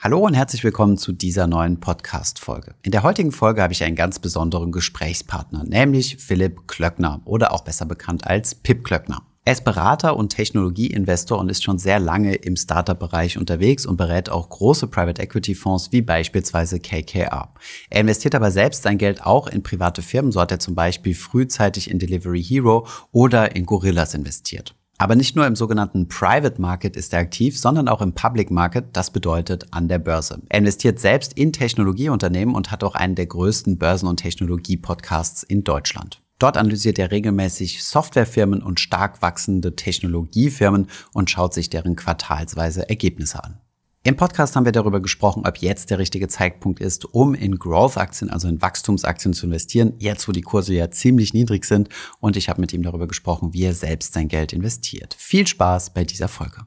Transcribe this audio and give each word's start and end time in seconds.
Hallo 0.00 0.20
und 0.20 0.34
herzlich 0.34 0.62
willkommen 0.62 0.96
zu 0.96 1.10
dieser 1.10 1.48
neuen 1.48 1.80
Podcast-Folge. 1.80 2.76
In 2.82 2.92
der 2.92 3.02
heutigen 3.02 3.32
Folge 3.32 3.62
habe 3.62 3.72
ich 3.72 3.82
einen 3.82 3.96
ganz 3.96 4.20
besonderen 4.20 4.70
Gesprächspartner, 4.70 5.64
nämlich 5.64 6.18
Philipp 6.18 6.68
Klöckner 6.68 7.20
oder 7.24 7.52
auch 7.52 7.62
besser 7.62 7.84
bekannt 7.84 8.24
als 8.24 8.54
Pip 8.54 8.84
Klöckner. 8.84 9.22
Er 9.44 9.54
ist 9.54 9.64
Berater 9.64 10.16
und 10.16 10.28
Technologieinvestor 10.28 11.36
und 11.36 11.48
ist 11.48 11.64
schon 11.64 11.78
sehr 11.78 11.98
lange 11.98 12.36
im 12.36 12.54
Startup-Bereich 12.54 13.38
unterwegs 13.38 13.86
und 13.86 13.96
berät 13.96 14.30
auch 14.30 14.48
große 14.48 14.86
Private 14.86 15.20
Equity 15.20 15.56
Fonds 15.56 15.90
wie 15.90 16.00
beispielsweise 16.00 16.78
KKR. 16.78 17.52
Er 17.90 18.00
investiert 18.00 18.36
aber 18.36 18.52
selbst 18.52 18.84
sein 18.84 18.98
Geld 18.98 19.26
auch 19.26 19.48
in 19.48 19.64
private 19.64 20.02
Firmen. 20.02 20.30
So 20.30 20.40
hat 20.40 20.52
er 20.52 20.60
zum 20.60 20.76
Beispiel 20.76 21.16
frühzeitig 21.16 21.90
in 21.90 21.98
Delivery 21.98 22.44
Hero 22.44 22.86
oder 23.10 23.56
in 23.56 23.66
Gorillas 23.66 24.14
investiert. 24.14 24.76
Aber 25.00 25.14
nicht 25.14 25.36
nur 25.36 25.46
im 25.46 25.54
sogenannten 25.54 26.08
Private 26.08 26.60
Market 26.60 26.96
ist 26.96 27.12
er 27.12 27.20
aktiv, 27.20 27.56
sondern 27.56 27.88
auch 27.88 28.02
im 28.02 28.14
Public 28.14 28.50
Market, 28.50 28.86
das 28.94 29.12
bedeutet 29.12 29.66
an 29.70 29.86
der 29.86 30.00
Börse. 30.00 30.42
Er 30.48 30.58
investiert 30.58 30.98
selbst 30.98 31.34
in 31.34 31.52
Technologieunternehmen 31.52 32.56
und 32.56 32.72
hat 32.72 32.82
auch 32.82 32.96
einen 32.96 33.14
der 33.14 33.26
größten 33.26 33.78
Börsen- 33.78 34.08
und 34.08 34.16
Technologie-Podcasts 34.16 35.44
in 35.44 35.62
Deutschland. 35.62 36.20
Dort 36.40 36.56
analysiert 36.56 36.98
er 36.98 37.12
regelmäßig 37.12 37.84
Softwarefirmen 37.84 38.60
und 38.62 38.80
stark 38.80 39.22
wachsende 39.22 39.76
Technologiefirmen 39.76 40.88
und 41.12 41.30
schaut 41.30 41.54
sich 41.54 41.70
deren 41.70 41.94
quartalsweise 41.94 42.88
Ergebnisse 42.88 43.42
an. 43.42 43.60
Im 44.08 44.16
Podcast 44.16 44.56
haben 44.56 44.64
wir 44.64 44.72
darüber 44.72 45.00
gesprochen, 45.00 45.42
ob 45.46 45.58
jetzt 45.58 45.90
der 45.90 45.98
richtige 45.98 46.28
Zeitpunkt 46.28 46.80
ist, 46.80 47.04
um 47.04 47.34
in 47.34 47.58
Growth-Aktien, 47.58 48.30
also 48.30 48.48
in 48.48 48.62
Wachstumsaktien 48.62 49.34
zu 49.34 49.44
investieren, 49.44 49.92
jetzt 49.98 50.26
wo 50.26 50.32
die 50.32 50.40
Kurse 50.40 50.72
ja 50.72 50.90
ziemlich 50.90 51.34
niedrig 51.34 51.66
sind. 51.66 51.90
Und 52.18 52.38
ich 52.38 52.48
habe 52.48 52.58
mit 52.58 52.72
ihm 52.72 52.82
darüber 52.82 53.06
gesprochen, 53.06 53.52
wie 53.52 53.64
er 53.64 53.74
selbst 53.74 54.14
sein 54.14 54.28
Geld 54.28 54.54
investiert. 54.54 55.14
Viel 55.18 55.46
Spaß 55.46 55.90
bei 55.92 56.04
dieser 56.04 56.28
Folge. 56.28 56.64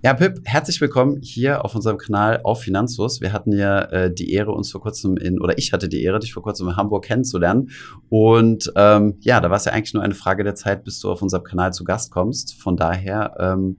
Ja, 0.00 0.14
Pip, 0.14 0.42
herzlich 0.44 0.80
willkommen 0.80 1.20
hier 1.22 1.64
auf 1.64 1.74
unserem 1.74 1.98
Kanal 1.98 2.40
auf 2.44 2.62
Finanzus. 2.62 3.20
Wir 3.20 3.32
hatten 3.32 3.50
ja 3.50 3.80
äh, 3.80 4.14
die 4.14 4.32
Ehre, 4.32 4.52
uns 4.52 4.70
vor 4.70 4.80
kurzem 4.80 5.16
in, 5.16 5.40
oder 5.40 5.58
ich 5.58 5.72
hatte 5.72 5.88
die 5.88 6.04
Ehre, 6.04 6.20
dich 6.20 6.32
vor 6.32 6.44
kurzem 6.44 6.68
in 6.68 6.76
Hamburg 6.76 7.04
kennenzulernen. 7.04 7.70
Und 8.08 8.72
ähm, 8.76 9.16
ja, 9.18 9.40
da 9.40 9.50
war 9.50 9.56
es 9.56 9.64
ja 9.64 9.72
eigentlich 9.72 9.94
nur 9.94 10.04
eine 10.04 10.14
Frage 10.14 10.44
der 10.44 10.54
Zeit, 10.54 10.84
bis 10.84 11.00
du 11.00 11.10
auf 11.10 11.20
unserem 11.20 11.42
Kanal 11.42 11.72
zu 11.72 11.82
Gast 11.82 12.12
kommst. 12.12 12.54
Von 12.62 12.76
daher, 12.76 13.34
ähm, 13.40 13.76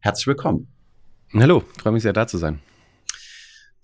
herzlich 0.00 0.26
willkommen. 0.26 0.66
Hallo, 1.32 1.62
freue 1.80 1.92
mich 1.92 2.02
sehr, 2.02 2.12
da 2.12 2.26
zu 2.26 2.38
sein. 2.38 2.58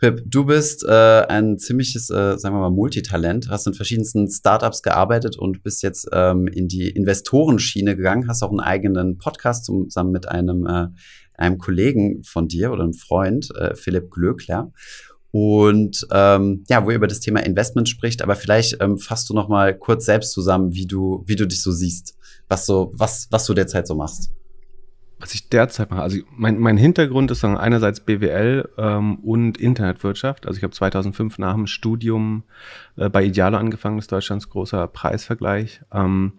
Pip, 0.00 0.22
du 0.26 0.46
bist 0.46 0.84
äh, 0.84 1.26
ein 1.28 1.58
ziemliches, 1.58 2.10
äh, 2.10 2.38
sagen 2.38 2.56
wir 2.56 2.60
mal, 2.60 2.70
Multitalent, 2.70 3.50
hast 3.50 3.68
in 3.68 3.74
verschiedensten 3.74 4.28
Startups 4.28 4.82
gearbeitet 4.82 5.36
und 5.38 5.62
bist 5.62 5.84
jetzt 5.84 6.08
ähm, 6.12 6.48
in 6.48 6.66
die 6.66 6.88
Investorenschiene 6.88 7.94
gegangen, 7.94 8.28
hast 8.28 8.42
auch 8.42 8.50
einen 8.50 8.60
eigenen 8.60 9.18
Podcast 9.18 9.64
zusammen 9.64 10.10
mit 10.10 10.28
einem 10.28 10.66
äh, 10.66 10.86
einem 11.38 11.58
Kollegen 11.58 12.22
von 12.24 12.48
dir 12.48 12.72
oder 12.72 12.82
einem 12.82 12.94
Freund, 12.94 13.48
äh, 13.56 13.74
Philipp 13.74 14.10
Glöckler. 14.10 14.72
Und 15.30 16.06
ähm, 16.10 16.64
ja, 16.68 16.84
wo 16.84 16.90
ihr 16.90 16.96
über 16.96 17.06
das 17.06 17.20
Thema 17.20 17.40
Investment 17.40 17.88
spricht, 17.88 18.22
aber 18.22 18.34
vielleicht 18.34 18.80
ähm, 18.80 18.98
fasst 18.98 19.28
du 19.28 19.34
noch 19.34 19.48
mal 19.48 19.76
kurz 19.76 20.06
selbst 20.06 20.32
zusammen, 20.32 20.74
wie 20.74 20.86
du, 20.86 21.22
wie 21.26 21.36
du 21.36 21.46
dich 21.46 21.62
so 21.62 21.70
siehst, 21.70 22.16
was 22.48 22.66
so, 22.66 22.92
was, 22.94 23.28
was 23.30 23.44
du 23.44 23.54
derzeit 23.54 23.86
so 23.86 23.94
machst. 23.94 24.32
Was 25.20 25.34
ich 25.34 25.48
derzeit 25.48 25.90
mache, 25.90 26.02
also 26.02 26.18
mein, 26.30 26.58
mein 26.58 26.76
Hintergrund 26.76 27.32
ist 27.32 27.42
dann 27.42 27.56
einerseits 27.56 28.00
BWL 28.00 28.68
ähm, 28.78 29.16
und 29.16 29.58
Internetwirtschaft. 29.58 30.46
Also 30.46 30.58
ich 30.58 30.62
habe 30.62 30.72
2005 30.72 31.38
nach 31.38 31.54
dem 31.54 31.66
Studium 31.66 32.44
äh, 32.96 33.10
bei 33.10 33.24
Idealo 33.24 33.58
angefangen, 33.58 33.96
das 33.96 34.04
ist 34.04 34.12
Deutschlands 34.12 34.48
großer 34.48 34.86
Preisvergleich. 34.86 35.80
Ähm, 35.92 36.34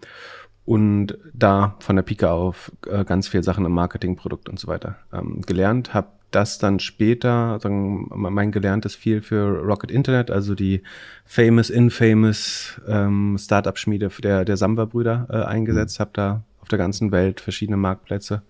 und 0.70 1.18
da 1.34 1.78
von 1.80 1.96
der 1.96 2.04
Pike 2.04 2.30
auf 2.30 2.72
äh, 2.86 3.04
ganz 3.04 3.28
viel 3.28 3.42
Sachen 3.42 3.66
im 3.66 3.72
Marketing, 3.72 4.16
Produkt 4.16 4.48
und 4.48 4.60
so 4.60 4.68
weiter 4.68 4.98
ähm, 5.12 5.42
gelernt. 5.42 5.96
Habe 5.96 6.10
das 6.30 6.60
dann 6.60 6.78
später, 6.80 7.60
sagen, 7.60 8.08
mein 8.14 8.52
gelerntes 8.52 8.94
viel 8.94 9.24
für 9.24 9.64
Rocket 9.64 9.90
Internet, 9.90 10.30
also 10.30 10.54
die 10.54 10.84
famous, 11.26 11.72
infamous 11.72 12.80
ähm, 12.88 13.36
Startup-Schmiede 13.40 14.12
der, 14.22 14.46
der 14.46 14.58
Samba-Brüder 14.58 15.26
äh, 15.32 15.38
eingesetzt, 15.38 15.98
mhm. 15.98 16.02
habe 16.02 16.12
da 16.14 16.44
der 16.72 16.80
ganzen 16.80 17.12
Welt 17.12 17.42
verschiedene 17.42 17.78
Marktplätze 17.78 18.42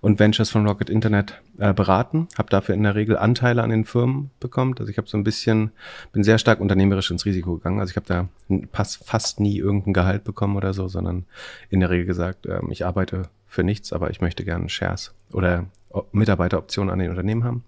und 0.00 0.18
Ventures 0.18 0.50
von 0.50 0.66
Rocket 0.66 0.90
Internet 0.90 1.40
äh, 1.58 1.72
beraten. 1.72 2.28
Habe 2.36 2.50
dafür 2.50 2.74
in 2.74 2.82
der 2.82 2.94
Regel 2.94 3.16
Anteile 3.16 3.62
an 3.62 3.70
den 3.70 3.84
Firmen 3.84 4.30
bekommen. 4.40 4.74
Also 4.78 4.90
ich 4.90 4.98
habe 4.98 5.08
so 5.08 5.16
ein 5.16 5.24
bisschen, 5.24 5.70
bin 6.12 6.24
sehr 6.24 6.38
stark 6.38 6.60
unternehmerisch 6.60 7.10
ins 7.10 7.24
Risiko 7.24 7.56
gegangen. 7.56 7.80
Also 7.80 7.90
ich 7.90 7.96
habe 7.96 8.06
da 8.06 8.28
fast, 8.72 9.40
nie 9.40 9.58
irgendein 9.58 9.92
Gehalt 9.92 10.24
bekommen 10.24 10.56
oder 10.56 10.74
so, 10.74 10.88
sondern 10.88 11.24
in 11.70 11.80
der 11.80 11.90
Regel 11.90 12.06
gesagt, 12.06 12.46
äh, 12.46 12.60
ich 12.70 12.84
arbeite 12.84 13.28
für 13.46 13.64
nichts, 13.64 13.92
aber 13.92 14.10
ich 14.10 14.20
möchte 14.20 14.44
gerne 14.44 14.68
Shares 14.68 15.14
oder 15.32 15.66
Mitarbeiteroptionen 16.12 16.92
an 16.92 16.98
den 16.98 17.10
Unternehmen 17.10 17.44
haben. 17.44 17.64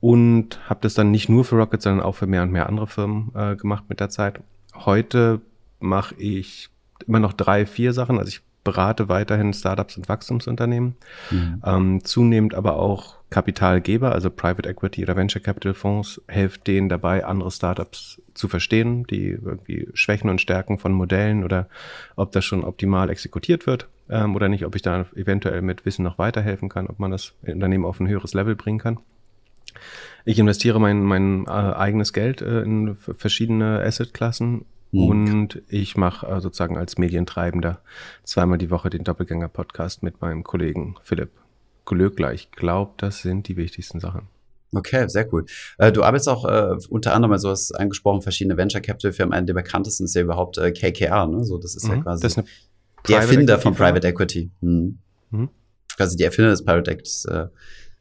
Und 0.00 0.60
habe 0.68 0.80
das 0.82 0.94
dann 0.94 1.10
nicht 1.10 1.28
nur 1.28 1.44
für 1.44 1.56
Rocket, 1.56 1.82
sondern 1.82 2.04
auch 2.04 2.14
für 2.14 2.26
mehr 2.26 2.42
und 2.42 2.52
mehr 2.52 2.68
andere 2.68 2.86
Firmen 2.86 3.32
äh, 3.34 3.56
gemacht 3.56 3.84
mit 3.88 4.00
der 4.00 4.10
Zeit. 4.10 4.40
Heute 4.74 5.40
mache 5.80 6.14
ich 6.16 6.68
immer 7.06 7.20
noch 7.20 7.32
drei, 7.32 7.66
vier 7.66 7.92
Sachen. 7.92 8.18
Also 8.18 8.28
ich 8.28 8.40
berate 8.66 9.08
weiterhin 9.08 9.54
Startups 9.54 9.96
und 9.96 10.08
Wachstumsunternehmen, 10.08 10.96
mhm. 11.30 11.62
ähm, 11.64 12.04
zunehmend 12.04 12.54
aber 12.54 12.76
auch 12.76 13.16
Kapitalgeber, 13.30 14.12
also 14.12 14.28
Private 14.28 14.68
Equity 14.68 15.02
oder 15.02 15.16
Venture 15.16 15.40
Capital 15.40 15.72
Fonds, 15.72 16.20
hilft 16.28 16.66
denen 16.66 16.88
dabei, 16.88 17.24
andere 17.24 17.50
Startups 17.50 18.20
zu 18.34 18.48
verstehen, 18.48 19.04
die 19.04 19.30
irgendwie 19.30 19.88
Schwächen 19.94 20.28
und 20.28 20.40
Stärken 20.40 20.78
von 20.78 20.92
Modellen 20.92 21.44
oder 21.44 21.68
ob 22.16 22.32
das 22.32 22.44
schon 22.44 22.64
optimal 22.64 23.08
exekutiert 23.08 23.66
wird 23.66 23.88
ähm, 24.10 24.34
oder 24.36 24.48
nicht, 24.48 24.66
ob 24.66 24.74
ich 24.74 24.82
da 24.82 25.06
eventuell 25.14 25.62
mit 25.62 25.86
Wissen 25.86 26.02
noch 26.02 26.18
weiterhelfen 26.18 26.68
kann, 26.68 26.88
ob 26.88 26.98
man 26.98 27.10
das 27.12 27.32
Unternehmen 27.46 27.84
auf 27.84 28.00
ein 28.00 28.08
höheres 28.08 28.34
Level 28.34 28.56
bringen 28.56 28.78
kann. 28.78 28.98
Ich 30.24 30.38
investiere 30.38 30.80
mein, 30.80 31.02
mein 31.02 31.46
äh, 31.46 31.50
eigenes 31.50 32.12
Geld 32.12 32.42
äh, 32.42 32.62
in 32.62 32.96
verschiedene 32.96 33.80
Assetklassen 33.80 34.64
Mhm. 34.92 35.08
Und 35.08 35.62
ich 35.68 35.96
mache 35.96 36.26
äh, 36.26 36.40
sozusagen 36.40 36.76
als 36.76 36.98
Medientreibender 36.98 37.80
zweimal 38.24 38.58
die 38.58 38.70
Woche 38.70 38.90
den 38.90 39.04
Doppelgänger-Podcast 39.04 40.02
mit 40.02 40.20
meinem 40.20 40.44
Kollegen 40.44 40.96
Philipp 41.02 41.30
Glöckler. 41.84 42.32
Ich 42.32 42.50
glaube, 42.50 42.92
das 42.96 43.22
sind 43.22 43.48
die 43.48 43.56
wichtigsten 43.56 44.00
Sachen. 44.00 44.28
Okay, 44.72 45.08
sehr 45.08 45.32
cool. 45.32 45.46
Äh, 45.78 45.92
du 45.92 46.02
arbeitest 46.02 46.28
auch 46.28 46.44
äh, 46.44 46.76
unter 46.90 47.14
anderem, 47.14 47.32
also 47.32 47.50
hast 47.50 47.72
angesprochen, 47.72 48.22
verschiedene 48.22 48.56
Venture 48.56 48.80
Capital 48.80 49.12
Firmen. 49.12 49.32
Einer 49.32 49.46
der 49.46 49.54
bekanntesten 49.54 50.04
ist 50.04 50.14
ja 50.14 50.22
überhaupt 50.22 50.58
äh, 50.58 50.72
KKR, 50.72 51.26
ne? 51.26 51.44
So, 51.44 51.58
das 51.58 51.76
ist 51.76 51.84
mhm, 51.84 51.96
ja 51.96 52.02
quasi 52.02 52.26
ist 52.26 52.42
die 53.08 53.12
Erfinder 53.12 53.58
von 53.58 53.74
Private 53.74 54.06
Equity. 54.08 54.50
Mhm. 54.60 54.98
Mhm. 55.30 55.48
Quasi 55.96 56.16
die 56.16 56.24
Erfinder 56.24 56.50
des 56.50 56.64
Private 56.64 56.90
Equity. 56.90 57.28
Äh, 57.28 57.46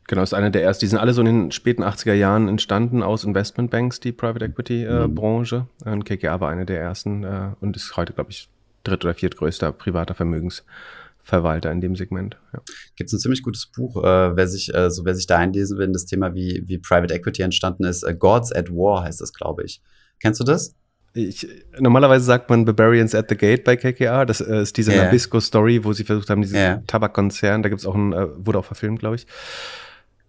Genau, 0.08 0.22
ist 0.22 0.34
einer 0.34 0.52
der 0.52 0.64
ersten. 0.64 0.86
Die 0.86 0.90
sind 0.90 1.00
alle 1.00 1.14
so 1.14 1.22
in 1.22 1.28
den 1.28 1.52
späten 1.52 1.84
80er 1.84 2.14
Jahren 2.14 2.48
entstanden 2.48 3.02
aus 3.02 3.24
Investmentbanks, 3.24 4.00
die 4.00 4.12
Private 4.12 4.46
Equity 4.46 4.84
äh, 4.84 5.08
mhm. 5.08 5.16
Branche. 5.16 5.68
Und 5.84 6.06
KKR 6.06 6.40
war 6.40 6.50
einer 6.50 6.66
der 6.66 6.80
ersten 6.80 7.24
äh, 7.24 7.50
und 7.60 7.76
ist 7.76 7.98
heute, 7.98 8.14
glaube 8.14 8.30
ich, 8.30 8.48
dritt- 8.84 9.04
oder 9.04 9.16
viertgrößter 9.16 9.72
privater 9.72 10.14
Vermögensverwalter 10.14 11.72
in 11.72 11.82
dem 11.82 11.96
Segment. 11.96 12.38
Ja. 12.54 12.60
Gibt 12.96 13.08
es 13.08 13.14
ein 13.14 13.20
ziemlich 13.20 13.42
gutes 13.42 13.66
Buch, 13.66 14.04
äh, 14.04 14.36
wer 14.36 14.48
sich, 14.48 14.74
äh, 14.76 14.92
so 14.92 15.06
wer 15.06 15.16
sich 15.16 15.26
da 15.26 15.38
einlesen 15.38 15.80
will, 15.80 15.88
in 15.88 15.94
das 15.94 16.06
Thema, 16.06 16.36
wie, 16.36 16.64
wie 16.68 16.78
Private 16.78 17.14
Equity 17.14 17.42
entstanden 17.42 17.84
ist. 17.86 18.04
Äh, 18.04 18.14
Gods 18.14 18.52
at 18.52 18.70
War 18.70 19.04
heißt 19.04 19.22
das, 19.22 19.34
glaube 19.34 19.64
ich. 19.64 19.82
Kennst 20.22 20.40
du 20.40 20.44
das? 20.44 20.76
Ich, 21.14 21.48
normalerweise 21.80 22.26
sagt 22.26 22.50
man 22.50 22.66
Barbarians 22.66 23.16
at 23.16 23.30
the 23.30 23.38
Gate 23.38 23.64
bei 23.64 23.76
KKR. 23.76 24.26
Das 24.28 24.40
äh, 24.42 24.62
ist 24.62 24.78
diese 24.78 24.92
yeah. 24.92 25.06
Nabisco-Story, 25.06 25.84
wo 25.84 25.94
sie 25.94 26.04
versucht 26.04 26.30
haben, 26.30 26.42
diesen 26.42 26.58
yeah. 26.58 26.84
Tabakkonzern, 26.86 27.64
da 27.64 27.70
gibt 27.70 27.80
es 27.80 27.88
auch 27.88 27.96
ein, 27.96 28.14
äh, 28.14 28.28
wurde 28.46 28.60
auch 28.60 28.66
verfilmt, 28.66 29.00
glaube 29.00 29.16
ich. 29.16 29.26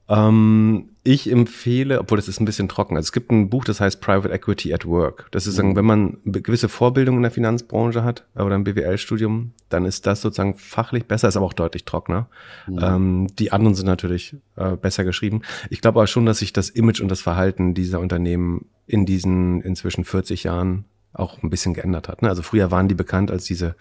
Ähm, 0.09 0.91
ich 1.03 1.31
empfehle, 1.31 2.01
obwohl 2.01 2.17
das 2.17 2.29
ist 2.29 2.41
ein 2.41 2.45
bisschen 2.45 2.69
trocken. 2.69 2.97
Also 2.97 3.07
es 3.07 3.13
gibt 3.13 3.31
ein 3.31 3.49
Buch, 3.49 3.65
das 3.65 3.81
heißt 3.81 4.01
Private 4.01 4.33
Equity 4.33 4.75
at 4.75 4.87
Work. 4.87 5.29
Das 5.31 5.47
ist 5.47 5.55
sagen, 5.55 5.71
mhm. 5.71 5.77
wenn 5.77 5.85
man 5.85 6.19
gewisse 6.25 6.69
Vorbildung 6.69 7.17
in 7.17 7.23
der 7.23 7.31
Finanzbranche 7.31 8.03
hat 8.03 8.25
äh, 8.35 8.43
oder 8.43 8.57
ein 8.57 8.65
BWL-Studium, 8.65 9.53
dann 9.69 9.85
ist 9.85 10.07
das 10.07 10.21
sozusagen 10.21 10.55
fachlich 10.55 11.07
besser, 11.07 11.29
ist 11.29 11.37
aber 11.37 11.47
auch 11.47 11.53
deutlich 11.53 11.85
trockener. 11.85 12.29
Mhm. 12.67 12.79
Ähm, 12.83 13.27
die 13.39 13.53
anderen 13.53 13.75
sind 13.75 13.87
natürlich 13.87 14.37
äh, 14.57 14.77
besser 14.77 15.05
geschrieben. 15.05 15.43
Ich 15.71 15.81
glaube 15.81 16.01
aber 16.01 16.07
schon, 16.07 16.27
dass 16.27 16.39
sich 16.39 16.53
das 16.53 16.71
Image 16.71 17.01
und 17.01 17.09
das 17.09 17.21
Verhalten 17.21 17.75
dieser 17.75 18.01
Unternehmen 18.01 18.67
in 18.87 19.07
diesen 19.07 19.61
inzwischen 19.63 20.05
40 20.05 20.45
Jahren 20.45 20.85
auch 21.19 21.43
ein 21.43 21.51
bisschen 21.51 21.75
geändert 21.75 22.09
hat. 22.09 22.23
Ne? 22.23 22.29
Also 22.29 22.43
früher 22.43 22.71
waren 22.71 22.89
die 22.89 22.95
bekannt 22.95 23.31
als 23.31 23.45
diese 23.45 23.75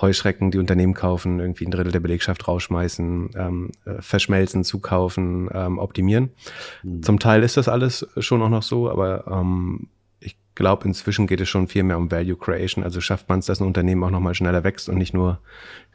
Heuschrecken, 0.00 0.50
die 0.50 0.58
Unternehmen 0.58 0.94
kaufen, 0.94 1.38
irgendwie 1.38 1.66
ein 1.66 1.70
Drittel 1.70 1.92
der 1.92 2.00
Belegschaft 2.00 2.48
rausschmeißen, 2.48 3.30
ähm, 3.36 3.70
äh, 3.84 4.00
verschmelzen, 4.00 4.64
zukaufen, 4.64 5.48
ähm, 5.52 5.78
optimieren. 5.78 6.30
Mhm. 6.82 7.02
Zum 7.02 7.18
Teil 7.18 7.42
ist 7.42 7.56
das 7.56 7.68
alles 7.68 8.06
schon 8.18 8.42
auch 8.42 8.48
noch 8.48 8.62
so, 8.62 8.90
aber 8.90 9.26
ähm, 9.26 9.88
ich 10.18 10.36
glaube, 10.54 10.86
inzwischen 10.86 11.26
geht 11.26 11.40
es 11.40 11.48
schon 11.48 11.68
viel 11.68 11.82
mehr 11.82 11.98
um 11.98 12.10
Value 12.10 12.36
Creation. 12.36 12.84
Also 12.84 13.00
schafft 13.00 13.28
man 13.28 13.40
es, 13.40 13.46
dass 13.46 13.60
ein 13.60 13.66
Unternehmen 13.66 14.02
auch 14.04 14.10
nochmal 14.10 14.34
schneller 14.34 14.64
wächst 14.64 14.88
und 14.88 14.96
nicht 14.96 15.14
nur 15.14 15.38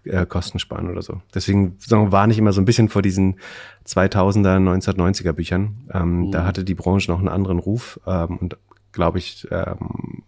äh, 0.04 0.26
Kosten 0.26 0.60
sparen 0.60 0.90
oder 0.90 1.02
so. 1.02 1.22
Deswegen 1.34 1.76
sagen, 1.80 2.12
warne 2.12 2.34
ich 2.34 2.40
immer 2.40 2.54
so 2.54 2.62
ein 2.62 2.66
bisschen 2.66 2.90
vor 2.90 3.02
diesen 3.02 3.40
2000er, 3.86 4.58
1990er 4.58 5.34
Büchern. 5.34 5.90
Ähm, 5.92 6.28
mhm. 6.28 6.32
Da 6.32 6.46
hatte 6.46 6.64
die 6.64 6.76
Branche 6.76 7.10
noch 7.12 7.20
einen 7.20 7.30
anderen 7.30 7.60
Ruf 7.60 8.00
ähm, 8.06 8.38
und 8.38 8.58
glaube 8.92 9.18
ich, 9.18 9.48
ähm, 9.52 10.24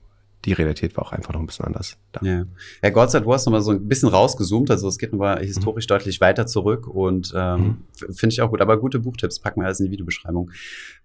die 0.45 0.53
Realität 0.53 0.95
war 0.95 1.05
auch 1.05 1.11
einfach 1.11 1.33
noch 1.33 1.41
ein 1.41 1.45
bisschen 1.45 1.65
anders. 1.65 1.97
Da. 2.11 2.21
Ja. 2.25 2.45
Herr 2.81 2.91
Gottseit, 2.91 3.25
du 3.25 3.33
hast 3.33 3.45
nochmal 3.45 3.61
so 3.61 3.71
ein 3.71 3.87
bisschen 3.87 4.07
rausgezoomt, 4.09 4.71
also 4.71 4.87
es 4.87 4.97
geht 4.97 5.11
nochmal 5.11 5.43
historisch 5.43 5.85
mhm. 5.85 5.89
deutlich 5.89 6.21
weiter 6.21 6.47
zurück 6.47 6.87
und 6.87 7.33
ähm, 7.35 7.61
mhm. 7.61 8.13
finde 8.13 8.33
ich 8.33 8.41
auch 8.41 8.49
gut. 8.49 8.61
Aber 8.61 8.79
gute 8.79 8.99
Buchtipps 8.99 9.39
packen 9.39 9.61
wir 9.61 9.65
alles 9.65 9.79
in 9.79 9.87
die 9.87 9.91
Videobeschreibung. 9.91 10.51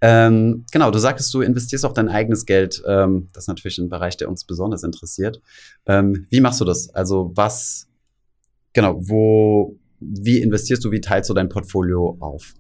Ähm, 0.01 0.65
genau, 0.71 0.91
du 0.91 0.99
sagtest, 0.99 1.35
du 1.35 1.41
investierst 1.41 1.85
auch 1.85 1.93
dein 1.93 2.09
eigenes 2.09 2.47
Geld. 2.47 2.83
Ähm, 2.87 3.29
das 3.33 3.45
ist 3.45 3.49
natürlich 3.49 3.79
ein 3.79 3.89
Bereich, 3.89 4.17
der 4.17 4.29
uns 4.29 4.45
besonders 4.45 4.85
interessiert. 4.85 5.41
Ähm, 5.87 6.27
wie 6.31 6.41
machst 6.41 6.61
du 6.61 6.65
das? 6.65 6.91
Also 6.95 7.33
was, 7.35 7.89
genau, 8.73 8.97
wo, 9.01 9.77
wie 9.99 10.39
investierst 10.39 10.85
du, 10.85 10.93
wie 10.93 11.01
teilst 11.01 11.29
du 11.29 11.35
dein 11.35 11.49
Portfolio 11.49 12.17
auf? 12.21 12.55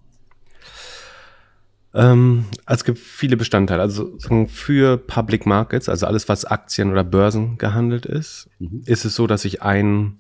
Ähm, 1.95 2.47
also 2.67 2.81
es 2.81 2.85
gibt 2.85 2.99
viele 2.99 3.37
Bestandteile. 3.37 3.83
Also 3.83 4.19
für 4.49 4.97
Public 4.99 5.47
Markets, 5.47 5.89
also 5.89 6.07
alles, 6.07 6.29
was 6.29 6.45
Aktien 6.45 6.91
oder 6.91 7.05
Börsen 7.05 7.57
gehandelt 7.59 8.05
ist, 8.05 8.49
mhm. 8.59 8.83
ist 8.85 9.05
es 9.05 9.15
so, 9.15 9.27
dass 9.27 9.45
ich 9.45 9.63
ein, 9.63 10.19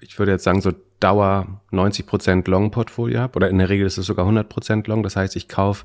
ich 0.00 0.18
würde 0.18 0.32
jetzt 0.32 0.44
sagen, 0.44 0.60
so 0.60 0.72
Dauer 1.02 1.60
90% 1.72 2.48
Long-Portfolio 2.48 3.20
habe. 3.20 3.36
Oder 3.36 3.50
in 3.50 3.58
der 3.58 3.68
Regel 3.68 3.86
ist 3.86 3.98
es 3.98 4.06
sogar 4.06 4.26
100% 4.26 4.88
Long. 4.88 5.02
Das 5.02 5.16
heißt, 5.16 5.36
ich 5.36 5.48
kaufe 5.48 5.84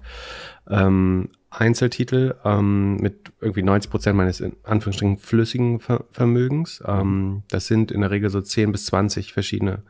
ähm, 0.70 1.30
Einzeltitel 1.50 2.36
ähm, 2.46 2.98
mit 2.98 3.32
irgendwie 3.42 3.64
90% 3.64 4.14
meines 4.14 4.42
in 4.42 4.56
Anführungsstrichen 4.64 5.18
flüssigen 5.18 5.80
Ver 5.80 6.06
Vermögens. 6.12 6.84
Ähm, 6.86 7.44
das 7.50 7.66
sind 7.68 7.92
in 7.92 8.02
der 8.02 8.12
Regel 8.12 8.30
so 8.30 8.42
10 8.42 8.72
bis 8.72 8.86
20 8.86 9.34
verschiedene 9.34 9.82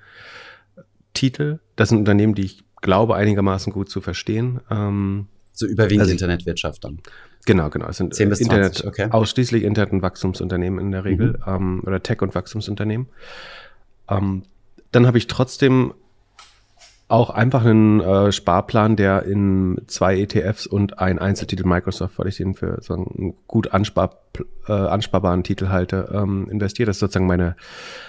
Titel. 1.14 1.60
Das 1.76 1.90
sind 1.90 1.98
Unternehmen, 1.98 2.36
die 2.36 2.46
ich 2.46 2.64
glaube, 2.88 3.16
einigermaßen 3.16 3.74
gut 3.74 3.90
zu 3.90 4.00
verstehen. 4.00 4.62
Ähm, 4.72 5.28
so 5.52 5.66
überwiegend 5.68 6.04
also, 6.04 6.14
Internetwirtschaft 6.14 6.86
dann. 6.86 7.00
Genau, 7.46 7.70
genau. 7.70 7.90
Es 7.90 7.98
sind 7.98 8.16
10 8.16 8.30
bis 8.30 8.40
20, 8.40 8.46
Internet, 8.46 8.86
okay. 8.86 9.08
ausschließlich 9.12 9.64
Internet- 9.64 9.92
und 9.92 10.02
Wachstumsunternehmen 10.02 10.80
in 10.80 10.92
der 10.92 11.04
Regel 11.04 11.34
mhm. 11.34 11.44
ähm, 11.46 11.84
oder 11.86 12.02
Tech- 12.02 12.22
und 12.22 12.34
Wachstumsunternehmen. 12.34 13.08
Ähm, 14.10 14.44
dann 14.94 15.06
habe 15.06 15.18
ich 15.18 15.28
trotzdem 15.28 15.96
auch 17.10 17.30
einfach 17.30 17.64
einen 17.64 18.02
äh, 18.02 18.32
Sparplan, 18.34 18.98
der 18.98 19.24
in 19.24 19.82
zwei 19.88 20.20
ETFs 20.20 20.68
und 20.68 21.00
ein 21.00 21.20
Einzeltitel 21.20 21.66
Microsoft, 21.66 22.20
weil 22.20 22.28
ich 22.28 22.36
den 22.36 22.54
für 22.54 22.80
so 22.82 22.96
einen 22.96 23.34
gut 23.48 23.72
anspar, 23.72 24.18
äh, 24.68 24.74
ansparbaren 24.74 25.44
Titel 25.44 25.70
halte, 25.70 26.10
ähm, 26.14 26.50
investiert. 26.50 26.90
Das 26.90 26.98
ist 26.98 27.00
sozusagen 27.00 27.28
meine 27.28 27.56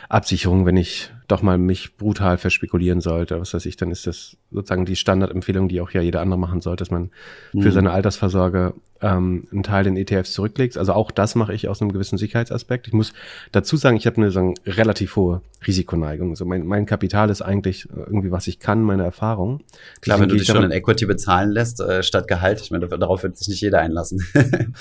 Absicherung, 0.09 0.67
wenn 0.67 0.77
ich 0.77 1.13
doch 1.29 1.43
mal 1.43 1.59
mich 1.59 1.97
brutal 1.97 2.39
verspekulieren 2.39 3.01
sollte. 3.01 3.41
Was 3.41 3.55
weiß 3.55 3.67
ich, 3.67 3.77
dann 3.77 3.93
ist 3.93 4.09
das 4.09 4.37
sozusagen 4.51 4.85
die 4.85 4.97
Standardempfehlung, 4.97 5.69
die 5.69 5.81
auch 5.81 5.91
ja 5.91 6.01
jeder 6.01 6.21
andere 6.21 6.39
machen 6.41 6.61
sollte, 6.61 6.83
dass 6.83 6.91
man 6.91 7.11
mhm. 7.53 7.63
für 7.63 7.71
seine 7.71 7.93
Altersvorsorge 7.93 8.75
ähm, 9.01 9.47
einen 9.53 9.63
Teil 9.63 9.87
in 9.87 9.97
ETFs 9.97 10.33
zurücklegt. 10.33 10.77
Also 10.77 10.93
auch 10.93 11.11
das 11.11 11.35
mache 11.35 11.55
ich 11.55 11.69
aus 11.69 11.81
einem 11.81 11.93
gewissen 11.93 12.19
Sicherheitsaspekt. 12.19 12.87
Ich 12.87 12.93
muss 12.93 13.13
dazu 13.53 13.77
sagen, 13.77 13.97
ich 13.97 14.07
habe 14.07 14.17
eine 14.17 14.31
sagen, 14.31 14.55
relativ 14.67 15.17
hohe 15.17 15.43
Risikoneigung. 15.67 16.31
Also 16.31 16.45
mein, 16.45 16.67
mein 16.67 16.87
Kapital 16.87 17.31
ist 17.31 17.43
eigentlich 17.43 17.89
irgendwie, 17.93 18.31
was 18.31 18.47
ich 18.47 18.59
kann, 18.59 18.83
meine 18.83 19.05
Erfahrung. 19.05 19.61
Klar, 20.01 20.21
wenn 20.21 20.29
du 20.29 20.37
dich 20.37 20.47
schon 20.47 20.65
in 20.65 20.71
Equity 20.71 21.07
bezahlen 21.07 21.51
lässt, 21.51 21.81
äh, 21.81 22.03
statt 22.03 22.29
Gehalt, 22.29 22.61
ich 22.61 22.71
meine, 22.71 22.89
darauf 22.89 23.23
wird 23.23 23.37
sich 23.37 23.49
nicht 23.49 23.61
jeder 23.61 23.81
einlassen. 23.81 24.25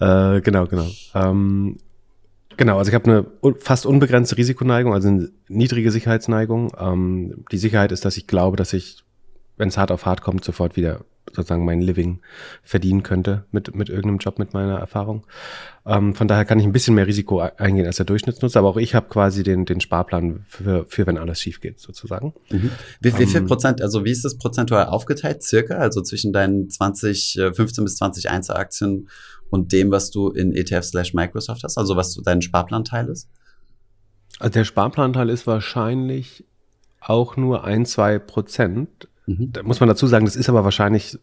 äh, 0.00 0.40
genau, 0.40 0.66
genau. 0.66 0.86
Ähm, 1.14 1.76
Genau, 2.56 2.76
also 2.76 2.90
ich 2.90 2.94
habe 2.94 3.10
eine 3.10 3.54
fast 3.58 3.86
unbegrenzte 3.86 4.36
Risikoneigung, 4.36 4.92
also 4.92 5.08
eine 5.08 5.30
niedrige 5.48 5.90
Sicherheitsneigung. 5.90 6.70
Ähm, 6.78 7.46
die 7.50 7.56
Sicherheit 7.56 7.90
ist, 7.90 8.04
dass 8.04 8.18
ich 8.18 8.26
glaube, 8.26 8.58
dass 8.58 8.74
ich, 8.74 9.02
wenn 9.56 9.68
es 9.68 9.78
hart 9.78 9.90
auf 9.90 10.04
hart 10.04 10.20
kommt, 10.20 10.44
sofort 10.44 10.76
wieder 10.76 11.00
sozusagen 11.26 11.64
mein 11.64 11.80
Living 11.80 12.20
verdienen 12.62 13.02
könnte 13.02 13.44
mit, 13.52 13.74
mit 13.74 13.88
irgendeinem 13.88 14.18
Job, 14.18 14.38
mit 14.38 14.52
meiner 14.52 14.78
Erfahrung. 14.78 15.26
Ähm, 15.86 16.14
von 16.14 16.28
daher 16.28 16.44
kann 16.44 16.58
ich 16.58 16.64
ein 16.64 16.72
bisschen 16.72 16.94
mehr 16.94 17.06
Risiko 17.06 17.40
eingehen 17.40 17.86
als 17.86 17.96
der 17.96 18.06
Durchschnittsnutzer, 18.06 18.58
aber 18.58 18.68
auch 18.68 18.76
ich 18.76 18.94
habe 18.94 19.08
quasi 19.08 19.42
den, 19.42 19.64
den 19.64 19.80
Sparplan 19.80 20.44
für, 20.48 20.84
für, 20.88 21.06
wenn 21.06 21.18
alles 21.18 21.40
schief 21.40 21.60
geht, 21.60 21.80
sozusagen. 21.80 22.34
Mhm. 22.50 22.70
Wie, 23.00 23.18
wie 23.18 23.26
viel 23.26 23.40
ähm, 23.40 23.46
Prozent, 23.46 23.80
also 23.80 24.04
wie 24.04 24.10
ist 24.10 24.24
das 24.24 24.38
prozentual 24.38 24.86
aufgeteilt, 24.86 25.42
circa? 25.42 25.74
Also 25.74 26.02
zwischen 26.02 26.32
deinen 26.32 26.68
20, 26.68 27.40
15 27.52 27.82
äh, 27.82 27.84
bis 27.84 27.96
20 27.96 28.30
Einzelaktien 28.30 29.08
und 29.50 29.72
dem, 29.72 29.90
was 29.90 30.10
du 30.10 30.30
in 30.30 30.52
ETF 30.52 30.84
slash 30.84 31.14
Microsoft 31.14 31.62
hast, 31.64 31.78
also 31.78 31.96
was 31.96 32.14
dein 32.24 32.42
Sparplanteil 32.42 33.08
ist? 33.08 33.28
Also 34.38 34.52
der 34.52 34.64
Sparplanteil 34.64 35.28
ist 35.28 35.46
wahrscheinlich 35.46 36.44
auch 37.00 37.36
nur 37.36 37.64
ein, 37.64 37.86
zwei 37.86 38.18
Prozent. 38.18 39.08
Mhm. 39.26 39.52
Da 39.52 39.62
muss 39.62 39.80
man 39.80 39.88
dazu 39.88 40.06
sagen, 40.06 40.24
das 40.24 40.36
ist 40.36 40.48
aber 40.48 40.64
wahrscheinlich, 40.64 41.18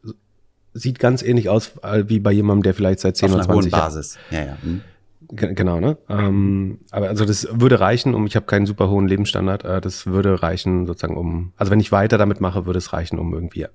sieht 0.74 1.00
ganz 1.00 1.24
ähnlich 1.24 1.50
aus 1.50 1.72
wie 2.06 2.20
bei 2.20 2.32
jemandem, 2.32 2.64
der 2.64 2.74
vielleicht 2.74 3.00
seit 3.00 3.18
10 3.18 3.30
Auf 3.30 3.36
oder 3.36 3.44
20 3.46 3.72
Jahren. 3.72 3.82
Basis. 3.82 4.18
Ja, 4.32 4.46
ja. 4.46 4.58
Mhm. 4.62 4.82
Genau, 5.30 5.82
ne? 5.82 5.98
Ähm, 6.08 6.80
aber 6.92 7.10
also 7.10 7.26
das 7.26 7.50
würde 7.52 7.82
reichen, 7.82 8.14
um, 8.14 8.26
ich 8.28 8.38
habe 8.38 8.46
keinen 8.46 8.66
super 8.66 8.90
hohen 8.90 9.10
Lebensstandard, 9.10 9.66
äh, 9.66 9.82
das 9.82 10.06
würde 10.06 10.42
reichen 10.42 10.86
sozusagen 10.86 11.18
um, 11.18 11.52
also 11.58 11.70
wenn 11.70 11.82
ich 11.82 11.92
weiter 11.92 12.18
damit 12.18 12.40
mache, 12.40 12.66
würde 12.66 12.78
es 12.78 12.94
reichen, 12.94 13.20
um 13.20 13.34
irgendwie 13.34 13.66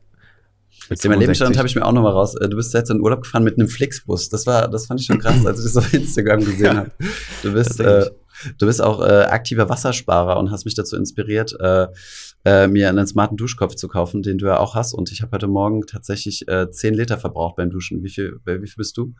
mit 0.88 1.04
dem 1.04 1.12
Lebensstand 1.12 1.56
habe 1.58 1.68
ich 1.68 1.76
mir 1.76 1.84
auch 1.84 1.92
noch 1.92 2.02
mal 2.02 2.10
raus. 2.10 2.34
Äh, 2.34 2.48
du 2.48 2.56
bist 2.56 2.74
jetzt 2.74 2.90
in 2.90 3.00
Urlaub 3.00 3.22
gefahren 3.22 3.44
mit 3.44 3.58
einem 3.58 3.68
Flixbus. 3.68 4.28
Das 4.28 4.46
war, 4.46 4.68
das 4.68 4.86
fand 4.86 5.00
ich 5.00 5.06
schon 5.06 5.18
krass, 5.18 5.34
als 5.46 5.58
ich 5.58 5.64
das 5.64 5.76
auf 5.76 5.92
Instagram 5.92 6.40
gesehen 6.40 6.64
ja. 6.64 6.76
habe. 6.76 6.90
Du 7.42 7.52
bist, 7.52 7.80
äh, 7.80 8.10
du 8.58 8.66
bist 8.66 8.82
auch 8.82 9.00
äh, 9.00 9.24
aktiver 9.24 9.68
Wassersparer 9.68 10.38
und 10.38 10.50
hast 10.50 10.64
mich 10.64 10.74
dazu 10.74 10.96
inspiriert, 10.96 11.54
äh, 11.60 11.88
äh, 12.44 12.66
mir 12.66 12.88
einen 12.88 13.06
smarten 13.06 13.36
Duschkopf 13.36 13.74
zu 13.74 13.88
kaufen, 13.88 14.22
den 14.22 14.38
du 14.38 14.46
ja 14.46 14.58
auch 14.58 14.74
hast. 14.74 14.94
Und 14.94 15.12
ich 15.12 15.22
habe 15.22 15.32
heute 15.32 15.48
Morgen 15.48 15.86
tatsächlich 15.86 16.48
äh, 16.48 16.70
10 16.70 16.94
Liter 16.94 17.18
verbraucht 17.18 17.56
beim 17.56 17.70
Duschen. 17.70 18.02
Wie 18.02 18.10
viel, 18.10 18.40
wie 18.44 18.66
viel 18.66 18.76
bist 18.76 18.96
du? 18.96 19.14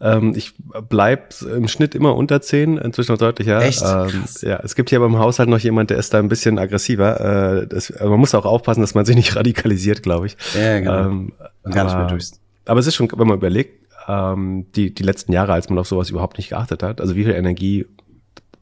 Ähm, 0.00 0.32
ich 0.36 0.54
bleib 0.88 1.34
im 1.42 1.68
Schnitt 1.68 1.94
immer 1.94 2.14
unter 2.14 2.40
10, 2.40 2.78
inzwischen 2.78 3.12
noch 3.12 3.18
deutlicher. 3.18 3.60
Echt? 3.60 3.82
Ähm, 3.84 4.24
ja, 4.40 4.60
es 4.62 4.74
gibt 4.74 4.90
hier 4.90 5.00
beim 5.00 5.18
Haushalt 5.18 5.48
noch 5.48 5.58
jemand, 5.58 5.90
der 5.90 5.98
ist 5.98 6.14
da 6.14 6.18
ein 6.18 6.28
bisschen 6.28 6.58
aggressiver. 6.58 7.60
Äh, 7.62 7.66
das, 7.66 7.90
also 7.90 8.10
man 8.10 8.20
muss 8.20 8.34
auch 8.34 8.44
aufpassen, 8.44 8.80
dass 8.80 8.94
man 8.94 9.04
sich 9.04 9.16
nicht 9.16 9.36
radikalisiert, 9.36 10.02
glaube 10.02 10.26
ich. 10.26 10.36
Ja, 10.54 10.78
genau. 10.78 11.06
Ähm, 11.06 11.32
Gar 11.64 11.84
nicht 11.84 11.96
mehr 11.96 12.06
durchst. 12.06 12.40
Aber 12.64 12.80
es 12.80 12.86
ist 12.86 12.94
schon, 12.94 13.10
wenn 13.14 13.26
man 13.26 13.36
überlegt, 13.36 13.86
ähm, 14.06 14.66
die, 14.74 14.94
die 14.94 15.02
letzten 15.02 15.32
Jahre, 15.32 15.52
als 15.52 15.68
man 15.68 15.78
auf 15.78 15.86
sowas 15.86 16.10
überhaupt 16.10 16.38
nicht 16.38 16.50
geachtet 16.50 16.82
hat, 16.82 17.00
also 17.00 17.14
wie 17.14 17.24
viel 17.24 17.34
Energie, 17.34 17.86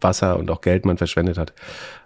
Wasser 0.01 0.39
und 0.39 0.51
auch 0.51 0.61
Geld 0.61 0.85
man 0.85 0.99
verschwendet 0.99 1.39
hat. 1.39 1.53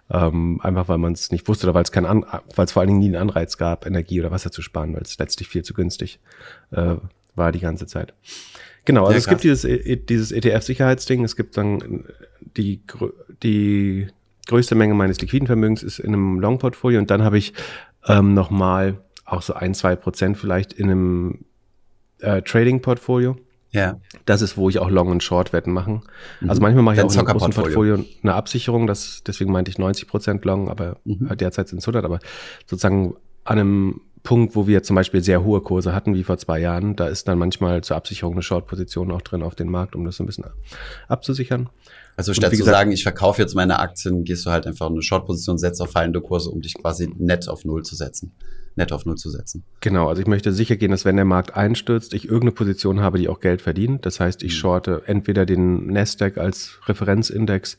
Ähm, 0.09 0.59
einfach 0.61 0.89
weil 0.89 0.97
man 0.97 1.13
es 1.13 1.31
nicht 1.31 1.47
wusste 1.47 1.67
oder 1.67 1.73
weil 1.73 1.83
es 1.83 1.91
kein 1.91 2.05
An 2.05 2.25
weil 2.55 2.65
es 2.65 2.73
vor 2.73 2.81
allen 2.81 2.87
Dingen 2.87 2.99
nie 2.99 3.07
einen 3.07 3.29
Anreiz 3.29 3.57
gab, 3.57 3.85
Energie 3.85 4.19
oder 4.19 4.31
Wasser 4.31 4.51
zu 4.51 4.61
sparen, 4.61 4.93
weil 4.93 5.03
es 5.03 5.17
letztlich 5.17 5.47
viel 5.47 5.63
zu 5.63 5.73
günstig 5.73 6.19
äh, 6.71 6.95
war 7.35 7.51
die 7.51 7.59
ganze 7.59 7.87
Zeit. 7.87 8.13
Genau, 8.83 9.01
also 9.01 9.13
ja, 9.13 9.17
es 9.19 9.27
gibt 9.27 9.43
dieses, 9.43 9.63
e, 9.63 9.95
dieses 9.95 10.31
ETF-Sicherheitsding, 10.31 11.23
es 11.23 11.35
gibt 11.35 11.55
dann 11.55 12.05
die, 12.57 12.81
die 13.43 14.07
größte 14.47 14.75
Menge 14.75 14.95
meines 14.95 15.21
liquiden 15.21 15.47
Vermögens 15.47 15.83
ist 15.83 15.99
in 15.99 16.13
einem 16.13 16.39
Long-Portfolio 16.39 16.99
und 16.99 17.11
dann 17.11 17.23
habe 17.23 17.37
ich 17.37 17.53
ähm, 18.07 18.33
nochmal 18.33 18.97
auch 19.23 19.41
so 19.41 19.53
ein, 19.53 19.73
zwei 19.73 19.95
Prozent 19.95 20.37
vielleicht 20.37 20.73
in 20.73 20.89
einem 20.89 21.45
äh, 22.19 22.41
Trading-Portfolio. 22.41 23.37
Ja. 23.71 23.99
Das 24.25 24.41
ist, 24.41 24.57
wo 24.57 24.69
ich 24.69 24.79
auch 24.79 24.89
Long- 24.89 25.09
und 25.09 25.23
Short-Wetten 25.23 25.71
mache. 25.71 26.01
Mhm. 26.41 26.49
Also 26.49 26.61
manchmal 26.61 26.83
mache 26.83 26.95
ich 26.95 27.01
auch 27.01 27.11
in 27.11 27.19
einem 27.19 27.37
großen 27.37 27.53
Portfolio 27.53 28.03
eine 28.21 28.33
Absicherung, 28.33 28.87
das, 28.87 29.23
deswegen 29.25 29.51
meinte 29.51 29.71
ich 29.71 29.77
90 29.77 30.07
Prozent 30.07 30.45
Long, 30.45 30.69
aber 30.69 30.97
mhm. 31.05 31.29
derzeit 31.37 31.69
sind 31.69 31.79
es 31.79 31.85
100, 31.85 32.03
aber 32.03 32.19
sozusagen 32.67 33.15
an 33.43 33.59
einem 33.59 34.01
Punkt, 34.23 34.55
wo 34.55 34.67
wir 34.67 34.83
zum 34.83 34.95
Beispiel 34.95 35.23
sehr 35.23 35.43
hohe 35.43 35.61
Kurse 35.61 35.95
hatten, 35.95 36.13
wie 36.13 36.23
vor 36.23 36.37
zwei 36.37 36.59
Jahren, 36.59 36.95
da 36.95 37.07
ist 37.07 37.27
dann 37.27 37.39
manchmal 37.39 37.81
zur 37.81 37.97
Absicherung 37.97 38.33
eine 38.33 38.43
Short-Position 38.43 39.11
auch 39.11 39.21
drin 39.21 39.41
auf 39.41 39.55
den 39.55 39.69
Markt, 39.69 39.95
um 39.95 40.05
das 40.05 40.17
so 40.17 40.23
ein 40.23 40.27
bisschen 40.27 40.45
abzusichern. 41.07 41.69
Also 42.17 42.33
statt 42.33 42.55
zu 42.55 42.63
sagen, 42.63 42.91
ich 42.91 43.03
verkaufe 43.03 43.41
jetzt 43.41 43.55
meine 43.55 43.79
Aktien, 43.79 44.23
gehst 44.23 44.45
du 44.45 44.51
halt 44.51 44.67
einfach 44.67 44.87
eine 44.87 45.01
Short-Position, 45.01 45.57
setzt 45.57 45.81
auf 45.81 45.91
fallende 45.91 46.21
Kurse, 46.21 46.51
um 46.51 46.61
dich 46.61 46.75
quasi 46.75 47.11
nett 47.17 47.47
auf 47.47 47.65
Null 47.65 47.83
zu 47.83 47.95
setzen. 47.95 48.35
Nett 48.75 48.91
auf 48.91 49.05
Null 49.05 49.17
zu 49.17 49.29
setzen. 49.29 49.63
Genau, 49.81 50.07
also 50.07 50.21
ich 50.21 50.27
möchte 50.27 50.53
sicher 50.53 50.77
gehen, 50.77 50.91
dass 50.91 51.05
wenn 51.05 51.17
der 51.17 51.25
Markt 51.25 51.55
einstürzt, 51.55 52.13
ich 52.13 52.25
irgendeine 52.25 52.51
Position 52.51 53.01
habe, 53.01 53.17
die 53.17 53.29
auch 53.29 53.39
Geld 53.39 53.61
verdient. 53.61 54.05
Das 54.05 54.19
heißt, 54.19 54.43
ich 54.43 54.53
mhm. 54.53 54.57
shorte 54.57 55.01
entweder 55.05 55.45
den 55.45 55.87
Nasdaq 55.87 56.37
als 56.37 56.79
Referenzindex 56.87 57.77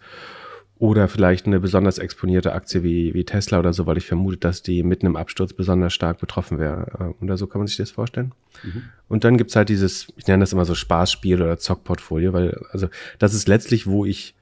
oder 0.83 1.07
vielleicht 1.07 1.47
eine 1.47 1.61
besonders 1.61 1.99
exponierte 1.99 2.53
Aktie 2.55 2.83
wie, 2.83 3.15
wie 3.15 3.25
Tesla 3.25 3.61
oder 3.61 3.73
so, 3.73 3.87
weil 3.87 3.99
ich 3.99 4.07
vermute, 4.07 4.39
dass 4.39 4.63
die 4.63 4.83
mitten 4.83 5.07
im 5.07 5.15
Absturz 5.15 5.53
besonders 5.53 5.93
stark 5.93 6.19
betroffen 6.19 6.59
wäre. 6.59 7.15
Oder 7.21 7.37
so 7.37 7.47
kann 7.47 7.61
man 7.61 7.69
sich 7.69 7.77
das 7.77 7.93
vorstellen. 7.93 8.33
Mhm. 8.65 8.83
Und 9.09 9.23
dann 9.23 9.37
gibt's 9.37 9.55
halt 9.55 9.69
dieses, 9.69 10.09
ich 10.17 10.27
nenne 10.27 10.43
das 10.43 10.53
immer 10.53 10.65
so 10.65 10.75
Spaßspiel 10.75 11.41
oder 11.41 11.57
Zockportfolio, 11.57 12.33
weil, 12.33 12.61
also 12.73 12.89
das 13.21 13.33
ist 13.33 13.47
letztlich, 13.47 13.87
wo 13.87 14.05
ich 14.05 14.35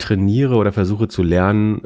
trainiere 0.00 0.56
oder 0.56 0.72
versuche 0.72 1.08
zu 1.08 1.22
lernen, 1.22 1.82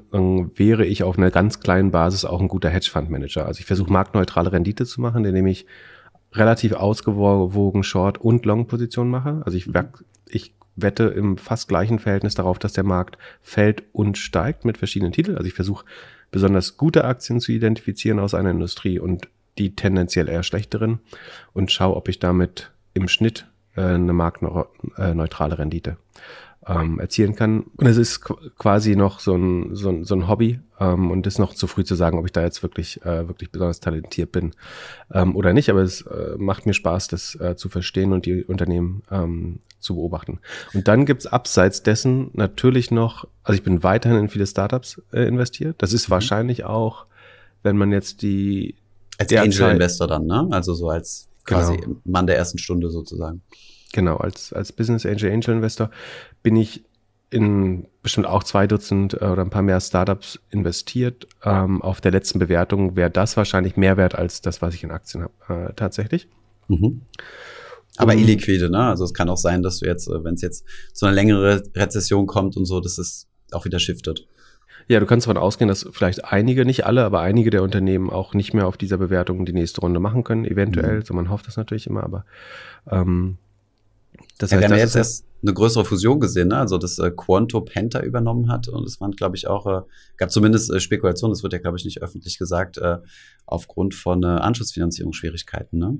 wäre 0.56 0.86
ich 0.86 1.02
auf 1.02 1.18
einer 1.18 1.30
ganz 1.30 1.60
kleinen 1.60 1.90
Basis 1.90 2.24
auch 2.24 2.40
ein 2.40 2.48
guter 2.48 2.70
Hedgefondsmanager. 2.70 3.44
Also 3.44 3.60
ich 3.60 3.66
versuche 3.66 3.92
marktneutrale 3.92 4.52
Rendite 4.52 4.86
zu 4.86 5.00
machen, 5.00 5.24
indem 5.24 5.46
ich 5.46 5.66
relativ 6.32 6.72
ausgewogen 6.72 7.82
Short- 7.82 8.18
und 8.18 8.46
Long-Position 8.46 9.08
mache. 9.10 9.42
Also 9.44 9.58
ich, 9.58 9.68
ich 10.26 10.54
wette 10.76 11.04
im 11.04 11.36
fast 11.36 11.68
gleichen 11.68 11.98
Verhältnis 11.98 12.34
darauf, 12.34 12.58
dass 12.58 12.72
der 12.72 12.84
Markt 12.84 13.18
fällt 13.42 13.82
und 13.92 14.16
steigt 14.16 14.64
mit 14.64 14.78
verschiedenen 14.78 15.12
Titeln. 15.12 15.36
Also 15.36 15.46
ich 15.46 15.54
versuche 15.54 15.84
besonders 16.30 16.76
gute 16.76 17.04
Aktien 17.04 17.40
zu 17.40 17.52
identifizieren 17.52 18.18
aus 18.18 18.34
einer 18.34 18.50
Industrie 18.50 18.98
und 18.98 19.28
die 19.58 19.76
tendenziell 19.76 20.28
eher 20.28 20.42
schlechteren 20.42 20.98
und 21.52 21.70
schaue, 21.70 21.96
ob 21.96 22.08
ich 22.08 22.18
damit 22.18 22.72
im 22.92 23.06
Schnitt 23.08 23.46
äh, 23.76 23.82
eine 23.82 24.12
marktneutrale 24.12 25.58
Rendite 25.58 25.96
ähm, 26.66 26.98
erzielen 26.98 27.34
kann. 27.34 27.64
Und 27.76 27.86
es 27.86 27.96
ist 27.96 28.20
quasi 28.58 28.96
noch 28.96 29.20
so 29.20 29.34
ein, 29.34 29.74
so 29.74 29.90
ein, 29.90 30.04
so 30.04 30.14
ein 30.14 30.28
Hobby 30.28 30.60
ähm, 30.80 31.10
und 31.10 31.26
ist 31.26 31.38
noch 31.38 31.54
zu 31.54 31.66
früh 31.66 31.84
zu 31.84 31.94
sagen, 31.94 32.18
ob 32.18 32.24
ich 32.26 32.32
da 32.32 32.42
jetzt 32.42 32.62
wirklich, 32.62 33.02
äh, 33.04 33.28
wirklich 33.28 33.50
besonders 33.50 33.80
talentiert 33.80 34.32
bin 34.32 34.52
ähm, 35.12 35.36
oder 35.36 35.52
nicht. 35.52 35.70
Aber 35.70 35.82
es 35.82 36.02
äh, 36.02 36.36
macht 36.38 36.66
mir 36.66 36.74
Spaß, 36.74 37.08
das 37.08 37.34
äh, 37.36 37.56
zu 37.56 37.68
verstehen 37.68 38.12
und 38.12 38.26
die 38.26 38.44
Unternehmen 38.44 39.02
ähm, 39.10 39.60
zu 39.78 39.96
beobachten. 39.96 40.40
Und 40.72 40.88
dann 40.88 41.04
gibt's 41.06 41.26
abseits 41.26 41.82
dessen 41.82 42.30
natürlich 42.32 42.90
noch, 42.90 43.28
also 43.42 43.56
ich 43.56 43.62
bin 43.62 43.82
weiterhin 43.82 44.18
in 44.18 44.28
viele 44.28 44.46
Startups 44.46 45.02
äh, 45.12 45.26
investiert. 45.26 45.76
Das 45.78 45.92
ist 45.92 46.08
mhm. 46.08 46.12
wahrscheinlich 46.12 46.64
auch, 46.64 47.06
wenn 47.62 47.76
man 47.76 47.92
jetzt 47.92 48.22
die 48.22 48.76
als 49.18 49.32
Angel 49.32 49.70
Investor 49.70 50.08
dann, 50.08 50.26
ne? 50.26 50.48
Also 50.50 50.74
so 50.74 50.88
als 50.88 51.28
quasi 51.44 51.76
genau. 51.76 51.96
Mann 52.04 52.26
der 52.26 52.36
ersten 52.36 52.58
Stunde 52.58 52.90
sozusagen. 52.90 53.42
Genau, 53.94 54.16
als, 54.16 54.52
als 54.52 54.72
Business 54.72 55.06
Angel 55.06 55.30
Angel 55.30 55.54
Investor 55.54 55.88
bin 56.42 56.56
ich 56.56 56.82
in 57.30 57.86
bestimmt 58.02 58.26
auch 58.26 58.42
zwei 58.42 58.66
Dutzend 58.66 59.14
äh, 59.14 59.24
oder 59.24 59.42
ein 59.42 59.50
paar 59.50 59.62
mehr 59.62 59.80
Startups 59.80 60.40
investiert. 60.50 61.28
Ähm, 61.44 61.80
auf 61.80 62.00
der 62.00 62.10
letzten 62.10 62.40
Bewertung 62.40 62.96
wäre 62.96 63.08
das 63.08 63.36
wahrscheinlich 63.36 63.76
mehr 63.76 63.96
wert 63.96 64.16
als 64.16 64.40
das, 64.40 64.60
was 64.60 64.74
ich 64.74 64.82
in 64.82 64.90
Aktien 64.90 65.22
habe, 65.22 65.68
äh, 65.68 65.72
tatsächlich. 65.74 66.26
Mhm. 66.66 67.02
Aber 67.96 68.16
illiquide, 68.16 68.68
ne? 68.68 68.80
Also 68.80 69.04
es 69.04 69.14
kann 69.14 69.28
auch 69.28 69.36
sein, 69.36 69.62
dass 69.62 69.78
du 69.78 69.86
jetzt, 69.86 70.08
äh, 70.08 70.24
wenn 70.24 70.34
es 70.34 70.42
jetzt 70.42 70.64
zu 70.92 71.06
einer 71.06 71.14
längeren 71.14 71.62
Rezession 71.76 72.26
kommt 72.26 72.56
und 72.56 72.64
so, 72.64 72.80
dass 72.80 72.98
es 72.98 73.28
auch 73.52 73.64
wieder 73.64 73.78
shiftet. 73.78 74.26
Ja, 74.88 74.98
du 74.98 75.06
kannst 75.06 75.28
davon 75.28 75.40
ausgehen, 75.40 75.68
dass 75.68 75.88
vielleicht 75.92 76.24
einige, 76.24 76.64
nicht 76.64 76.84
alle, 76.84 77.04
aber 77.04 77.20
einige 77.20 77.50
der 77.50 77.62
Unternehmen 77.62 78.10
auch 78.10 78.34
nicht 78.34 78.54
mehr 78.54 78.66
auf 78.66 78.76
dieser 78.76 78.98
Bewertung 78.98 79.46
die 79.46 79.52
nächste 79.52 79.82
Runde 79.82 80.00
machen 80.00 80.24
können, 80.24 80.44
eventuell. 80.44 80.96
Mhm. 80.96 81.04
So 81.04 81.14
man 81.14 81.30
hofft 81.30 81.46
das 81.46 81.56
natürlich 81.56 81.86
immer, 81.86 82.02
aber 82.02 82.24
ähm, 82.90 83.38
das 84.38 84.50
ja, 84.50 84.56
heißt, 84.56 84.68
wir 84.68 84.74
haben 84.74 84.80
jetzt 84.80 84.96
erst 84.96 85.26
eine 85.42 85.52
größere 85.52 85.84
Fusion 85.84 86.20
gesehen, 86.20 86.48
ne? 86.48 86.56
also 86.56 86.78
dass 86.78 86.98
äh, 86.98 87.10
Quanto 87.10 87.60
Penta 87.60 88.00
übernommen 88.00 88.50
hat 88.50 88.68
und 88.68 88.86
es 88.86 89.00
waren, 89.00 89.12
glaube 89.12 89.36
ich, 89.36 89.46
auch, 89.46 89.66
äh, 89.66 89.82
gab 90.16 90.30
zumindest 90.30 90.72
äh, 90.72 90.80
Spekulationen, 90.80 91.32
das 91.32 91.42
wird 91.42 91.52
ja, 91.52 91.58
glaube 91.58 91.76
ich, 91.76 91.84
nicht 91.84 92.02
öffentlich 92.02 92.38
gesagt, 92.38 92.78
äh, 92.78 92.98
aufgrund 93.46 93.94
von 93.94 94.22
äh, 94.22 94.26
Anschlussfinanzierungsschwierigkeiten. 94.26 95.78
Ne? 95.78 95.98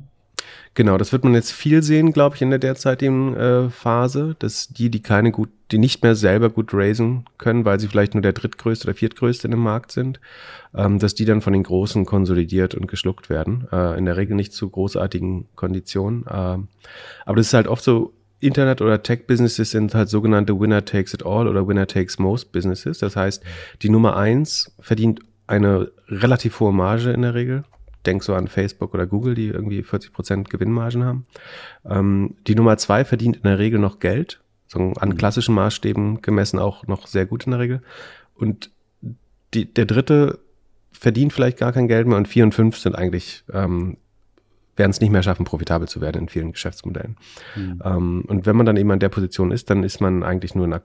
Genau, 0.75 0.99
das 0.99 1.13
wird 1.13 1.23
man 1.23 1.35
jetzt 1.35 1.53
viel 1.53 1.83
sehen, 1.85 2.13
glaube 2.13 2.35
ich, 2.35 2.43
in 2.43 2.51
der 2.51 2.59
derzeitigen 2.59 3.37
äh, 3.37 3.71
Phase, 3.71 4.35
dass 4.41 4.69
die, 4.69 4.91
die 4.91 5.03
keine 5.03 5.31
gut, 5.31 5.49
die 5.71 5.79
nicht 5.79 6.03
mehr 6.03 6.17
selber 6.17 6.51
gut 6.51 6.75
raisen 6.75 7.27
können, 7.39 7.65
weil 7.65 7.79
sie 7.79 7.87
vielleicht 7.87 8.15
nur 8.15 8.23
der 8.23 8.33
drittgrößte 8.33 8.89
oder 8.89 8.95
viertgrößte 8.95 9.47
in 9.47 9.53
dem 9.53 9.61
Markt 9.61 9.93
sind, 9.93 10.19
ähm, 10.75 10.99
dass 10.99 11.15
die 11.15 11.27
dann 11.27 11.43
von 11.43 11.53
den 11.53 11.63
Großen 11.63 12.05
konsolidiert 12.05 12.75
und 12.75 12.89
geschluckt 12.89 13.31
werden. 13.31 13.69
Äh, 13.71 13.97
in 13.97 14.05
der 14.05 14.17
Regel 14.17 14.35
nicht 14.35 14.53
zu 14.53 14.69
großartigen 14.69 15.47
Konditionen. 15.55 16.27
Äh, 16.27 16.59
aber 17.25 17.37
das 17.37 17.47
ist 17.47 17.55
halt 17.55 17.69
oft 17.69 17.85
so, 17.85 18.13
Internet- 18.41 18.83
oder 18.83 19.03
Tech-Businesses 19.03 19.71
sind 19.71 19.95
halt 19.95 20.09
sogenannte 20.09 20.59
Winner 20.59 20.85
takes 20.85 21.15
it 21.15 21.25
all 21.25 21.49
oder 21.49 21.67
Winner 21.67 21.87
takes 21.87 22.19
most 22.19 22.53
Businesses. 22.53 22.99
Das 22.99 23.17
heißt, 23.17 23.43
die 23.81 23.89
Nummer 23.89 24.17
eins 24.17 24.75
verdient 24.81 25.21
eine 25.47 25.91
relativ 26.09 26.61
hohe 26.61 26.73
Marge 26.73 27.11
in 27.11 27.23
der 27.23 27.35
Regel 27.35 27.65
denk 28.07 28.23
so 28.23 28.35
an 28.35 28.49
Facebook 28.49 28.95
oder 28.95 29.07
Google, 29.07 29.35
die 29.35 29.49
irgendwie 29.49 29.83
40 29.83 30.13
Prozent 30.13 30.51
Gewinnmargen 30.51 31.05
haben. 31.05 31.27
Ähm, 31.85 32.37
die 32.47 32.55
Nummer 32.55 32.77
zwei 32.77 33.05
verdient 33.05 33.37
in 33.37 33.43
der 33.43 33.59
Regel 33.59 33.79
noch 33.79 33.99
Geld, 33.99 34.41
so 34.67 34.79
an 34.79 35.09
mhm. 35.11 35.17
klassischen 35.17 35.55
Maßstäben 35.55 36.23
gemessen 36.23 36.59
auch 36.59 36.87
noch 36.87 37.07
sehr 37.07 37.27
gut 37.27 37.45
in 37.45 37.53
der 37.53 37.61
Regel. 37.61 37.83
Und 38.35 38.71
die, 39.55 39.73
der 39.73 39.87
dritte 39.87 40.39
verdient 40.93 41.33
vielleicht 41.33 41.59
gar 41.59 41.73
kein 41.73 41.89
Geld 41.89 42.07
mehr 42.07 42.17
und 42.17 42.29
vier 42.29 42.45
und 42.45 42.55
fünf 42.55 42.79
sind 42.79 42.95
eigentlich 42.95 43.45
ähm, 43.53 43.97
werden 44.77 44.91
es 44.91 45.01
nicht 45.01 45.11
mehr 45.11 45.23
schaffen, 45.23 45.45
profitabel 45.45 45.89
zu 45.89 46.01
werden 46.01 46.23
in 46.23 46.29
vielen 46.29 46.53
Geschäftsmodellen. 46.53 47.17
Mhm. 47.55 47.83
Ähm, 47.85 48.25
und 48.27 48.47
wenn 48.47 48.57
man 48.57 48.67
dann 48.67 48.77
eben 48.77 48.91
an 48.91 48.99
der 48.99 49.09
Position 49.09 49.51
ist, 49.53 49.71
dann 49.71 49.85
ist 49.85 50.01
man 50.01 50.23
eigentlich 50.23 50.55
nur 50.55 50.67
ein 50.67 50.81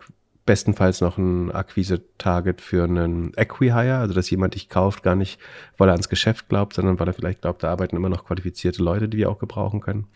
bestenfalls 0.50 1.00
noch 1.00 1.20
ein 1.20 1.52
Akquise-Target 1.52 2.60
für 2.60 2.84
einen 2.84 3.34
Equihire, 3.38 3.98
also 3.98 4.16
dass 4.16 4.32
jemand 4.32 4.56
dich 4.56 4.68
kauft, 4.68 5.04
gar 5.04 5.14
nicht, 5.14 5.40
weil 5.78 5.90
er 5.90 5.92
ans 5.92 6.10
Geschäft 6.10 6.50
glaubt, 6.50 6.74
sondern 6.74 7.00
weil 7.00 7.06
er 7.06 7.14
vielleicht 7.14 7.42
glaubt, 7.42 7.62
da 7.62 7.70
arbeiten 7.70 7.96
immer 7.96 8.10
noch 8.10 8.26
qualifizierte 8.26 8.82
Leute, 8.82 9.08
die 9.08 9.18
wir 9.18 9.30
auch 9.30 9.38
gebrauchen 9.38 9.80
können. 9.80 10.08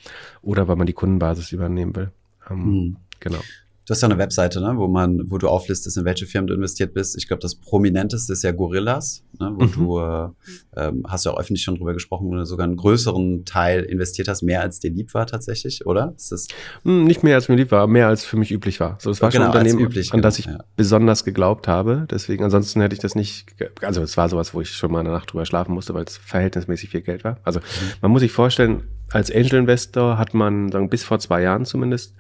Oder 0.42 0.68
weil 0.68 0.76
man 0.76 0.88
die 0.88 0.94
Kundenbasis 0.94 1.52
übernehmen 1.52 1.96
will. 1.96 2.12
Ähm, 2.50 2.66
mhm. 2.66 2.98
Genau. 3.20 3.42
Du 3.86 3.92
hast 3.92 4.02
ja 4.02 4.08
eine 4.08 4.18
Webseite, 4.18 4.62
ne, 4.62 4.74
wo 4.78 4.88
man, 4.88 5.30
wo 5.30 5.38
du 5.38 5.50
auflistest, 5.50 5.98
in 5.98 6.06
welche 6.06 6.26
Firmen 6.26 6.48
du 6.48 6.54
investiert 6.54 6.94
bist. 6.94 7.18
Ich 7.18 7.28
glaube, 7.28 7.42
das 7.42 7.56
prominenteste 7.56 8.32
ist 8.32 8.42
ja 8.44 8.52
Gorillas, 8.52 9.24
ne, 9.40 9.52
wo 9.56 9.64
mhm. 9.66 9.72
du 9.74 10.00
äh, 10.00 10.30
ähm, 10.78 11.04
hast 11.06 11.26
ja 11.26 11.32
auch 11.32 11.40
öffentlich 11.40 11.64
schon 11.64 11.76
drüber 11.76 11.94
gesprochen, 11.94 12.28
wo 12.28 12.36
du 12.36 12.46
sogar 12.46 12.66
einen 12.66 12.78
größeren 12.78 13.44
Teil 13.44 13.84
investiert 13.84 14.30
hast, 14.30 14.42
mehr 14.42 14.62
als 14.62 14.80
dir 14.80 14.90
lieb 14.90 15.14
war 15.14 15.28
tatsächlich, 15.28 15.86
oder? 15.86 16.14
Ist 16.16 16.32
das 16.32 16.48
hm, 16.84 17.04
Nicht 17.04 17.24
mehr 17.24 17.36
als 17.36 17.50
mir 17.50 17.56
lieb 17.56 17.72
war, 17.72 17.88
mehr 17.88 18.08
als 18.08 18.24
für 18.24 18.38
mich 18.38 18.52
üblich 18.52 18.80
war. 18.80 18.98
So, 19.02 19.12
es 19.12 19.22
war 19.22 19.32
genau, 19.32 19.46
schon 19.46 19.52
ein 19.52 19.58
Unternehmen, 19.58 19.86
üblich, 19.86 20.14
an 20.14 20.20
genau, 20.20 20.28
das 20.28 20.40
ich 20.40 20.46
ja. 20.46 20.64
besonders 20.78 21.26
geglaubt 21.26 21.68
habe. 21.68 22.08
Deswegen, 22.10 22.44
ansonsten 22.46 22.80
hätte 22.80 22.94
ich 22.96 23.02
das 23.02 23.16
nicht. 23.16 23.48
Also 23.82 24.02
es 24.02 24.16
war 24.16 24.30
sowas, 24.30 24.54
wo 24.54 24.62
ich 24.62 24.70
schon 24.70 24.94
mal 24.94 25.02
eine 25.02 25.12
Nacht 25.12 25.34
drüber 25.34 25.46
schlafen 25.46 25.74
musste, 25.74 25.94
weil 25.94 26.06
es 26.06 26.16
verhältnismäßig 26.16 26.90
viel 26.90 27.02
Geld 27.02 27.26
war. 27.26 27.38
Also 27.44 27.60
mhm. 27.60 27.64
man 28.02 28.12
muss 28.12 28.22
sich 28.22 28.32
vorstellen, 28.32 28.84
als 29.12 29.30
Angel 29.30 29.56
Investor 29.56 30.18
hat 30.18 30.34
man 30.34 30.72
sagen, 30.72 30.90
bis 30.90 31.04
vor 31.04 31.20
zwei 31.20 31.42
Jahren 31.42 31.66
zumindest 31.66 32.16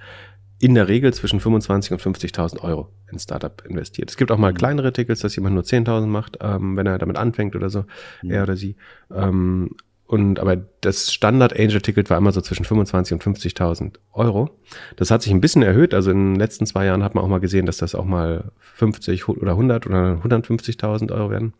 in 0.60 0.75
der 0.75 0.88
Regel 0.88 1.13
zwischen 1.13 1.39
25 1.39 1.91
und 1.91 2.01
50.000 2.01 2.62
Euro 2.62 2.89
in 3.12 3.19
Startup 3.19 3.62
investiert. 3.67 4.10
Es 4.10 4.17
gibt 4.17 4.31
auch 4.31 4.38
mal 4.38 4.51
mhm. 4.51 4.57
kleinere 4.57 4.93
Tickets, 4.93 5.22
dass 5.22 5.36
jemand 5.36 5.55
nur 5.55 5.63
10.000 5.63 6.05
macht, 6.07 6.38
ähm, 6.41 6.77
wenn 6.77 6.88
er 6.88 6.98
damit 6.98 7.17
anfängt 7.17 7.55
oder 7.55 7.69
so, 7.69 7.86
mhm. 8.22 8.31
er 8.31 8.43
oder 8.43 8.55
sie. 8.55 8.75
Ähm, 9.13 9.72
und 10.05 10.39
aber 10.39 10.57
das 10.81 11.12
Standard 11.12 11.57
Angel 11.57 11.81
Ticket 11.81 12.10
war 12.10 12.17
immer 12.17 12.31
so 12.31 12.41
zwischen 12.41 12.65
25 12.65 13.13
und 13.13 13.24
50.000 13.24 13.95
Euro. 14.12 14.51
Das 14.95 15.10
hat 15.10 15.22
sich 15.24 15.31
ein 15.31 15.41
bisschen 15.41 15.63
erhöht. 15.63 15.93
Also 15.93 16.12
in 16.12 16.33
den 16.33 16.36
letzten 16.36 16.65
zwei 16.65 16.86
Jahren 16.86 17.03
hat 17.03 17.15
man 17.15 17.24
auch 17.24 17.29
mal 17.29 17.39
gesehen, 17.39 17.65
dass 17.65 17.77
das 17.77 17.95
auch 17.95 18.05
mal 18.05 18.51
50 18.60 19.27
oder 19.27 19.51
100 19.51 19.88
oder 19.88 20.22
150.000 20.24 21.12
Euro 21.12 21.31
werden. 21.31 21.53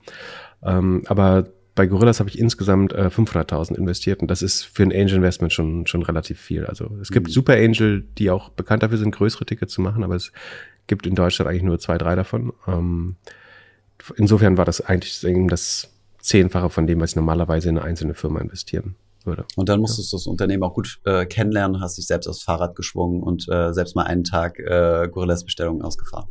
Ähm, 0.62 1.04
aber 1.08 1.48
bei 1.76 1.88
Gorillas 1.88 2.20
habe 2.20 2.30
ich 2.30 2.38
insgesamt 2.38 2.94
äh, 2.94 3.08
500.000 3.08 3.76
investiert 3.76 4.22
und 4.22 4.30
das 4.30 4.42
ist 4.42 4.64
für 4.64 4.84
ein 4.84 4.92
Angel 4.92 5.16
Investment 5.16 5.54
schon, 5.54 5.88
schon 5.88 6.04
relativ 6.04 6.40
viel. 6.40 6.66
Also 6.66 6.92
es 7.02 7.10
gibt 7.12 7.28
mhm. 7.28 7.32
Super 7.32 7.54
Angel, 7.54 8.06
die 8.18 8.30
auch 8.30 8.50
bekannt 8.50 8.84
dafür 8.84 8.98
sind, 8.98 9.12
größere 9.12 9.46
Tickets 9.46 9.74
zu 9.74 9.82
machen, 9.82 10.04
aber 10.04 10.16
es 10.16 10.32
gibt 10.88 11.08
in 11.08 11.16
Deutschland 11.16 11.50
eigentlich 11.50 11.64
nur 11.64 11.80
zwei, 11.80 11.98
drei 11.98 12.16
davon. 12.16 12.54
Ähm, 12.68 13.16
insofern 14.18 14.58
war 14.58 14.66
das 14.66 14.82
eigentlich 14.82 15.26
das 15.50 15.90
Zehnfache 16.20 16.70
von 16.70 16.88
dem, 16.88 17.00
was 17.00 17.12
ich 17.12 17.16
normalerweise 17.16 17.70
in 17.70 17.78
eine 17.78 17.86
einzelne 17.88 18.14
Firma 18.14 18.40
investieren 18.40 18.96
würde. 19.26 19.46
Und 19.56 19.70
dann 19.70 19.80
musstest 19.80 20.12
ja. 20.12 20.18
du 20.18 20.22
das 20.22 20.28
Unternehmen 20.28 20.64
auch 20.64 20.74
gut 20.74 21.00
äh, 21.06 21.26
kennenlernen, 21.26 21.82
hast 21.82 21.98
dich 21.98 22.06
selbst 22.06 22.28
aufs 22.28 22.44
Fahrrad 22.44 22.76
geschwungen 22.76 23.24
und 23.24 23.48
äh, 23.50 23.74
selbst 23.74 23.96
mal 23.96 24.04
einen 24.04 24.24
Tag 24.24 24.60
äh, 24.60 25.08
Gorillas 25.12 25.44
Bestellungen 25.44 25.82
ausgefahren. 25.82 26.28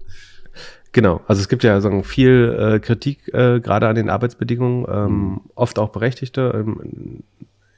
Genau, 0.92 1.22
also 1.26 1.40
es 1.40 1.48
gibt 1.48 1.64
ja 1.64 1.80
sagen, 1.80 2.04
viel 2.04 2.56
äh, 2.58 2.78
Kritik 2.78 3.32
äh, 3.32 3.60
gerade 3.60 3.88
an 3.88 3.94
den 3.94 4.10
Arbeitsbedingungen, 4.10 4.86
ähm, 4.88 5.10
mhm. 5.10 5.40
oft 5.54 5.78
auch 5.78 5.88
berechtigte. 5.88 6.52
Ähm, 6.54 7.22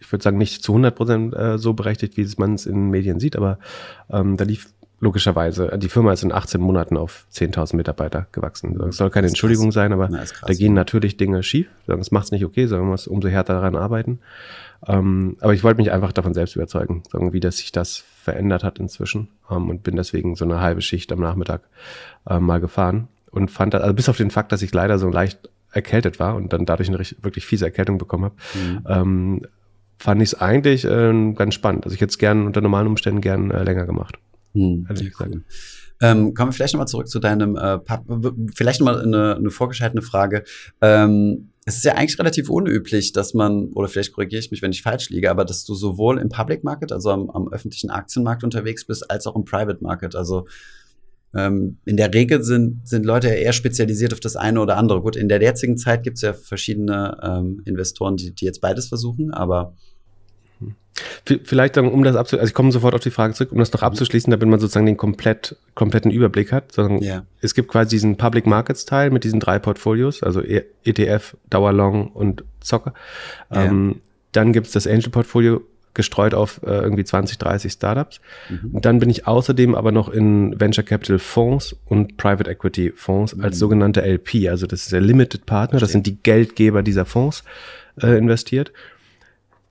ich 0.00 0.12
würde 0.12 0.22
sagen, 0.22 0.36
nicht 0.36 0.62
zu 0.62 0.72
100 0.72 0.94
Prozent 0.94 1.34
äh, 1.34 1.56
so 1.56 1.72
berechtigt, 1.72 2.16
wie 2.16 2.28
man 2.36 2.54
es 2.54 2.66
in 2.66 2.74
den 2.74 2.90
Medien 2.90 3.20
sieht, 3.20 3.36
aber 3.36 3.58
ähm, 4.10 4.36
da 4.36 4.44
lief 4.44 4.68
logischerweise, 5.00 5.76
die 5.78 5.88
Firma 5.88 6.12
ist 6.12 6.24
in 6.24 6.32
18 6.32 6.60
Monaten 6.60 6.96
auf 6.96 7.26
10.000 7.32 7.76
Mitarbeiter 7.76 8.26
gewachsen. 8.32 8.80
Es 8.88 8.96
soll 8.96 9.10
keine 9.10 9.28
Entschuldigung 9.28 9.70
sein, 9.70 9.92
aber 9.92 10.10
ja, 10.10 10.24
da 10.46 10.54
gehen 10.54 10.74
natürlich 10.74 11.16
Dinge 11.16 11.42
schief. 11.42 11.68
Das 11.86 12.10
macht 12.10 12.26
es 12.26 12.32
nicht 12.32 12.44
okay, 12.44 12.66
sondern 12.66 12.86
man 12.86 12.92
muss 12.92 13.06
umso 13.06 13.28
härter 13.28 13.54
daran 13.54 13.76
arbeiten. 13.76 14.18
Ähm, 14.86 15.36
aber 15.40 15.54
ich 15.54 15.64
wollte 15.64 15.80
mich 15.80 15.92
einfach 15.92 16.12
davon 16.12 16.34
selbst 16.34 16.56
überzeugen, 16.56 17.02
sagen, 17.10 17.32
wie 17.32 17.40
das 17.40 17.58
sich 17.58 17.72
das 17.72 17.96
verändert 17.96 18.64
hat 18.64 18.78
inzwischen 18.78 19.28
ähm, 19.50 19.70
und 19.70 19.82
bin 19.82 19.96
deswegen 19.96 20.34
so 20.34 20.44
eine 20.44 20.60
halbe 20.60 20.82
Schicht 20.82 21.12
am 21.12 21.20
Nachmittag 21.20 21.62
äh, 22.28 22.38
mal 22.38 22.60
gefahren 22.60 23.08
und 23.30 23.50
fand, 23.50 23.74
also 23.74 23.94
bis 23.94 24.08
auf 24.08 24.16
den 24.16 24.30
Fakt, 24.30 24.52
dass 24.52 24.62
ich 24.62 24.72
leider 24.72 24.98
so 24.98 25.08
leicht 25.08 25.50
erkältet 25.72 26.20
war 26.20 26.36
und 26.36 26.52
dann 26.52 26.66
dadurch 26.66 26.88
eine 26.88 26.98
wirklich 26.98 27.46
fiese 27.46 27.64
Erkältung 27.64 27.98
bekommen 27.98 28.24
habe, 28.24 28.34
mhm. 28.54 28.86
ähm, 28.88 29.46
fand 29.98 30.22
ich 30.22 30.28
es 30.28 30.40
eigentlich 30.40 30.84
äh, 30.84 31.32
ganz 31.34 31.54
spannend. 31.54 31.84
Also 31.84 31.94
ich 31.94 32.00
hätte 32.00 32.10
es 32.10 32.18
gern 32.18 32.46
unter 32.46 32.60
normalen 32.60 32.86
Umständen 32.86 33.20
gern 33.20 33.50
äh, 33.50 33.62
länger 33.64 33.86
gemacht. 33.86 34.16
Cool. 35.36 35.44
Ähm, 36.02 36.34
kommen 36.34 36.50
wir 36.50 36.52
vielleicht 36.52 36.74
nochmal 36.74 36.88
zurück 36.88 37.08
zu 37.08 37.18
deinem, 37.18 37.56
äh, 37.56 37.78
vielleicht 38.54 38.80
nochmal 38.80 39.00
eine, 39.00 39.36
eine 39.36 39.50
vorgeschaltete 39.50 40.02
Frage. 40.02 40.44
Ähm, 40.80 41.50
es 41.66 41.76
ist 41.76 41.84
ja 41.84 41.94
eigentlich 41.94 42.18
relativ 42.18 42.50
unüblich, 42.50 43.12
dass 43.12 43.32
man, 43.32 43.72
oder 43.72 43.88
vielleicht 43.88 44.12
korrigiere 44.12 44.40
ich 44.40 44.50
mich, 44.50 44.60
wenn 44.60 44.72
ich 44.72 44.82
falsch 44.82 45.08
liege, 45.08 45.30
aber 45.30 45.44
dass 45.44 45.64
du 45.64 45.74
sowohl 45.74 46.18
im 46.18 46.28
Public 46.28 46.62
Market, 46.62 46.92
also 46.92 47.10
am, 47.10 47.30
am 47.30 47.48
öffentlichen 47.48 47.90
Aktienmarkt 47.90 48.44
unterwegs 48.44 48.86
bist, 48.86 49.10
als 49.10 49.26
auch 49.26 49.34
im 49.34 49.44
Private 49.44 49.82
Market. 49.82 50.14
Also 50.14 50.46
ähm, 51.34 51.78
in 51.86 51.96
der 51.96 52.12
Regel 52.12 52.42
sind, 52.42 52.86
sind 52.86 53.06
Leute 53.06 53.28
ja 53.28 53.34
eher 53.34 53.54
spezialisiert 53.54 54.12
auf 54.12 54.20
das 54.20 54.36
eine 54.36 54.60
oder 54.60 54.76
andere. 54.76 55.00
Gut, 55.00 55.16
in 55.16 55.28
der 55.28 55.40
jetzigen 55.40 55.78
Zeit 55.78 56.02
gibt 56.02 56.18
es 56.18 56.22
ja 56.22 56.34
verschiedene 56.34 57.18
ähm, 57.22 57.62
Investoren, 57.64 58.16
die, 58.16 58.34
die 58.34 58.44
jetzt 58.44 58.60
beides 58.60 58.88
versuchen, 58.88 59.32
aber 59.32 59.74
Vielleicht 61.44 61.76
dann, 61.76 61.88
um 61.88 62.04
das 62.04 62.14
abzuschließen, 62.14 62.40
also 62.40 62.50
ich 62.50 62.54
komme 62.54 62.70
sofort 62.70 62.94
auf 62.94 63.00
die 63.00 63.10
Frage 63.10 63.34
zurück, 63.34 63.50
um 63.50 63.58
das 63.58 63.72
noch 63.72 63.80
mhm. 63.80 63.88
abzuschließen, 63.88 64.30
damit 64.30 64.48
man 64.48 64.60
sozusagen 64.60 64.86
den 64.86 64.96
komplett, 64.96 65.56
kompletten 65.74 66.10
Überblick 66.10 66.52
hat. 66.52 66.72
Sondern 66.72 67.02
yeah. 67.02 67.26
Es 67.40 67.54
gibt 67.54 67.68
quasi 67.68 67.90
diesen 67.90 68.16
Public 68.16 68.46
Markets 68.46 68.84
Teil 68.84 69.10
mit 69.10 69.24
diesen 69.24 69.40
drei 69.40 69.58
Portfolios, 69.58 70.22
also 70.22 70.40
ETF, 70.40 71.36
Dauerlong 71.50 72.08
und 72.08 72.44
Zocker. 72.60 72.94
Yeah. 73.50 73.64
Ähm, 73.64 74.00
dann 74.32 74.52
gibt 74.52 74.68
es 74.68 74.72
das 74.72 74.86
Angel 74.86 75.10
Portfolio, 75.10 75.62
gestreut 75.94 76.34
auf 76.34 76.60
äh, 76.64 76.70
irgendwie 76.70 77.04
20, 77.04 77.38
30 77.38 77.72
Startups. 77.72 78.20
Mhm. 78.50 78.80
Dann 78.80 78.98
bin 78.98 79.08
ich 79.08 79.26
außerdem 79.26 79.74
aber 79.74 79.92
noch 79.92 80.08
in 80.08 80.58
Venture 80.60 80.84
Capital 80.84 81.18
Fonds 81.18 81.76
und 81.86 82.16
Private 82.16 82.50
Equity 82.50 82.92
Fonds 82.94 83.34
mhm. 83.34 83.44
als 83.44 83.58
sogenannte 83.58 84.02
LP, 84.02 84.48
also 84.48 84.66
das 84.66 84.82
ist 84.82 84.92
der 84.92 85.00
Limited 85.00 85.46
Partner, 85.46 85.78
das 85.78 85.92
sind 85.92 86.06
die 86.06 86.16
Geldgeber 86.16 86.82
dieser 86.82 87.04
Fonds 87.04 87.44
äh, 88.02 88.18
investiert. 88.18 88.72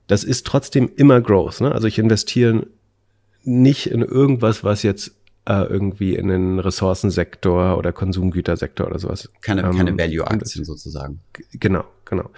Das 0.06 0.24
ist 0.24 0.46
trotzdem 0.46 0.90
immer 0.96 1.20
Growth. 1.20 1.60
Ne? 1.60 1.72
Also 1.72 1.86
ich 1.86 1.98
investiere 1.98 2.66
nicht 3.42 3.86
in 3.86 4.02
irgendwas, 4.02 4.64
was 4.64 4.82
jetzt 4.82 5.12
äh, 5.46 5.64
irgendwie 5.64 6.14
in 6.14 6.28
den 6.28 6.58
Ressourcensektor 6.58 7.76
oder 7.76 7.92
Konsumgütersektor 7.92 8.86
oder 8.86 8.98
sowas. 8.98 9.30
Keine, 9.42 9.62
ähm, 9.62 9.76
keine 9.76 9.96
Value-Aktien 9.96 10.64
sozusagen. 10.64 11.20
Genau, 11.52 11.84
genau. 12.04 12.30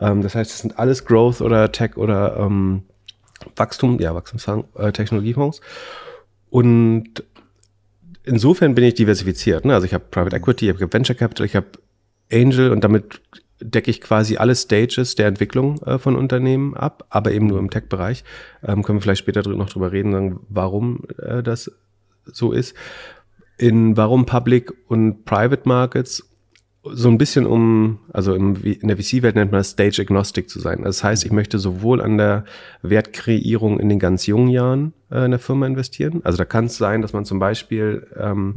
Ähm, 0.00 0.22
das 0.22 0.34
heißt, 0.34 0.50
es 0.50 0.58
sind 0.60 0.78
alles 0.78 1.04
Growth 1.04 1.40
oder 1.40 1.70
Tech 1.72 1.96
oder 1.96 2.36
ähm, 2.38 2.82
Wachstum, 3.56 4.00
ja, 4.00 4.14
Wachstumstechnologiefonds. 4.14 5.58
Äh, 5.58 5.62
Und 6.50 7.24
insofern 8.24 8.74
bin 8.74 8.84
ich 8.84 8.94
diversifiziert. 8.94 9.64
Ne? 9.64 9.74
Also 9.74 9.86
ich 9.86 9.92
habe 9.92 10.04
Private 10.10 10.36
Equity, 10.36 10.70
ich 10.70 10.80
habe 10.80 10.92
Venture 10.92 11.16
Capital, 11.16 11.46
ich 11.46 11.56
habe 11.56 11.66
Angel 12.32 12.70
und 12.70 12.82
damit 12.82 13.20
decke 13.60 13.90
ich 13.90 14.00
quasi 14.00 14.36
alle 14.36 14.54
Stages 14.54 15.14
der 15.14 15.26
Entwicklung 15.26 15.80
äh, 15.82 15.98
von 15.98 16.16
Unternehmen 16.16 16.76
ab, 16.76 17.06
aber 17.10 17.32
eben 17.32 17.46
nur 17.46 17.58
im 17.58 17.70
Tech-Bereich. 17.70 18.24
Ähm, 18.62 18.82
können 18.82 18.98
wir 18.98 19.02
vielleicht 19.02 19.20
später 19.20 19.48
noch 19.48 19.70
drüber 19.70 19.92
reden, 19.92 20.12
sagen, 20.12 20.40
warum 20.48 21.04
äh, 21.18 21.42
das 21.42 21.70
so 22.24 22.52
ist. 22.52 22.74
In 23.56 23.96
warum 23.96 24.26
Public 24.26 24.72
und 24.88 25.24
Private 25.24 25.68
Markets 25.68 26.28
so 26.84 27.08
ein 27.08 27.16
bisschen 27.16 27.46
um, 27.46 28.00
also 28.12 28.34
im, 28.34 28.62
in 28.62 28.88
der 28.88 28.98
VC-Welt 28.98 29.36
nennt 29.36 29.52
man 29.52 29.60
das 29.60 29.70
Stage 29.70 30.02
Agnostic 30.02 30.50
zu 30.50 30.60
sein. 30.60 30.82
Das 30.82 31.02
heißt, 31.02 31.24
ich 31.24 31.32
möchte 31.32 31.58
sowohl 31.58 32.02
an 32.02 32.18
der 32.18 32.44
Wertkreierung 32.82 33.80
in 33.80 33.88
den 33.88 33.98
ganz 33.98 34.26
jungen 34.26 34.48
Jahren 34.48 34.92
äh, 35.10 35.24
in 35.24 35.30
der 35.30 35.40
Firma 35.40 35.66
investieren. 35.66 36.20
Also 36.24 36.36
da 36.36 36.44
kann 36.44 36.66
es 36.66 36.76
sein, 36.76 37.00
dass 37.00 37.14
man 37.14 37.24
zum 37.24 37.38
Beispiel 37.38 38.06
ähm, 38.18 38.56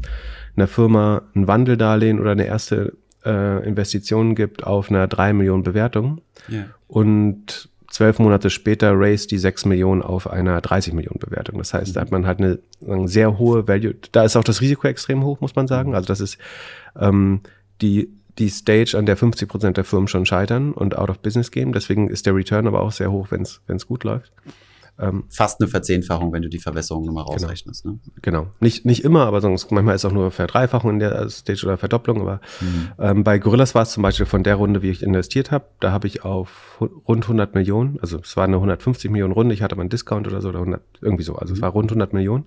einer 0.57 0.67
Firma 0.67 1.21
ein 1.35 1.47
Wandeldarlehen 1.47 2.19
oder 2.19 2.31
eine 2.31 2.45
erste 2.45 2.93
äh, 3.27 3.67
Investition 3.67 4.35
gibt 4.35 4.63
auf 4.63 4.89
einer 4.89 5.07
drei 5.07 5.33
Millionen 5.33 5.63
Bewertung. 5.63 6.21
Yeah. 6.49 6.65
Und 6.87 7.69
zwölf 7.89 8.19
Monate 8.19 8.49
später 8.49 8.93
raised 8.95 9.31
die 9.31 9.37
sechs 9.37 9.65
Millionen 9.65 10.01
auf 10.01 10.29
einer 10.29 10.61
30 10.61 10.93
Millionen 10.93 11.19
Bewertung. 11.19 11.57
Das 11.57 11.73
heißt, 11.73 11.95
da 11.95 12.01
hat 12.01 12.11
man 12.11 12.25
halt 12.25 12.39
eine, 12.39 12.59
eine, 12.87 13.07
sehr 13.07 13.37
hohe 13.37 13.67
Value. 13.67 13.95
Da 14.11 14.23
ist 14.23 14.35
auch 14.35 14.43
das 14.43 14.61
Risiko 14.61 14.87
extrem 14.87 15.23
hoch, 15.23 15.41
muss 15.41 15.55
man 15.55 15.67
sagen. 15.67 15.95
Also 15.95 16.07
das 16.07 16.19
ist 16.19 16.37
ähm, 16.99 17.41
die 17.81 18.09
die 18.37 18.49
Stage, 18.49 18.95
an 18.95 19.07
der 19.07 19.17
50 19.17 19.49
Prozent 19.49 19.77
der 19.77 19.83
Firmen 19.83 20.07
schon 20.07 20.25
scheitern 20.25 20.71
und 20.71 20.95
out 20.95 21.09
of 21.09 21.19
business 21.19 21.49
gehen. 21.49 21.73
Deswegen 21.73 22.07
ist 22.07 22.27
der 22.27 22.35
Return 22.35 22.67
aber 22.67 22.81
auch 22.81 22.91
sehr 22.91 23.11
hoch, 23.11 23.31
wenn 23.31 23.41
es 23.41 23.87
gut 23.87 24.03
läuft. 24.03 24.31
Ähm, 24.99 25.25
Fast 25.29 25.61
eine 25.61 25.67
Verzehnfachung, 25.67 26.33
wenn 26.33 26.41
du 26.41 26.49
die 26.49 26.59
Verwässerung 26.59 27.05
nochmal 27.05 27.25
genau. 27.25 27.33
rausrechnest. 27.33 27.83
Genau. 27.83 27.95
Ne? 27.95 28.11
genau. 28.21 28.47
Nicht, 28.59 28.85
nicht 28.85 29.03
immer, 29.03 29.25
aber 29.25 29.41
sonst 29.41 29.71
manchmal 29.71 29.95
ist 29.95 30.05
auch 30.05 30.11
nur 30.11 30.31
Verdreifachung 30.31 30.91
in 30.91 30.99
der 30.99 31.29
Stage 31.29 31.65
oder 31.65 31.77
Verdopplung. 31.77 32.21
Aber 32.21 32.41
mhm. 32.61 32.91
ähm, 32.99 33.23
bei 33.23 33.37
Gorillas 33.37 33.75
war 33.75 33.83
es 33.83 33.91
zum 33.91 34.03
Beispiel 34.03 34.25
von 34.25 34.43
der 34.43 34.55
Runde, 34.55 34.81
wie 34.81 34.89
ich 34.89 35.03
investiert 35.03 35.51
habe, 35.51 35.65
da 35.79 35.91
habe 35.91 36.07
ich 36.07 36.23
auf 36.23 36.81
rund 37.07 37.25
100 37.25 37.53
Millionen, 37.53 37.99
also 38.01 38.19
es 38.19 38.35
war 38.35 38.45
eine 38.45 38.55
150 38.55 39.11
Millionen 39.11 39.33
Runde, 39.33 39.53
ich 39.53 39.61
hatte 39.61 39.75
mal 39.75 39.81
einen 39.81 39.89
Discount 39.89 40.27
oder 40.27 40.41
so, 40.41 40.49
oder 40.49 40.59
100, 40.59 40.81
irgendwie 41.01 41.23
so, 41.23 41.35
also 41.35 41.51
mhm. 41.51 41.57
es 41.57 41.61
war 41.61 41.69
rund 41.71 41.91
100 41.91 42.13
Millionen. 42.13 42.45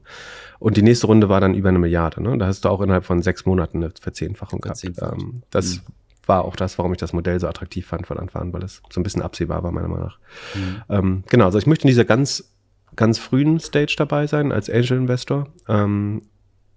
Und 0.59 0.76
die 0.76 0.83
nächste 0.83 1.07
Runde 1.07 1.28
war 1.28 1.40
dann 1.40 1.54
über 1.54 1.71
eine 1.71 1.78
Milliarde. 1.78 2.23
Ne? 2.23 2.37
Da 2.37 2.47
hast 2.47 2.64
du 2.64 2.69
auch 2.69 2.83
innerhalb 2.83 3.04
von 3.04 3.23
sechs 3.23 3.47
Monaten 3.47 3.78
eine 3.78 3.92
Verzehnfachung 3.99 4.61
gehabt. 4.61 4.85
Ähm, 4.85 5.42
das 5.50 5.76
mhm 5.76 5.80
war 6.26 6.44
auch 6.44 6.56
das, 6.56 6.78
warum 6.78 6.92
ich 6.92 6.98
das 6.98 7.12
Modell 7.12 7.40
so 7.40 7.48
attraktiv 7.48 7.86
fand 7.86 8.06
von 8.06 8.18
Anfang 8.18 8.42
an, 8.42 8.52
weil 8.52 8.62
es 8.62 8.82
so 8.90 9.00
ein 9.00 9.02
bisschen 9.02 9.22
absehbar 9.22 9.62
war, 9.62 9.72
meiner 9.72 9.88
Meinung 9.88 10.04
nach. 10.04 10.18
Mhm. 10.54 10.82
Ähm, 10.88 11.24
genau, 11.28 11.46
also 11.46 11.58
ich 11.58 11.66
möchte 11.66 11.84
in 11.84 11.88
dieser 11.88 12.04
ganz 12.04 12.50
ganz 12.96 13.18
frühen 13.18 13.60
Stage 13.60 13.94
dabei 13.96 14.26
sein 14.26 14.52
als 14.52 14.70
Angel 14.70 14.98
Investor. 14.98 15.48
Ähm, 15.68 16.22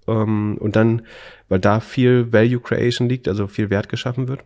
ähm, 0.07 0.57
und 0.59 0.75
dann, 0.75 1.03
weil 1.49 1.59
da 1.59 1.79
viel 1.79 2.31
Value 2.31 2.59
Creation 2.59 3.09
liegt, 3.09 3.27
also 3.27 3.47
viel 3.47 3.69
Wert 3.69 3.89
geschaffen 3.89 4.27
wird. 4.27 4.41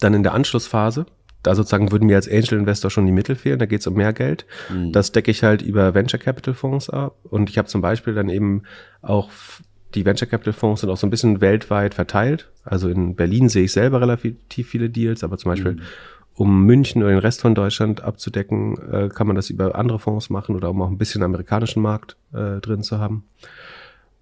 Dann 0.00 0.14
in 0.14 0.22
der 0.22 0.34
Anschlussphase, 0.34 1.06
da 1.42 1.54
sozusagen 1.54 1.90
würden 1.90 2.06
mir 2.06 2.16
als 2.16 2.28
Angel 2.28 2.58
Investor 2.58 2.90
schon 2.90 3.06
die 3.06 3.12
Mittel 3.12 3.34
fehlen, 3.34 3.58
da 3.58 3.66
geht 3.66 3.80
es 3.80 3.86
um 3.86 3.94
mehr 3.94 4.12
Geld. 4.12 4.46
Mhm. 4.70 4.92
Das 4.92 5.12
decke 5.12 5.30
ich 5.30 5.42
halt 5.42 5.62
über 5.62 5.94
Venture 5.94 6.20
Capital 6.20 6.54
Fonds 6.54 6.88
ab. 6.88 7.16
Und 7.24 7.50
ich 7.50 7.58
habe 7.58 7.68
zum 7.68 7.80
Beispiel 7.80 8.14
dann 8.14 8.28
eben 8.28 8.62
auch 9.02 9.30
die 9.94 10.04
Venture 10.04 10.28
Capital 10.28 10.52
Fonds 10.52 10.80
sind 10.80 10.90
auch 10.90 10.96
so 10.96 11.06
ein 11.06 11.10
bisschen 11.10 11.40
weltweit 11.40 11.94
verteilt. 11.94 12.48
Also 12.64 12.88
in 12.88 13.14
Berlin 13.14 13.48
sehe 13.48 13.64
ich 13.64 13.72
selber 13.72 14.00
relativ 14.00 14.36
viele 14.68 14.90
Deals, 14.90 15.24
aber 15.24 15.38
zum 15.38 15.50
Beispiel 15.50 15.72
mhm 15.72 15.82
um 16.34 16.64
München 16.64 17.02
oder 17.02 17.12
den 17.12 17.18
Rest 17.18 17.40
von 17.40 17.54
Deutschland 17.54 18.02
abzudecken, 18.02 18.76
äh, 18.90 19.08
kann 19.08 19.26
man 19.26 19.36
das 19.36 19.50
über 19.50 19.74
andere 19.74 19.98
Fonds 19.98 20.30
machen 20.30 20.56
oder 20.56 20.70
um 20.70 20.80
auch 20.82 20.88
ein 20.88 20.98
bisschen 20.98 21.22
amerikanischen 21.22 21.82
Markt 21.82 22.16
äh, 22.32 22.60
drin 22.60 22.82
zu 22.82 22.98
haben. 22.98 23.24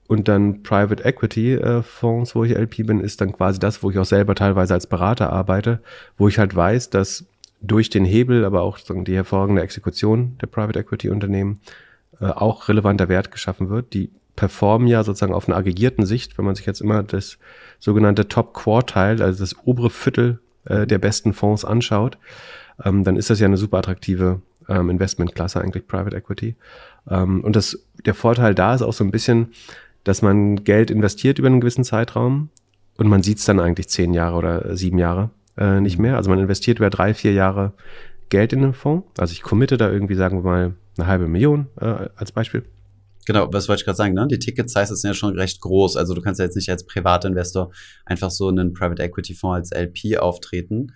Und 0.08 0.26
dann 0.26 0.64
Private 0.64 1.04
Equity 1.04 1.54
äh, 1.54 1.82
Fonds, 1.82 2.34
wo 2.34 2.42
ich 2.42 2.56
LP 2.56 2.86
bin, 2.86 3.00
ist 3.00 3.20
dann 3.20 3.32
quasi 3.32 3.60
das, 3.60 3.82
wo 3.82 3.90
ich 3.90 3.98
auch 3.98 4.04
selber 4.04 4.34
teilweise 4.34 4.74
als 4.74 4.88
Berater 4.88 5.32
arbeite, 5.32 5.80
wo 6.18 6.26
ich 6.26 6.38
halt 6.38 6.54
weiß, 6.54 6.90
dass 6.90 7.26
durch 7.62 7.90
den 7.90 8.04
Hebel, 8.04 8.44
aber 8.44 8.62
auch 8.62 8.78
die 8.78 9.14
hervorragende 9.14 9.62
Exekution 9.62 10.36
der 10.40 10.48
Private 10.48 10.80
Equity 10.80 11.10
Unternehmen 11.10 11.60
äh, 12.20 12.24
auch 12.24 12.68
relevanter 12.68 13.08
Wert 13.08 13.30
geschaffen 13.30 13.68
wird. 13.68 13.92
Die 13.94 14.10
performen 14.36 14.88
ja 14.88 15.02
sozusagen 15.04 15.34
auf 15.34 15.48
einer 15.48 15.56
aggregierten 15.56 16.06
Sicht, 16.06 16.38
wenn 16.38 16.44
man 16.44 16.54
sich 16.54 16.66
jetzt 16.66 16.80
immer 16.80 17.02
das 17.02 17.38
sogenannte 17.78 18.28
Top 18.28 18.54
Quartile, 18.54 19.24
also 19.24 19.40
das 19.40 19.56
obere 19.64 19.90
Viertel 19.90 20.38
äh, 20.64 20.86
der 20.86 20.98
besten 20.98 21.32
Fonds 21.32 21.64
anschaut, 21.64 22.18
ähm, 22.84 23.04
dann 23.04 23.16
ist 23.16 23.30
das 23.30 23.40
ja 23.40 23.46
eine 23.46 23.56
super 23.56 23.78
attraktive 23.78 24.40
ähm, 24.68 24.90
Investmentklasse 24.90 25.60
eigentlich 25.60 25.86
Private 25.86 26.16
Equity. 26.16 26.54
Ähm, 27.08 27.42
und 27.42 27.56
das, 27.56 27.78
der 28.04 28.14
Vorteil 28.14 28.54
da 28.54 28.74
ist 28.74 28.82
auch 28.82 28.92
so 28.92 29.04
ein 29.04 29.10
bisschen, 29.10 29.52
dass 30.04 30.22
man 30.22 30.64
Geld 30.64 30.90
investiert 30.90 31.38
über 31.38 31.48
einen 31.48 31.60
gewissen 31.60 31.84
Zeitraum 31.84 32.48
und 32.96 33.08
man 33.08 33.22
sieht 33.22 33.38
es 33.38 33.44
dann 33.44 33.60
eigentlich 33.60 33.88
zehn 33.88 34.14
Jahre 34.14 34.36
oder 34.36 34.76
sieben 34.76 34.98
Jahre 34.98 35.30
äh, 35.56 35.80
nicht 35.80 35.98
mehr. 35.98 36.16
Also 36.16 36.30
man 36.30 36.38
investiert 36.38 36.78
über 36.78 36.90
drei, 36.90 37.14
vier 37.14 37.32
Jahre 37.32 37.72
Geld 38.28 38.52
in 38.52 38.62
den 38.62 38.74
Fonds. 38.74 39.06
Also 39.18 39.32
ich 39.32 39.42
committe 39.42 39.76
da 39.76 39.90
irgendwie, 39.90 40.14
sagen 40.14 40.38
wir 40.38 40.50
mal, 40.50 40.74
eine 40.96 41.06
halbe 41.06 41.26
Million 41.26 41.66
äh, 41.80 42.08
als 42.16 42.32
Beispiel. 42.32 42.64
Genau, 43.26 43.52
was 43.52 43.68
wollte 43.68 43.80
ich 43.80 43.84
gerade 43.84 43.96
sagen, 43.96 44.14
ne? 44.14 44.26
Die 44.26 44.38
Ticket-Size 44.38 44.96
sind 44.96 45.08
ja 45.08 45.14
schon 45.14 45.34
recht 45.34 45.60
groß. 45.60 45.96
Also 45.96 46.14
du 46.14 46.22
kannst 46.22 46.38
ja 46.38 46.46
jetzt 46.46 46.56
nicht 46.56 46.70
als 46.70 46.84
Privatinvestor 46.84 47.70
einfach 48.04 48.30
so 48.30 48.48
einen 48.48 48.72
Private 48.72 49.02
Equity 49.02 49.34
Fonds 49.34 49.72
als 49.72 49.78
LP 49.78 50.18
auftreten. 50.18 50.92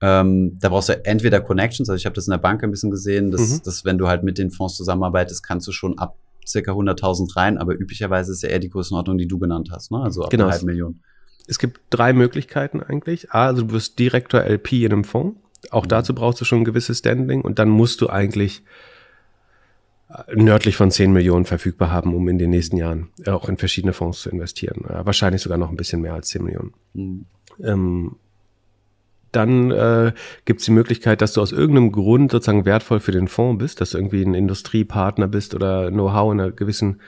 Ähm, 0.00 0.58
da 0.60 0.68
brauchst 0.68 0.88
du 0.88 1.04
entweder 1.04 1.40
Connections, 1.40 1.88
also 1.88 1.98
ich 1.98 2.06
habe 2.06 2.14
das 2.14 2.28
in 2.28 2.30
der 2.30 2.38
Bank 2.38 2.62
ein 2.62 2.70
bisschen 2.70 2.90
gesehen, 2.90 3.30
dass, 3.30 3.40
mhm. 3.40 3.62
dass 3.64 3.84
wenn 3.84 3.98
du 3.98 4.06
halt 4.06 4.22
mit 4.22 4.38
den 4.38 4.50
Fonds 4.50 4.76
zusammenarbeitest, 4.76 5.42
kannst 5.42 5.66
du 5.66 5.72
schon 5.72 5.98
ab 5.98 6.16
circa 6.46 6.72
100.000 6.72 7.36
rein, 7.36 7.58
aber 7.58 7.74
üblicherweise 7.74 8.32
ist 8.32 8.42
ja 8.42 8.48
eher 8.48 8.60
die 8.60 8.70
Größenordnung, 8.70 9.18
die 9.18 9.26
du 9.26 9.38
genannt 9.38 9.70
hast, 9.72 9.90
ne? 9.90 10.00
also 10.00 10.22
ab 10.22 10.30
genau. 10.30 10.44
einer 10.44 10.52
halben 10.52 10.66
Million. 10.66 11.00
Es 11.46 11.58
gibt 11.58 11.80
drei 11.90 12.12
Möglichkeiten 12.12 12.80
eigentlich. 12.80 13.32
A, 13.32 13.46
also 13.46 13.62
du 13.62 13.72
wirst 13.72 13.98
Direktor 13.98 14.42
LP 14.42 14.72
in 14.84 14.92
einem 14.92 15.04
Fonds. 15.04 15.40
Auch 15.70 15.84
mhm. 15.84 15.88
dazu 15.88 16.14
brauchst 16.14 16.40
du 16.40 16.44
schon 16.44 16.60
ein 16.60 16.64
gewisses 16.64 16.98
Standing 16.98 17.40
und 17.40 17.58
dann 17.58 17.68
musst 17.68 18.00
du 18.00 18.08
eigentlich 18.08 18.62
nördlich 20.34 20.76
von 20.76 20.90
10 20.90 21.12
Millionen 21.12 21.44
verfügbar 21.44 21.90
haben, 21.90 22.14
um 22.14 22.28
in 22.28 22.38
den 22.38 22.50
nächsten 22.50 22.76
Jahren 22.76 23.08
auch 23.26 23.48
in 23.48 23.56
verschiedene 23.58 23.92
Fonds 23.92 24.22
zu 24.22 24.30
investieren. 24.30 24.84
wahrscheinlich 24.86 25.42
sogar 25.42 25.58
noch 25.58 25.70
ein 25.70 25.76
bisschen 25.76 26.00
mehr 26.00 26.14
als 26.14 26.28
10 26.28 26.44
Millionen. 26.44 26.74
Mhm. 26.94 27.26
Ähm, 27.62 28.16
dann 29.32 29.70
äh, 29.70 30.12
gibt 30.46 30.60
es 30.60 30.66
die 30.66 30.72
Möglichkeit, 30.72 31.20
dass 31.20 31.34
du 31.34 31.42
aus 31.42 31.52
irgendeinem 31.52 31.92
Grund 31.92 32.30
sozusagen 32.32 32.64
wertvoll 32.64 33.00
für 33.00 33.12
den 33.12 33.28
Fonds 33.28 33.58
bist, 33.58 33.80
dass 33.80 33.90
du 33.90 33.98
irgendwie 33.98 34.22
ein 34.22 34.34
Industriepartner 34.34 35.28
bist 35.28 35.54
oder 35.54 35.90
Know-how 35.90 36.32
in 36.32 36.40
einer 36.40 36.50
gewissen 36.50 37.00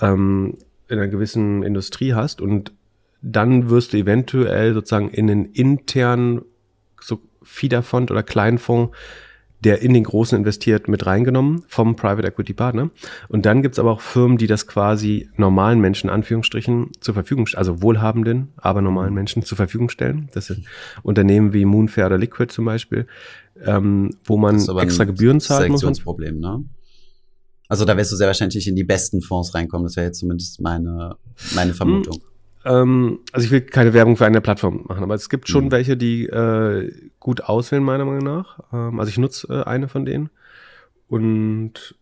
ähm, 0.00 0.56
in 0.88 0.98
einer 0.98 1.08
gewissen 1.08 1.64
Industrie 1.64 2.14
hast 2.14 2.40
und 2.40 2.72
dann 3.20 3.70
wirst 3.70 3.92
du 3.92 3.96
eventuell 3.96 4.74
sozusagen 4.74 5.10
in 5.10 5.28
einen 5.28 5.46
internen 5.46 6.42
so 7.00 7.20
Fiederfond 7.42 8.10
oder 8.12 8.22
Kleinfonds 8.22 8.96
der 9.66 9.82
in 9.82 9.92
den 9.92 10.04
Großen 10.04 10.38
investiert, 10.38 10.86
mit 10.86 11.06
reingenommen 11.06 11.64
vom 11.66 11.96
Private 11.96 12.28
Equity 12.28 12.52
Partner. 12.52 12.88
Und 13.26 13.46
dann 13.46 13.62
gibt's 13.62 13.80
aber 13.80 13.90
auch 13.90 14.00
Firmen, 14.00 14.38
die 14.38 14.46
das 14.46 14.68
quasi 14.68 15.28
normalen 15.36 15.80
Menschen, 15.80 16.08
Anführungsstrichen, 16.08 16.92
zur 17.00 17.14
Verfügung, 17.14 17.48
also 17.54 17.82
wohlhabenden, 17.82 18.52
aber 18.58 18.80
normalen 18.80 19.12
Menschen 19.12 19.42
zur 19.42 19.56
Verfügung 19.56 19.88
stellen. 19.88 20.28
Das 20.32 20.46
sind 20.46 20.66
Unternehmen 21.02 21.52
wie 21.52 21.64
Moonfair 21.64 22.06
oder 22.06 22.16
Liquid 22.16 22.54
zum 22.54 22.64
Beispiel, 22.64 23.08
ähm, 23.64 24.10
wo 24.22 24.36
man 24.36 24.54
extra 24.78 25.02
Gebühren 25.02 25.40
zahlt. 25.40 25.68
Das 25.72 25.82
ist 25.82 25.98
ein 25.98 26.04
Problem, 26.04 26.38
ne? 26.38 26.62
Also 27.66 27.84
da 27.84 27.96
wirst 27.96 28.12
du 28.12 28.16
sehr 28.16 28.28
wahrscheinlich 28.28 28.68
in 28.68 28.76
die 28.76 28.84
besten 28.84 29.20
Fonds 29.20 29.52
reinkommen. 29.52 29.84
Das 29.84 29.96
wäre 29.96 30.06
jetzt 30.06 30.20
zumindest 30.20 30.60
meine, 30.60 31.16
meine 31.56 31.74
Vermutung. 31.74 32.14
Hm. 32.14 32.35
Ähm, 32.66 33.20
also 33.32 33.44
ich 33.44 33.52
will 33.52 33.60
keine 33.60 33.94
Werbung 33.94 34.16
für 34.16 34.26
eine 34.26 34.40
Plattform 34.40 34.84
machen, 34.88 35.04
aber 35.04 35.14
es 35.14 35.28
gibt 35.28 35.48
schon 35.48 35.66
mhm. 35.66 35.70
welche, 35.70 35.96
die 35.96 36.26
äh, 36.26 36.92
gut 37.20 37.44
auswählen, 37.44 37.82
meiner 37.82 38.04
Meinung 38.04 38.24
nach. 38.24 38.58
Ähm, 38.72 38.98
also 38.98 39.08
ich 39.08 39.18
nutze 39.18 39.46
äh, 39.48 39.62
eine 39.64 39.88
von 39.88 40.04
denen. 40.04 40.30
Und 41.08 41.94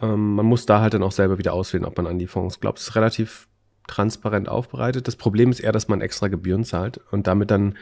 ähm, 0.00 0.36
man 0.36 0.46
muss 0.46 0.64
da 0.64 0.80
halt 0.80 0.94
dann 0.94 1.02
auch 1.02 1.12
selber 1.12 1.38
wieder 1.38 1.52
auswählen, 1.52 1.84
ob 1.84 1.96
man 1.96 2.06
an 2.06 2.18
die 2.18 2.28
Fonds 2.28 2.60
glaubt. 2.60 2.78
Es 2.78 2.88
ist 2.88 2.96
relativ 2.96 3.48
transparent 3.88 4.48
aufbereitet. 4.48 5.08
Das 5.08 5.16
Problem 5.16 5.50
ist 5.50 5.58
eher, 5.58 5.72
dass 5.72 5.88
man 5.88 6.00
extra 6.00 6.28
Gebühren 6.28 6.64
zahlt 6.64 7.00
und 7.10 7.26
damit 7.26 7.50
dann 7.50 7.76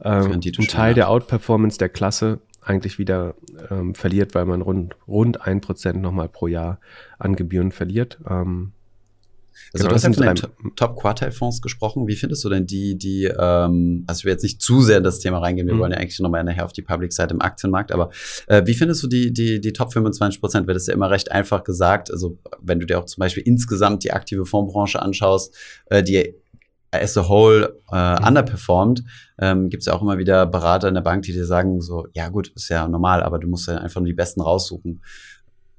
ähm, 0.00 0.32
ein 0.32 0.66
Teil 0.68 0.94
der 0.94 1.10
Outperformance 1.10 1.76
der 1.78 1.88
Klasse 1.88 2.38
eigentlich 2.62 2.98
wieder 2.98 3.34
ähm, 3.68 3.96
verliert, 3.96 4.34
weil 4.36 4.44
man 4.44 4.62
rund, 4.62 4.96
rund 5.08 5.40
ein 5.44 5.60
Prozent 5.60 6.00
nochmal 6.00 6.28
pro 6.28 6.46
Jahr 6.46 6.78
an 7.18 7.34
Gebühren 7.34 7.72
verliert. 7.72 8.20
Ähm, 8.28 8.72
also 9.72 9.84
genau, 9.84 9.88
du 9.88 9.94
hast 9.94 10.02
ja 10.04 10.12
von 10.12 10.34
den 10.34 10.74
Top-Quartile-Fonds 10.76 11.62
gesprochen. 11.62 12.06
Wie 12.08 12.16
findest 12.16 12.44
du 12.44 12.48
denn 12.48 12.66
die, 12.66 12.98
die, 12.98 13.24
ähm, 13.24 14.04
also 14.06 14.20
ich 14.20 14.24
will 14.24 14.32
jetzt 14.32 14.42
nicht 14.42 14.60
zu 14.60 14.82
sehr 14.82 14.98
in 14.98 15.04
das 15.04 15.20
Thema 15.20 15.38
reingehen, 15.38 15.66
wir 15.66 15.74
mhm. 15.74 15.78
wollen 15.78 15.92
ja 15.92 15.98
eigentlich 15.98 16.18
nochmal 16.20 16.42
nachher 16.44 16.64
auf 16.64 16.72
die 16.72 16.82
Public-Seite 16.82 17.34
im 17.34 17.40
Aktienmarkt, 17.40 17.92
aber 17.92 18.10
äh, 18.46 18.62
wie 18.66 18.74
findest 18.74 19.02
du 19.02 19.06
die, 19.06 19.32
die, 19.32 19.60
die 19.60 19.72
Top 19.72 19.92
25 19.92 20.40
Prozent? 20.40 20.66
Wird 20.66 20.76
das 20.76 20.86
ja 20.86 20.94
immer 20.94 21.10
recht 21.10 21.30
einfach 21.30 21.64
gesagt. 21.64 22.10
Also 22.10 22.38
wenn 22.60 22.80
du 22.80 22.86
dir 22.86 22.98
auch 22.98 23.06
zum 23.06 23.20
Beispiel 23.20 23.42
insgesamt 23.44 24.04
die 24.04 24.12
aktive 24.12 24.44
Fondsbranche 24.44 25.00
anschaust, 25.00 25.54
äh, 25.86 26.02
die 26.02 26.34
as 26.92 27.16
a 27.16 27.28
whole 27.28 27.80
äh, 27.92 28.20
mhm. 28.20 28.26
underperformed, 28.26 29.04
ähm, 29.38 29.70
gibt 29.70 29.82
es 29.82 29.86
ja 29.86 29.92
auch 29.94 30.02
immer 30.02 30.18
wieder 30.18 30.46
Berater 30.46 30.88
in 30.88 30.94
der 30.94 31.00
Bank, 31.00 31.22
die 31.22 31.32
dir 31.32 31.46
sagen, 31.46 31.80
so, 31.80 32.06
ja 32.14 32.28
gut, 32.28 32.48
ist 32.48 32.68
ja 32.68 32.86
normal, 32.88 33.22
aber 33.22 33.38
du 33.38 33.48
musst 33.48 33.68
ja 33.68 33.78
einfach 33.78 34.00
nur 34.00 34.08
die 34.08 34.14
Besten 34.14 34.40
raussuchen. 34.40 35.02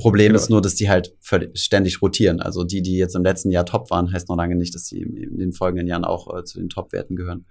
Problem 0.01 0.29
genau. 0.29 0.39
ist 0.39 0.49
nur, 0.49 0.61
dass 0.61 0.75
die 0.75 0.89
halt 0.89 1.15
ständig 1.53 2.01
rotieren. 2.01 2.41
Also 2.41 2.63
die, 2.63 2.81
die 2.81 2.97
jetzt 2.97 3.15
im 3.15 3.23
letzten 3.23 3.51
Jahr 3.51 3.65
top 3.65 3.89
waren, 3.91 4.11
heißt 4.11 4.29
noch 4.29 4.37
lange 4.37 4.55
nicht, 4.55 4.75
dass 4.75 4.85
die 4.85 5.01
in 5.01 5.37
den 5.37 5.53
folgenden 5.53 5.87
Jahren 5.87 6.03
auch 6.03 6.37
äh, 6.37 6.43
zu 6.43 6.59
den 6.59 6.69
Top-Werten 6.69 7.15
gehören. 7.15 7.45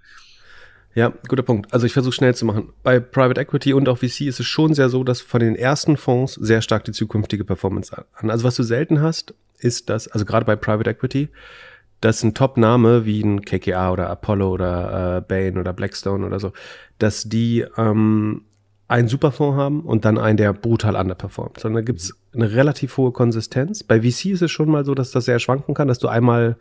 Ja, 0.93 1.13
guter 1.27 1.43
Punkt. 1.43 1.73
Also 1.73 1.85
ich 1.85 1.93
versuche 1.93 2.13
schnell 2.13 2.35
zu 2.35 2.45
machen. 2.45 2.73
Bei 2.83 2.99
Private 2.99 3.39
Equity 3.39 3.73
und 3.73 3.87
auch 3.87 3.99
VC 3.99 4.21
ist 4.21 4.41
es 4.41 4.45
schon 4.45 4.73
sehr 4.73 4.89
so, 4.89 5.03
dass 5.03 5.21
von 5.21 5.39
den 5.39 5.55
ersten 5.55 5.95
Fonds 5.95 6.33
sehr 6.33 6.61
stark 6.61 6.83
die 6.83 6.91
zukünftige 6.91 7.45
Performance 7.45 7.97
an. 8.13 8.29
Also 8.29 8.43
was 8.43 8.55
du 8.55 8.63
selten 8.63 9.01
hast, 9.01 9.33
ist 9.57 9.89
dass, 9.89 10.09
also 10.09 10.25
gerade 10.25 10.45
bei 10.45 10.57
Private 10.57 10.89
Equity, 10.89 11.29
dass 12.01 12.23
ein 12.23 12.33
Top-Name 12.33 13.05
wie 13.05 13.21
ein 13.21 13.41
KKA 13.45 13.91
oder 13.91 14.09
Apollo 14.09 14.51
oder 14.51 15.17
äh, 15.17 15.21
Bain 15.21 15.57
oder 15.57 15.71
Blackstone 15.71 16.25
oder 16.25 16.39
so, 16.39 16.51
dass 16.97 17.23
die 17.23 17.65
ähm, 17.77 18.43
einen 18.91 19.07
Superfonds 19.07 19.57
haben 19.57 19.81
und 19.81 20.03
dann 20.03 20.17
einen, 20.17 20.37
der 20.37 20.53
brutal 20.53 20.95
underperformt. 20.95 21.59
Sondern 21.59 21.81
da 21.81 21.85
gibt 21.85 22.01
es 22.01 22.13
eine 22.33 22.51
relativ 22.51 22.97
hohe 22.97 23.11
Konsistenz. 23.11 23.83
Bei 23.83 24.01
VC 24.01 24.25
ist 24.25 24.41
es 24.41 24.51
schon 24.51 24.69
mal 24.69 24.83
so, 24.83 24.93
dass 24.93 25.11
das 25.11 25.25
sehr 25.25 25.39
schwanken 25.39 25.73
kann, 25.73 25.87
dass 25.87 25.99
du 25.99 26.09
einmal 26.09 26.57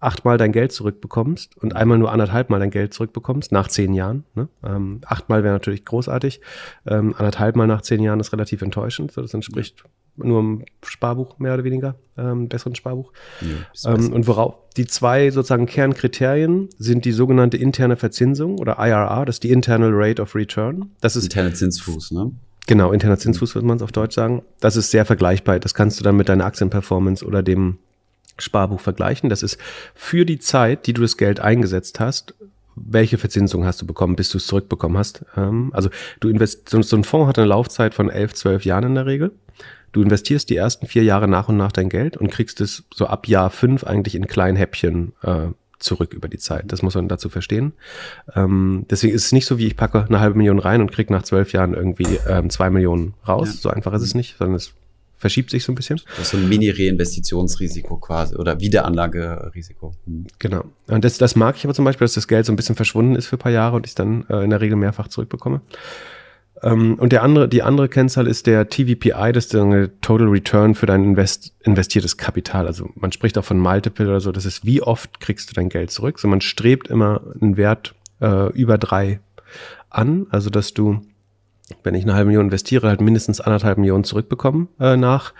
achtmal 0.00 0.38
dein 0.38 0.52
Geld 0.52 0.72
zurückbekommst 0.72 1.56
und 1.62 1.76
einmal 1.76 1.98
nur 1.98 2.10
anderthalb 2.10 2.50
Mal 2.50 2.58
dein 2.58 2.70
Geld 2.70 2.94
zurückbekommst 2.94 3.52
nach 3.52 3.68
zehn 3.68 3.92
Jahren. 3.94 4.24
Ne? 4.34 4.48
Ähm, 4.64 5.02
achtmal 5.06 5.44
wäre 5.44 5.52
natürlich 5.52 5.84
großartig. 5.84 6.40
Ähm, 6.86 7.14
anderthalb 7.16 7.56
nach 7.56 7.82
zehn 7.82 8.02
Jahren 8.02 8.20
ist 8.20 8.32
relativ 8.32 8.62
enttäuschend. 8.62 9.12
So, 9.12 9.20
das 9.20 9.34
entspricht 9.34 9.84
nur 10.16 10.40
im 10.40 10.64
Sparbuch 10.84 11.38
mehr 11.38 11.54
oder 11.54 11.64
weniger, 11.64 11.96
ähm, 12.16 12.48
besseren 12.48 12.74
Sparbuch. 12.74 13.12
Ja, 13.40 13.94
ähm, 13.94 14.12
und 14.12 14.26
worauf 14.26 14.54
die 14.76 14.86
zwei 14.86 15.30
sozusagen 15.30 15.66
Kernkriterien 15.66 16.68
sind 16.78 17.04
die 17.04 17.12
sogenannte 17.12 17.56
interne 17.56 17.96
Verzinsung 17.96 18.58
oder 18.58 18.78
IRR, 18.78 19.24
das 19.24 19.36
ist 19.36 19.44
die 19.44 19.50
Internal 19.50 19.90
Rate 19.92 20.22
of 20.22 20.34
Return. 20.34 20.90
Das 21.00 21.16
ist 21.16 21.24
interne 21.24 21.52
Zinsfuß, 21.52 22.12
ne? 22.12 22.32
Genau, 22.66 22.92
interner 22.92 23.18
Zinsfuß 23.18 23.54
würde 23.54 23.66
man 23.66 23.76
es 23.76 23.82
auf 23.82 23.92
Deutsch 23.92 24.14
sagen. 24.14 24.42
Das 24.60 24.76
ist 24.76 24.90
sehr 24.90 25.04
vergleichbar. 25.04 25.58
Das 25.58 25.74
kannst 25.74 26.00
du 26.00 26.04
dann 26.04 26.16
mit 26.16 26.30
deiner 26.30 26.46
Aktienperformance 26.46 27.24
oder 27.24 27.42
dem 27.42 27.78
Sparbuch 28.38 28.80
vergleichen. 28.80 29.28
Das 29.28 29.42
ist 29.42 29.58
für 29.94 30.24
die 30.24 30.38
Zeit, 30.38 30.86
die 30.86 30.94
du 30.94 31.02
das 31.02 31.16
Geld 31.18 31.40
eingesetzt 31.40 32.00
hast, 32.00 32.34
welche 32.74 33.18
Verzinsung 33.18 33.64
hast 33.64 33.82
du 33.82 33.86
bekommen, 33.86 34.16
bis 34.16 34.30
du 34.30 34.38
es 34.38 34.46
zurückbekommen 34.46 34.96
hast. 34.96 35.24
Ähm, 35.36 35.70
also 35.74 35.90
du 36.20 36.28
invest 36.28 36.68
so 36.68 36.78
ein 36.78 37.04
Fonds 37.04 37.28
hat 37.28 37.38
eine 37.38 37.48
Laufzeit 37.48 37.94
von 37.94 38.10
elf, 38.10 38.34
zwölf 38.34 38.64
Jahren 38.64 38.84
in 38.84 38.94
der 38.94 39.06
Regel. 39.06 39.32
Du 39.94 40.02
investierst 40.02 40.50
die 40.50 40.56
ersten 40.56 40.88
vier 40.88 41.04
Jahre 41.04 41.28
nach 41.28 41.48
und 41.48 41.56
nach 41.56 41.70
dein 41.70 41.88
Geld 41.88 42.16
und 42.16 42.28
kriegst 42.28 42.60
es 42.60 42.82
so 42.92 43.06
ab 43.06 43.28
Jahr 43.28 43.48
fünf 43.48 43.84
eigentlich 43.84 44.16
in 44.16 44.26
kleinen 44.26 44.56
Häppchen 44.56 45.12
äh, 45.22 45.46
zurück 45.78 46.12
über 46.12 46.26
die 46.26 46.38
Zeit. 46.38 46.64
Das 46.72 46.82
muss 46.82 46.96
man 46.96 47.06
dazu 47.06 47.28
verstehen. 47.28 47.74
Ähm, 48.34 48.86
deswegen 48.90 49.14
ist 49.14 49.26
es 49.26 49.32
nicht 49.32 49.46
so, 49.46 49.56
wie 49.56 49.68
ich 49.68 49.76
packe 49.76 50.04
eine 50.04 50.18
halbe 50.18 50.36
Million 50.36 50.58
rein 50.58 50.80
und 50.80 50.90
krieg 50.90 51.10
nach 51.10 51.22
zwölf 51.22 51.52
Jahren 51.52 51.74
irgendwie 51.74 52.18
ähm, 52.28 52.50
zwei 52.50 52.70
Millionen 52.70 53.14
raus. 53.28 53.54
Ja. 53.54 53.60
So 53.60 53.70
einfach 53.70 53.92
ist 53.92 54.02
es 54.02 54.16
nicht, 54.16 54.36
sondern 54.36 54.56
es 54.56 54.72
verschiebt 55.16 55.50
sich 55.50 55.62
so 55.62 55.70
ein 55.70 55.76
bisschen. 55.76 56.00
Das 56.16 56.26
ist 56.26 56.30
so 56.32 56.38
ein 56.38 56.48
Mini-Reinvestitionsrisiko 56.48 57.98
quasi 57.98 58.34
oder 58.34 58.58
Wiederanlagerisiko. 58.58 59.94
Hm. 60.06 60.26
Genau. 60.40 60.64
Und 60.88 61.04
das, 61.04 61.18
das 61.18 61.36
mag 61.36 61.54
ich 61.56 61.64
aber 61.64 61.74
zum 61.74 61.84
Beispiel, 61.84 62.04
dass 62.04 62.14
das 62.14 62.26
Geld 62.26 62.46
so 62.46 62.52
ein 62.52 62.56
bisschen 62.56 62.74
verschwunden 62.74 63.14
ist 63.14 63.28
für 63.28 63.36
ein 63.36 63.38
paar 63.38 63.52
Jahre 63.52 63.76
und 63.76 63.86
ich 63.86 63.94
dann 63.94 64.26
äh, 64.28 64.42
in 64.42 64.50
der 64.50 64.60
Regel 64.60 64.74
mehrfach 64.74 65.06
zurückbekomme. 65.06 65.60
Ähm, 66.64 66.94
und 66.98 67.12
der 67.12 67.22
andere, 67.22 67.48
die 67.48 67.62
andere 67.62 67.88
Kennzahl 67.88 68.26
ist 68.26 68.46
der 68.48 68.68
TVPI, 68.68 69.32
das 69.32 69.44
ist 69.44 69.54
der 69.54 69.90
Total 70.00 70.26
Return 70.26 70.74
für 70.74 70.86
dein 70.86 71.04
Invest, 71.04 71.54
investiertes 71.60 72.16
Kapital. 72.16 72.66
Also 72.66 72.90
man 72.96 73.12
spricht 73.12 73.38
auch 73.38 73.44
von 73.44 73.60
Multiple 73.60 74.08
oder 74.08 74.20
so. 74.20 74.32
Das 74.32 74.46
ist, 74.46 74.64
wie 74.64 74.82
oft 74.82 75.20
kriegst 75.20 75.50
du 75.50 75.54
dein 75.54 75.68
Geld 75.68 75.90
zurück? 75.92 76.18
So 76.18 76.26
man 76.26 76.40
strebt 76.40 76.88
immer 76.88 77.20
einen 77.40 77.56
Wert 77.56 77.94
äh, 78.20 78.50
über 78.52 78.78
drei 78.78 79.20
an. 79.90 80.26
Also 80.30 80.50
dass 80.50 80.74
du 80.74 81.02
wenn 81.82 81.94
ich 81.94 82.04
eine 82.04 82.14
halbe 82.14 82.26
Million 82.26 82.46
investiere, 82.46 82.88
halt 82.88 83.00
mindestens 83.00 83.40
anderthalb 83.40 83.78
Millionen 83.78 84.04
zurückbekommen 84.04 84.68
äh, 84.80 84.96
nach 84.96 85.32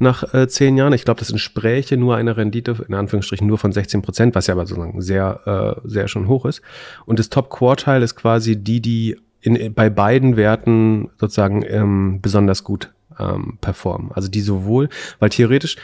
nach 0.00 0.32
äh, 0.32 0.46
zehn 0.46 0.76
Jahren. 0.76 0.92
Ich 0.92 1.04
glaube, 1.04 1.18
das 1.18 1.30
entspräche 1.30 1.96
nur 1.96 2.14
einer 2.14 2.36
Rendite, 2.36 2.84
in 2.86 2.94
Anführungsstrichen 2.94 3.48
nur 3.48 3.58
von 3.58 3.72
16 3.72 4.00
Prozent, 4.00 4.36
was 4.36 4.46
ja 4.46 4.54
aber 4.54 4.64
sozusagen 4.64 5.02
sehr, 5.02 5.76
äh, 5.84 5.88
sehr 5.88 6.06
schon 6.06 6.28
hoch 6.28 6.44
ist. 6.44 6.62
Und 7.04 7.18
das 7.18 7.30
Top-Quartile 7.30 8.04
ist 8.04 8.14
quasi 8.14 8.54
die, 8.54 8.80
die 8.80 9.16
in, 9.40 9.74
bei 9.74 9.90
beiden 9.90 10.36
Werten 10.36 11.10
sozusagen 11.18 11.64
ähm, 11.66 12.20
besonders 12.20 12.64
gut 12.64 12.92
ähm, 13.18 13.58
performen. 13.60 14.12
Also 14.12 14.28
die 14.28 14.40
sowohl, 14.40 14.88
weil 15.18 15.30
theoretisch, 15.30 15.76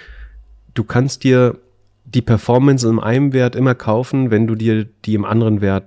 du 0.75 0.85
kannst 0.85 1.25
dir 1.25 1.59
die 2.05 2.23
Performance 2.23 2.89
in 2.89 2.99
einem 2.99 3.33
Wert 3.33 3.57
immer 3.57 3.75
kaufen, 3.75 4.31
wenn 4.31 4.47
du 4.47 4.55
dir 4.55 4.87
die 5.05 5.15
im 5.15 5.25
anderen 5.25 5.61
Wert 5.61 5.85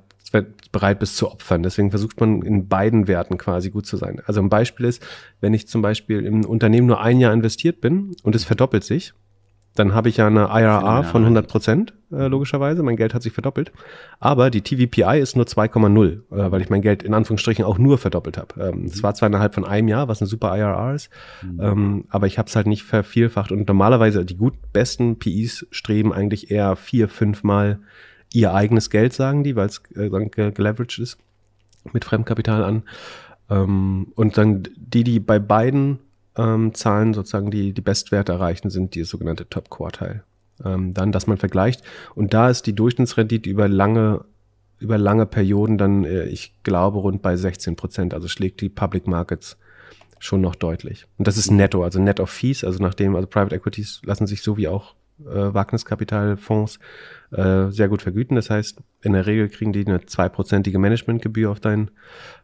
bereit 0.72 1.00
bist 1.00 1.18
zu 1.18 1.32
opfern. 1.32 1.64
Deswegen 1.64 1.90
versucht 1.90 2.20
man 2.20 2.42
in 2.42 2.68
beiden 2.68 3.08
Werten 3.08 3.38
quasi 3.38 3.70
gut 3.70 3.86
zu 3.86 3.98
sein. 3.98 4.22
Also 4.26 4.42
ein 4.42 4.50
Beispiel 4.50 4.86
ist, 4.86 5.06
wenn 5.40 5.54
ich 5.54 5.68
zum 5.68 5.82
Beispiel 5.82 6.26
im 6.26 6.46
Unternehmen 6.46 6.88
nur 6.88 7.02
ein 7.02 7.20
Jahr 7.20 7.34
investiert 7.34 7.82
bin 7.82 8.16
und 8.24 8.36
es 8.36 8.44
verdoppelt 8.44 8.84
sich, 8.84 9.14
dann 9.78 9.94
habe 9.94 10.10
ich 10.10 10.18
ja 10.18 10.28
eine 10.28 10.46
IRR 10.46 11.04
von 11.04 11.22
100 11.22 11.48
Prozent, 11.48 11.94
äh, 12.12 12.28
logischerweise. 12.28 12.82
Mein 12.82 12.96
Geld 12.96 13.14
hat 13.14 13.22
sich 13.22 13.34
verdoppelt. 13.34 13.72
Aber 14.20 14.50
die 14.50 14.62
TVPI 14.62 15.20
ist 15.20 15.36
nur 15.36 15.46
2,0, 15.46 16.12
äh, 16.32 16.52
weil 16.52 16.62
ich 16.62 16.70
mein 16.70 16.82
Geld 16.82 17.04
in 17.04 17.14
Anführungsstrichen 17.14 17.64
auch 17.64 17.78
nur 17.78 17.98
verdoppelt 17.98 18.38
habe. 18.38 18.72
Ähm, 18.72 18.86
es 18.86 18.98
mhm. 18.98 19.04
war 19.04 19.14
zwar 19.14 19.28
innerhalb 19.28 19.54
von 19.54 19.66
einem 19.66 19.88
Jahr, 19.88 20.08
was 20.08 20.22
eine 20.22 20.28
super 20.28 20.58
IRR 20.58 20.96
ist, 20.96 21.10
mhm. 21.44 21.60
ähm, 21.62 22.06
aber 22.10 22.28
ich 22.28 22.38
habe 22.38 22.48
es 22.48 22.56
halt 22.56 22.68
nicht 22.68 22.84
vervielfacht. 22.84 23.52
Und 23.52 23.68
normalerweise 23.68 24.26
die 24.26 24.38
gut 24.38 24.56
besten 24.74 25.20
PIs 25.20 25.68
streben 25.72 26.12
eigentlich 26.12 26.50
eher 26.50 26.76
vier, 26.76 27.08
fünf 27.08 27.44
Mal 27.44 27.80
ihr 28.34 28.54
eigenes 28.54 28.90
Geld, 28.90 29.14
sagen 29.14 29.44
die, 29.44 29.56
weil 29.56 29.68
es 29.68 29.82
äh, 29.96 30.10
geleveraged 30.10 31.00
ist 31.00 31.18
mit 31.94 32.04
Fremdkapital 32.04 32.64
an. 32.64 32.84
Ähm, 33.50 34.08
und 34.16 34.38
dann 34.38 34.64
die, 34.76 35.04
die 35.04 35.20
bei 35.20 35.40
beiden 35.40 36.00
ähm, 36.38 36.74
Zahlen 36.74 37.14
sozusagen 37.14 37.52
die, 37.52 37.74
die 37.74 37.82
Bestwerte 37.82 38.34
erreichen, 38.34 38.70
sind 38.70 38.96
die 38.96 39.04
sogenannte 39.04 39.50
Top-Quartile. 39.50 40.24
Ähm, 40.64 40.94
dann, 40.94 41.12
dass 41.12 41.28
man 41.28 41.38
vergleicht. 41.38 41.84
Und 42.16 42.34
da 42.34 42.50
ist 42.50 42.66
die 42.66 42.74
Durchschnittsrendite 42.74 43.50
über 43.50 43.68
lange, 43.68 44.26
über 44.80 44.98
lange 44.98 45.26
Perioden 45.26 45.78
dann, 45.78 46.04
äh, 46.04 46.26
ich 46.26 46.54
glaube, 46.64 47.00
rund 47.00 47.22
bei 47.22 47.36
16 47.36 47.76
Prozent. 47.76 48.14
Also 48.14 48.28
schlägt 48.28 48.62
die 48.62 48.70
Public 48.70 49.08
Markets 49.08 49.58
schon 50.20 50.42
noch 50.42 50.56
deutlich. 50.56 51.06
Und 51.18 51.28
das 51.28 51.38
ist 51.38 51.52
netto, 51.52 51.84
also 51.84 52.00
net 52.00 52.20
of 52.20 52.30
fees, 52.30 52.64
also 52.64 52.82
nachdem, 52.82 53.16
also 53.16 53.28
Private 53.28 53.56
Equities 53.56 54.02
lassen 54.04 54.26
sich 54.26 54.42
so 54.42 54.58
wie 54.58 54.68
auch 54.68 54.96
äh, 55.20 55.54
Wagniskapitalfonds 55.54 56.80
äh, 57.32 57.72
sehr 57.72 57.90
gut 57.90 58.02
vergüten. 58.02 58.36
Das 58.36 58.50
heißt, 58.50 58.82
in 59.02 59.14
der 59.14 59.26
Regel 59.26 59.50
kriegen 59.50 59.74
die 59.74 59.86
eine 59.86 60.06
zweiprozentige 60.06 60.80
Managementgebühr 60.80 61.52
auf 61.52 61.60
dein 61.60 61.92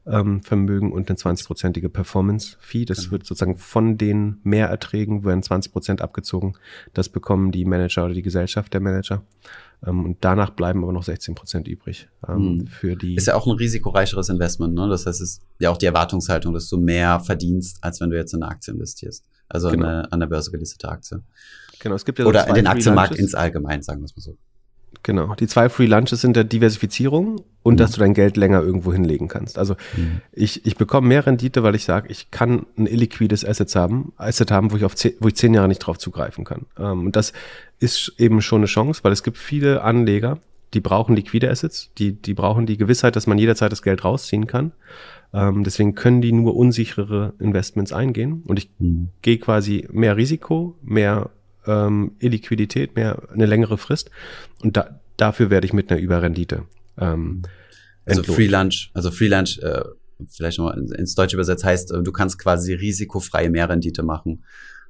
ähm, 0.06 0.42
Vermögen 0.44 0.92
und 0.92 1.10
eine 1.10 1.18
20-prozentige 1.18 1.90
Performance-Fee. 1.90 2.86
Das 2.86 3.00
genau. 3.00 3.12
wird 3.12 3.26
sozusagen 3.26 3.58
von 3.58 3.98
den 3.98 4.40
Mehrerträgen 4.44 5.24
werden 5.24 5.42
20 5.42 5.72
Prozent 5.72 6.02
abgezogen. 6.02 6.56
Das 6.94 7.10
bekommen 7.10 7.52
die 7.52 7.66
Manager 7.66 8.06
oder 8.06 8.14
die 8.14 8.22
Gesellschaft 8.22 8.74
der 8.74 8.82
Manager. 8.82 9.24
Ähm, 9.86 10.06
und 10.06 10.18
danach 10.22 10.50
bleiben 10.50 10.84
aber 10.84 10.92
noch 10.92 11.04
16 11.04 11.36
Prozent 11.36 11.68
übrig 11.68 12.10
ähm, 12.28 12.36
mhm. 12.36 12.68
für 12.68 12.96
die. 12.96 13.16
Ist 13.16 13.28
ja 13.28 13.36
auch 13.36 13.48
ein 13.48 13.56
risikoreicheres 13.56 14.30
Investment, 14.30 14.74
ne? 14.74 14.88
Das 14.90 15.06
heißt, 15.06 15.22
es 15.22 15.36
ist 15.36 15.42
ja 15.60 15.70
auch 15.70 15.78
die 15.78 15.86
Erwartungshaltung, 15.86 16.54
dass 16.54 16.68
du 16.68 16.78
mehr 16.78 17.20
verdienst, 17.20 17.78
als 17.82 18.02
wenn 18.02 18.10
du 18.10 18.18
jetzt 18.18 18.34
in 18.34 18.44
eine 18.44 18.52
Aktie 18.52 18.74
investierst. 18.74 19.26
Also 19.48 19.70
genau. 19.70 19.88
eine, 19.88 20.12
an 20.12 20.20
der 20.20 20.28
Börse 20.28 20.52
gelistete 20.52 20.90
Aktie. 20.90 21.22
Genau, 21.80 21.96
es 21.96 22.06
gibt 22.06 22.20
ja 22.20 22.26
Oder 22.26 22.48
in 22.48 22.56
den 22.56 22.68
Aktienmarkt 22.68 23.16
ins 23.16 23.36
Allgemein, 23.36 23.82
sagen 23.82 24.02
wir 24.02 24.06
es 24.06 24.16
mal 24.16 24.22
so. 24.22 24.38
Genau. 25.02 25.36
Die 25.36 25.48
zwei 25.48 25.70
Free 25.70 25.86
Lunches 25.86 26.22
sind 26.22 26.36
der 26.36 26.44
Diversifizierung 26.44 27.42
und 27.64 27.74
mhm. 27.74 27.78
dass 27.78 27.92
du 27.92 28.00
dein 28.00 28.14
Geld 28.14 28.38
länger 28.38 28.62
irgendwo 28.62 28.94
hinlegen 28.94 29.28
kannst. 29.28 29.58
Also 29.58 29.76
mhm. 29.98 30.22
ich, 30.32 30.66
ich 30.66 30.78
bekomme 30.78 31.08
mehr 31.08 31.26
Rendite, 31.26 31.64
weil 31.64 31.76
ich 31.76 31.86
sage, 31.86 32.10
ich 32.10 32.32
kann 32.32 32.66
ein 32.78 32.86
illiquides 32.86 33.46
Asset 33.46 33.76
haben, 33.76 34.14
Asset 34.18 34.52
haben, 34.52 34.72
wo 34.72 34.78
ich 34.78 34.86
auf 34.86 34.96
zehn, 34.96 35.14
wo 35.20 35.28
ich 35.28 35.36
zehn 35.36 35.54
Jahre 35.54 35.68
nicht 35.68 35.80
drauf 35.80 35.98
zugreifen 35.98 36.46
kann. 36.46 36.66
Ähm, 36.78 37.08
und 37.08 37.16
das 37.16 37.34
ist 37.80 38.14
eben 38.18 38.42
schon 38.42 38.60
eine 38.60 38.68
Chance, 38.68 39.02
weil 39.04 39.12
es 39.12 39.24
gibt 39.24 39.38
viele 39.38 39.82
Anleger, 39.82 40.40
die 40.74 40.80
brauchen 40.80 41.16
liquide 41.16 41.50
Assets, 41.50 41.92
die, 41.98 42.14
die 42.14 42.34
brauchen 42.34 42.66
die 42.66 42.78
Gewissheit, 42.78 43.16
dass 43.16 43.28
man 43.28 43.38
jederzeit 43.38 43.72
das 43.72 43.84
Geld 43.84 44.04
rausziehen 44.04 44.48
kann. 44.48 44.72
Ähm, 45.34 45.64
deswegen 45.64 45.96
können 45.96 46.22
die 46.22 46.32
nur 46.32 46.56
unsichere 46.56 47.34
Investments 47.40 47.94
eingehen. 47.94 48.44
Und 48.48 48.58
ich 48.58 48.70
mhm. 48.80 49.10
gehe 49.22 49.38
quasi 49.38 49.88
mehr 49.92 50.18
Risiko, 50.18 50.76
mehr 50.82 51.30
ähm, 51.68 52.14
Illiquidität, 52.20 52.96
mehr 52.96 53.22
eine 53.32 53.46
längere 53.46 53.78
Frist. 53.78 54.10
Und 54.62 54.78
da, 54.78 55.00
dafür 55.18 55.50
werde 55.50 55.66
ich 55.66 55.74
mit 55.74 55.92
einer 55.92 56.00
Überrendite. 56.00 56.64
Ähm, 56.98 57.44
also 58.06 58.24
Free 58.24 58.48
Lunch, 58.48 58.92
also 58.94 59.12
Free 59.12 59.28
Lunch 59.28 59.60
äh, 59.60 59.84
vielleicht 60.30 60.60
noch 60.60 60.74
ins 60.74 61.16
Deutsche 61.16 61.36
übersetzt 61.36 61.64
heißt, 61.64 61.92
du 61.92 62.12
kannst 62.12 62.40
quasi 62.40 62.74
risikofreie 62.74 63.50
Mehrrendite 63.50 64.04
machen. 64.04 64.44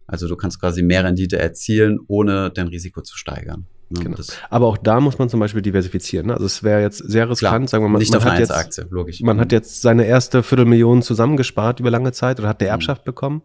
Also 0.06 0.28
du 0.28 0.36
kannst 0.36 0.60
quasi 0.60 0.84
mehr 0.84 1.04
Rendite 1.04 1.40
erzielen, 1.40 2.00
ohne 2.08 2.52
dein 2.52 2.68
Risiko 2.68 3.02
zu 3.02 3.18
steigern. 3.18 3.68
Ne? 3.90 4.04
Genau. 4.04 4.18
Aber 4.50 4.68
auch 4.68 4.78
da 4.78 5.00
muss 5.00 5.18
man 5.18 5.30
zum 5.30 5.40
Beispiel 5.40 5.62
diversifizieren. 5.62 6.28
Ne? 6.28 6.34
Also 6.34 6.46
es 6.46 6.64
wäre 6.64 6.82
jetzt 6.82 6.98
sehr 6.98 7.30
riskant, 7.30 7.68
Klar, 7.68 7.68
sagen 7.68 7.84
wir 7.84 7.90
mal, 7.90 8.00
nicht 8.00 8.12
man, 8.12 8.22
auf 8.22 8.26
hat 8.26 8.40
jetzt, 8.40 8.52
Aktie, 8.52 8.86
logisch. 8.90 9.22
man 9.22 9.40
hat 9.40 9.52
jetzt 9.52 9.82
seine 9.82 10.06
erste 10.06 10.44
Viertelmillion 10.44 11.02
zusammengespart 11.02 11.80
über 11.80 11.90
lange 11.90 12.12
Zeit 12.12 12.40
oder 12.40 12.50
hat 12.50 12.60
eine 12.60 12.70
mhm. 12.70 12.74
Erbschaft 12.74 13.04
mhm. 13.04 13.06
bekommen 13.06 13.42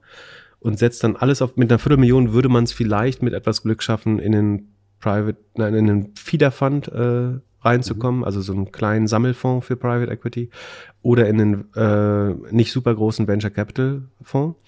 und 0.61 0.79
setzt 0.79 1.05
dann 1.05 1.16
alles 1.16 1.42
auf, 1.42 1.57
mit 1.57 1.71
einer 1.71 1.79
Viertelmillion 1.79 2.33
würde 2.33 2.49
man 2.49 2.64
es 2.64 2.73
vielleicht 2.73 3.23
mit 3.23 3.33
etwas 3.33 3.62
Glück 3.62 3.83
schaffen, 3.83 4.18
in 4.18 4.33
den 4.33 4.68
Private, 5.01 5.38
nein, 5.57 5.75
in 5.75 5.87
den 5.87 6.14
Feeder 6.16 6.51
Fund 6.51 6.88
äh, 6.88 7.38
reinzukommen, 7.61 8.21
mhm. 8.21 8.25
also 8.25 8.40
so 8.40 8.53
einen 8.53 8.73
kleinen 8.73 9.07
Sammelfonds 9.07 9.66
für 9.66 9.77
Private 9.77 10.11
Equity 10.11 10.51
oder 11.03 11.29
in 11.29 11.40
einen 11.40 11.75
äh, 11.75 12.35
nicht 12.53 12.73
super 12.73 12.94
großen 12.94 13.27
Venture 13.27 13.51
Capital 13.51 14.03
Fonds. 14.23 14.59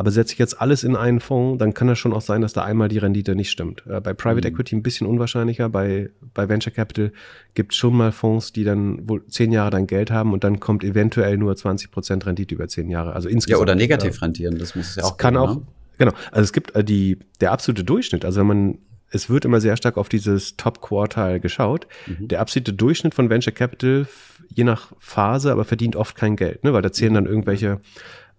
Aber 0.00 0.10
setze 0.10 0.32
ich 0.32 0.38
jetzt 0.38 0.58
alles 0.58 0.82
in 0.82 0.96
einen 0.96 1.20
Fonds, 1.20 1.58
dann 1.58 1.74
kann 1.74 1.86
das 1.86 1.98
schon 1.98 2.14
auch 2.14 2.22
sein, 2.22 2.40
dass 2.40 2.54
da 2.54 2.64
einmal 2.64 2.88
die 2.88 2.96
Rendite 2.96 3.34
nicht 3.34 3.50
stimmt. 3.50 3.84
Äh, 3.86 4.00
bei 4.00 4.14
Private 4.14 4.48
mhm. 4.48 4.54
Equity 4.54 4.74
ein 4.76 4.82
bisschen 4.82 5.06
unwahrscheinlicher, 5.06 5.68
bei, 5.68 6.08
bei 6.32 6.48
Venture 6.48 6.72
Capital 6.72 7.12
gibt 7.52 7.72
es 7.72 7.76
schon 7.76 7.94
mal 7.94 8.10
Fonds, 8.10 8.54
die 8.54 8.64
dann 8.64 9.06
wohl 9.06 9.26
zehn 9.26 9.52
Jahre 9.52 9.68
dein 9.68 9.86
Geld 9.86 10.10
haben 10.10 10.32
und 10.32 10.42
dann 10.42 10.58
kommt 10.58 10.84
eventuell 10.84 11.36
nur 11.36 11.54
20 11.54 11.90
Prozent 11.90 12.24
Rendite 12.24 12.54
über 12.54 12.66
zehn 12.66 12.88
Jahre. 12.88 13.12
Also 13.12 13.28
insgesamt. 13.28 13.58
Ja, 13.58 13.62
oder 13.62 13.74
negativ 13.74 14.22
rentieren, 14.22 14.56
das 14.56 14.74
muss 14.74 14.88
es 14.88 14.96
ja 14.96 15.04
auch. 15.04 15.18
Kann 15.18 15.34
geben, 15.34 15.44
auch, 15.44 15.56
ne? 15.56 15.62
Genau, 15.98 16.12
also 16.32 16.44
es 16.44 16.54
gibt 16.54 16.74
äh, 16.74 16.82
die, 16.82 17.18
der 17.42 17.52
absolute 17.52 17.84
Durchschnitt, 17.84 18.24
also 18.24 18.40
wenn 18.40 18.46
man 18.46 18.78
es 19.10 19.28
wird 19.28 19.44
immer 19.44 19.60
sehr 19.60 19.76
stark 19.76 19.96
auf 19.98 20.08
dieses 20.08 20.56
Top-Quartal 20.56 21.40
geschaut. 21.40 21.86
Mhm. 22.06 22.28
Der 22.28 22.40
absolute 22.40 22.72
Durchschnitt 22.72 23.14
von 23.14 23.28
Venture 23.28 23.52
Capital, 23.52 24.06
je 24.48 24.64
nach 24.64 24.92
Phase, 24.98 25.50
aber 25.50 25.64
verdient 25.64 25.96
oft 25.96 26.16
kein 26.16 26.36
Geld, 26.36 26.64
ne? 26.64 26.72
weil 26.72 26.82
da 26.82 26.92
zählen 26.92 27.14
dann 27.14 27.26
irgendwelche 27.26 27.80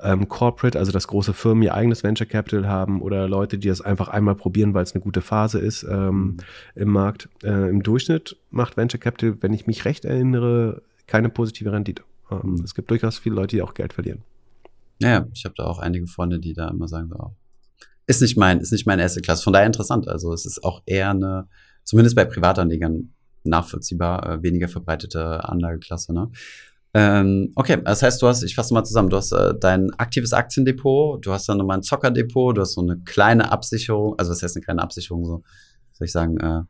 ähm, 0.04 0.28
Corporate, 0.28 0.78
also 0.78 0.92
dass 0.92 1.08
große 1.08 1.34
Firmen 1.34 1.64
ihr 1.64 1.74
eigenes 1.74 2.04
Venture 2.04 2.28
Capital 2.28 2.68
haben 2.68 3.02
oder 3.02 3.28
Leute, 3.28 3.58
die 3.58 3.68
das 3.68 3.82
einfach 3.82 4.08
einmal 4.08 4.36
probieren, 4.36 4.74
weil 4.74 4.84
es 4.84 4.94
eine 4.94 5.02
gute 5.02 5.22
Phase 5.22 5.60
ist 5.60 5.84
ähm, 5.84 6.22
mhm. 6.22 6.38
im 6.76 6.90
Markt. 6.90 7.30
Äh, 7.44 7.70
Im 7.70 7.84
Durchschnitt 7.84 8.38
macht 8.50 8.78
Venture 8.78 9.00
Capital, 9.00 9.38
wenn 9.42 9.54
ich 9.54 9.68
mich 9.68 9.86
recht 9.86 10.06
erinnere, 10.06 10.82
keine 11.08 11.30
positive 11.30 11.72
Rendite. 11.72 12.04
Ähm, 12.32 12.40
mhm. 12.44 12.64
Es 12.64 12.76
gibt 12.76 12.90
durchaus 12.90 13.18
viele 13.18 13.36
Leute, 13.36 13.56
die 13.56 13.62
auch 13.62 13.74
Geld 13.74 13.94
verlieren. 13.94 14.24
Ja, 15.00 15.28
ich 15.34 15.46
habe 15.46 15.56
da 15.58 15.66
auch 15.66 15.80
einige 15.80 16.08
Freunde, 16.08 16.40
die 16.40 16.54
da 16.54 16.68
immer 16.70 16.88
sagen, 16.88 17.10
so, 17.10 17.36
ist 18.08 18.22
nicht 18.22 18.38
mein, 18.38 18.60
ist 18.60 18.72
nicht 18.72 18.86
meine 18.86 19.02
erste 19.02 19.22
Klasse. 19.22 19.44
Von 19.44 19.54
daher 19.54 19.66
interessant. 19.66 20.08
Also 20.08 20.34
es 20.34 20.46
ist 20.46 20.64
auch 20.64 20.82
eher 20.86 21.10
eine, 21.12 21.48
zumindest 21.84 22.16
bei 22.16 22.26
Privatanlegern 22.26 23.14
nachvollziehbar, 23.44 24.30
äh, 24.30 24.44
weniger 24.44 24.68
verbreitete 24.68 25.48
Anlageklasse. 25.48 26.14
Ne? 26.14 26.30
Ähm, 26.94 27.54
okay, 27.56 27.78
das 27.84 28.04
heißt, 28.04 28.22
du 28.22 28.28
hast, 28.28 28.44
ich 28.44 28.56
fasse 28.56 28.74
mal 28.74 28.84
zusammen, 28.84 29.10
du 29.10 29.18
hast 29.18 29.32
äh, 29.32 29.54
dein 29.60 29.92
aktives 29.94 30.34
Aktiendepot, 30.34 31.26
du 31.26 31.32
hast 31.32 31.48
dann 31.48 31.58
nochmal 31.58 31.78
ein 31.78 31.84
Zockerdepot, 31.84 32.58
du 32.58 32.62
hast 32.62 32.74
so 32.74 32.82
eine 32.82 32.98
kleine 33.06 33.52
Absicherung, 33.52 34.16
also 34.18 34.32
was 34.32 34.44
heißt 34.44 34.58
eine 34.58 34.64
kleine 34.64 34.82
Absicherung, 34.82 35.26
so, 35.26 35.44
soll 35.94 36.06
ich 36.06 36.12
sagen, 36.12 36.38
äh, 36.38 36.64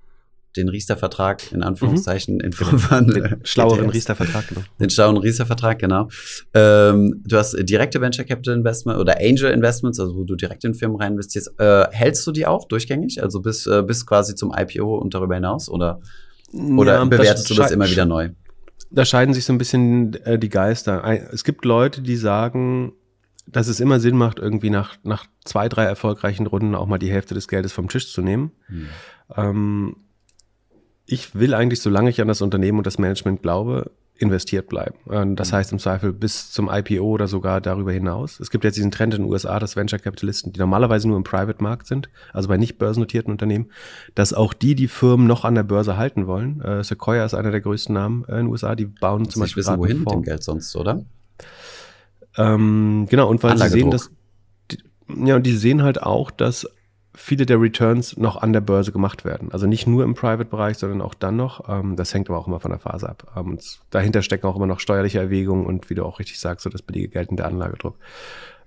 den 0.57 0.69
Riester-Vertrag 0.69 1.51
in 1.53 1.63
Anführungszeichen 1.63 2.36
mhm. 2.36 2.41
in 2.41 2.51
Form 2.51 2.77
von 2.77 3.07
den 3.07 3.23
äh, 3.23 3.38
schlaueren 3.43 3.89
Riester-Vertrag, 3.89 4.47
genau. 4.49 4.62
Den 4.79 4.89
schlaueren 4.89 5.17
Riester-Vertrag, 5.17 5.79
genau. 5.79 6.10
Ähm, 6.53 7.23
du 7.25 7.38
hast 7.38 7.55
direkte 7.57 8.01
Venture 8.01 8.25
Capital 8.25 8.55
Investment 8.55 8.99
oder 8.99 9.17
Angel 9.19 9.51
Investments, 9.51 9.99
also 9.99 10.15
wo 10.15 10.23
du 10.23 10.36
direkt 10.36 10.63
in 10.65 10.73
Firmen 10.73 10.97
rein 10.97 11.13
investierst. 11.13 11.53
Äh, 11.57 11.86
hältst 11.91 12.27
du 12.27 12.31
die 12.31 12.45
auch 12.45 12.67
durchgängig? 12.67 13.23
Also 13.23 13.41
bis, 13.41 13.65
äh, 13.65 13.81
bis 13.81 14.05
quasi 14.05 14.36
zum 14.36 14.53
IPO 14.55 14.97
und 14.97 15.13
darüber 15.13 15.36
hinaus? 15.36 15.69
Oder, 15.69 16.01
oder 16.53 16.95
ja, 16.95 17.05
bewertest 17.05 17.49
du 17.49 17.53
das 17.53 17.71
immer 17.71 17.89
wieder 17.89 18.05
neu? 18.05 18.29
Da 18.89 19.06
scheiden 19.06 19.34
sich 19.34 19.46
so 19.46 19.54
ein 19.54 19.58
bisschen 19.58 20.13
äh, 20.26 20.39
die 20.39 20.50
Geister. 20.50 21.04
Es 21.32 21.44
gibt 21.44 21.65
Leute, 21.65 22.02
die 22.02 22.15
sagen, 22.15 22.94
dass 23.48 23.67
es 23.67 23.80
immer 23.80 24.00
Sinn 24.00 24.17
macht, 24.17 24.39
irgendwie 24.39 24.70
nach, 24.70 24.98
nach 25.04 25.26
zwei, 25.44 25.70
drei 25.70 25.84
erfolgreichen 25.84 26.48
Runden 26.48 26.76
auch 26.76 26.88
mal 26.88 26.98
die 26.98 27.12
Hälfte 27.12 27.34
des 27.34 27.48
Geldes 27.48 27.74
vom 27.74 27.89
Tisch 27.89 28.12
zu 28.12 28.22
nehmen. 28.22 28.52
Hm. 28.67 28.88
Ähm, 29.36 29.96
ich 31.06 31.36
will 31.36 31.54
eigentlich, 31.54 31.82
solange 31.82 32.10
ich 32.10 32.22
an 32.22 32.28
das 32.28 32.41
Unternehmen 32.41 32.78
und 32.78 32.88
das 32.88 32.98
Management 32.98 33.41
glaube, 33.41 33.91
investiert 34.21 34.67
bleiben. 34.67 35.36
Das 35.36 35.51
mhm. 35.51 35.55
heißt 35.55 35.71
im 35.71 35.79
Zweifel 35.79 36.13
bis 36.13 36.51
zum 36.51 36.69
IPO 36.71 37.03
oder 37.03 37.27
sogar 37.27 37.60
darüber 37.62 37.91
hinaus. 37.91 38.39
Es 38.39 38.51
gibt 38.51 38.63
jetzt 38.63 38.77
diesen 38.77 38.91
Trend 38.91 39.13
in 39.13 39.23
den 39.23 39.31
USA, 39.31 39.60
dass 39.60 39.75
Venture 39.75 39.99
Capitalisten, 39.99 40.53
die 40.53 40.60
normalerweise 40.60 41.07
nur 41.07 41.17
im 41.17 41.23
Private 41.23 41.62
Markt 41.63 41.88
sind, 41.88 42.10
also 42.31 42.47
bei 42.47 42.57
nicht 42.57 42.77
börsennotierten 42.77 43.31
Unternehmen, 43.31 43.71
dass 44.15 44.34
auch 44.34 44.53
die 44.53 44.75
die 44.75 44.88
Firmen 44.88 45.27
noch 45.27 45.43
an 45.43 45.55
der 45.55 45.63
Börse 45.63 45.97
halten 45.97 46.27
wollen. 46.27 46.62
Äh, 46.62 46.84
Sequoia 46.84 47.25
ist 47.25 47.34
einer 47.34 47.51
der 47.51 47.62
größten 47.62 47.93
Namen 47.93 48.23
in 48.27 48.36
den 48.36 48.47
USA, 48.47 48.75
die 48.75 48.86
bauen 48.86 49.29
zum 49.29 49.41
Beispiel. 49.41 49.62
wissen, 49.62 49.77
wohin 49.77 49.99
mit 49.99 50.12
dem 50.12 50.23
Geld 50.23 50.43
sonst, 50.43 50.75
oder? 50.75 51.03
Ähm, 52.38 53.07
genau, 53.10 53.29
und 53.29 53.41
weil 53.43 53.57
sie 53.57 53.69
sehen, 53.69 53.91
dass 53.91 54.12
ja, 55.25 55.36
und 55.36 55.43
die 55.43 55.55
sehen 55.55 55.84
halt 55.84 56.01
auch, 56.01 56.31
dass 56.31 56.69
viele 57.13 57.45
der 57.45 57.60
Returns 57.60 58.15
noch 58.17 58.41
an 58.41 58.54
der 58.54 58.62
Börse 58.62 58.91
gemacht 58.91 59.26
werden. 59.26 59.52
Also 59.52 59.67
nicht 59.67 59.86
nur 59.86 60.04
im 60.04 60.13
Private-Bereich, 60.13 60.78
sondern 60.78 61.02
auch 61.02 61.13
dann 61.13 61.36
noch. 61.36 61.67
Ähm, 61.67 61.95
das 61.95 62.13
hängt 62.13 62.30
aber 62.30 62.39
auch 62.39 62.47
immer 62.47 62.60
von 62.60 62.71
der 62.71 62.80
Phase 62.80 63.10
ab. 63.10 63.32
Ähm, 63.36 63.52
und 63.52 63.80
dahinter 63.89 64.21
stecken 64.21 64.47
auch 64.47 64.56
immer 64.56 64.67
noch 64.67 64.80
steuerliche 64.80 65.19
Erwägungen 65.19 65.65
und 65.65 65.89
wie 65.89 65.95
du 65.95 66.06
auch 66.06 66.19
richtig 66.19 66.39
sagst, 66.39 66.63
so 66.63 66.69
das 66.69 66.82
billige 66.82 67.10
Geld 67.10 67.30
in 67.30 67.38
der 67.38 67.47
Anlagedruck. 67.47 67.97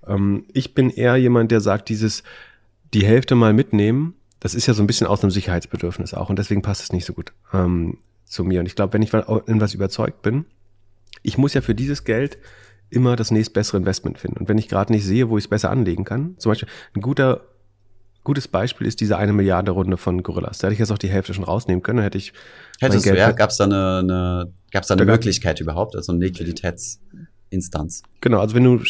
Ähm, 0.07 0.45
ich 0.53 0.73
bin 0.73 0.89
eher 0.89 1.15
jemand, 1.15 1.51
der 1.51 1.61
sagt, 1.61 1.89
dieses 1.89 2.23
die 2.93 3.05
Hälfte 3.05 3.35
mal 3.35 3.53
mitnehmen, 3.53 4.13
das 4.39 4.53
ist 4.53 4.67
ja 4.67 4.73
so 4.73 4.83
ein 4.83 4.87
bisschen 4.87 5.07
aus 5.07 5.23
einem 5.23 5.31
Sicherheitsbedürfnis 5.31 6.13
auch 6.13 6.29
und 6.29 6.37
deswegen 6.37 6.61
passt 6.61 6.83
es 6.83 6.93
nicht 6.93 7.05
so 7.05 7.13
gut 7.13 7.33
zu 8.25 8.43
mir. 8.43 8.59
Und 8.59 8.67
ich 8.67 8.75
glaube, 8.75 8.93
wenn 8.93 9.01
ich 9.01 9.11
in 9.13 9.59
was 9.59 9.73
überzeugt 9.73 10.21
bin, 10.21 10.45
ich 11.23 11.37
muss 11.37 11.55
ja 11.55 11.61
für 11.61 11.73
dieses 11.73 12.03
Geld 12.03 12.37
immer 12.89 13.15
das 13.15 13.31
nächstbessere 13.31 13.77
Investment 13.77 14.19
finden. 14.19 14.37
Und 14.37 14.47
wenn 14.47 14.57
ich 14.57 14.67
gerade 14.67 14.93
nicht 14.93 15.03
sehe, 15.03 15.29
wo 15.29 15.37
ich 15.37 15.45
es 15.45 15.49
besser 15.49 15.71
anlegen 15.71 16.03
kann, 16.03 16.35
zum 16.37 16.51
Beispiel 16.51 16.69
ein 16.93 17.01
guter 17.01 17.41
gutes 18.25 18.49
Beispiel 18.49 18.85
ist 18.85 18.99
diese 18.99 19.17
eine 19.17 19.31
Milliarde 19.31 19.71
Runde 19.71 19.95
von 19.95 20.21
Gorillas. 20.21 20.57
Da 20.57 20.67
hätte 20.67 20.73
ich 20.73 20.79
jetzt 20.79 20.91
auch 20.91 20.97
die 20.97 21.07
Hälfte 21.07 21.33
schon 21.33 21.45
rausnehmen 21.45 21.81
können. 21.81 21.99
Hätte 21.99 22.17
ich. 22.17 22.33
Hättest 22.81 23.05
du, 23.05 23.15
ja? 23.15 23.31
Gab 23.31 23.51
es 23.51 23.57
da 23.57 23.63
eine, 23.63 23.99
eine, 23.99 24.53
gab's 24.71 24.87
da 24.87 24.95
eine 24.95 25.05
Möglichkeit 25.05 25.61
überhaupt, 25.61 25.95
also 25.95 26.11
eine 26.11 26.25
Liquiditätsinstanz? 26.25 28.03
Genau, 28.19 28.39
also 28.39 28.53
wenn 28.53 28.65
du 28.65 28.81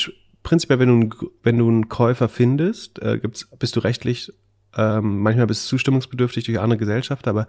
prinzipiell, 0.41 0.80
wenn 0.80 1.10
du, 1.10 1.32
wenn 1.43 1.60
du 1.60 1.67
einen 1.67 1.89
Käufer 1.89 2.30
findest, 2.30 3.00
äh, 3.04 3.19
gibt's, 3.19 3.48
bist 3.60 3.76
du 3.76 3.82
rechtlich 3.82 4.34
ähm, 4.78 5.21
manchmal 5.21 5.48
bist 5.48 5.65
du 5.65 5.69
zustimmungsbedürftig 5.69 6.43
durch 6.45 6.60
andere 6.60 6.78
Gesellschaften, 6.78 7.30
aber 7.30 7.48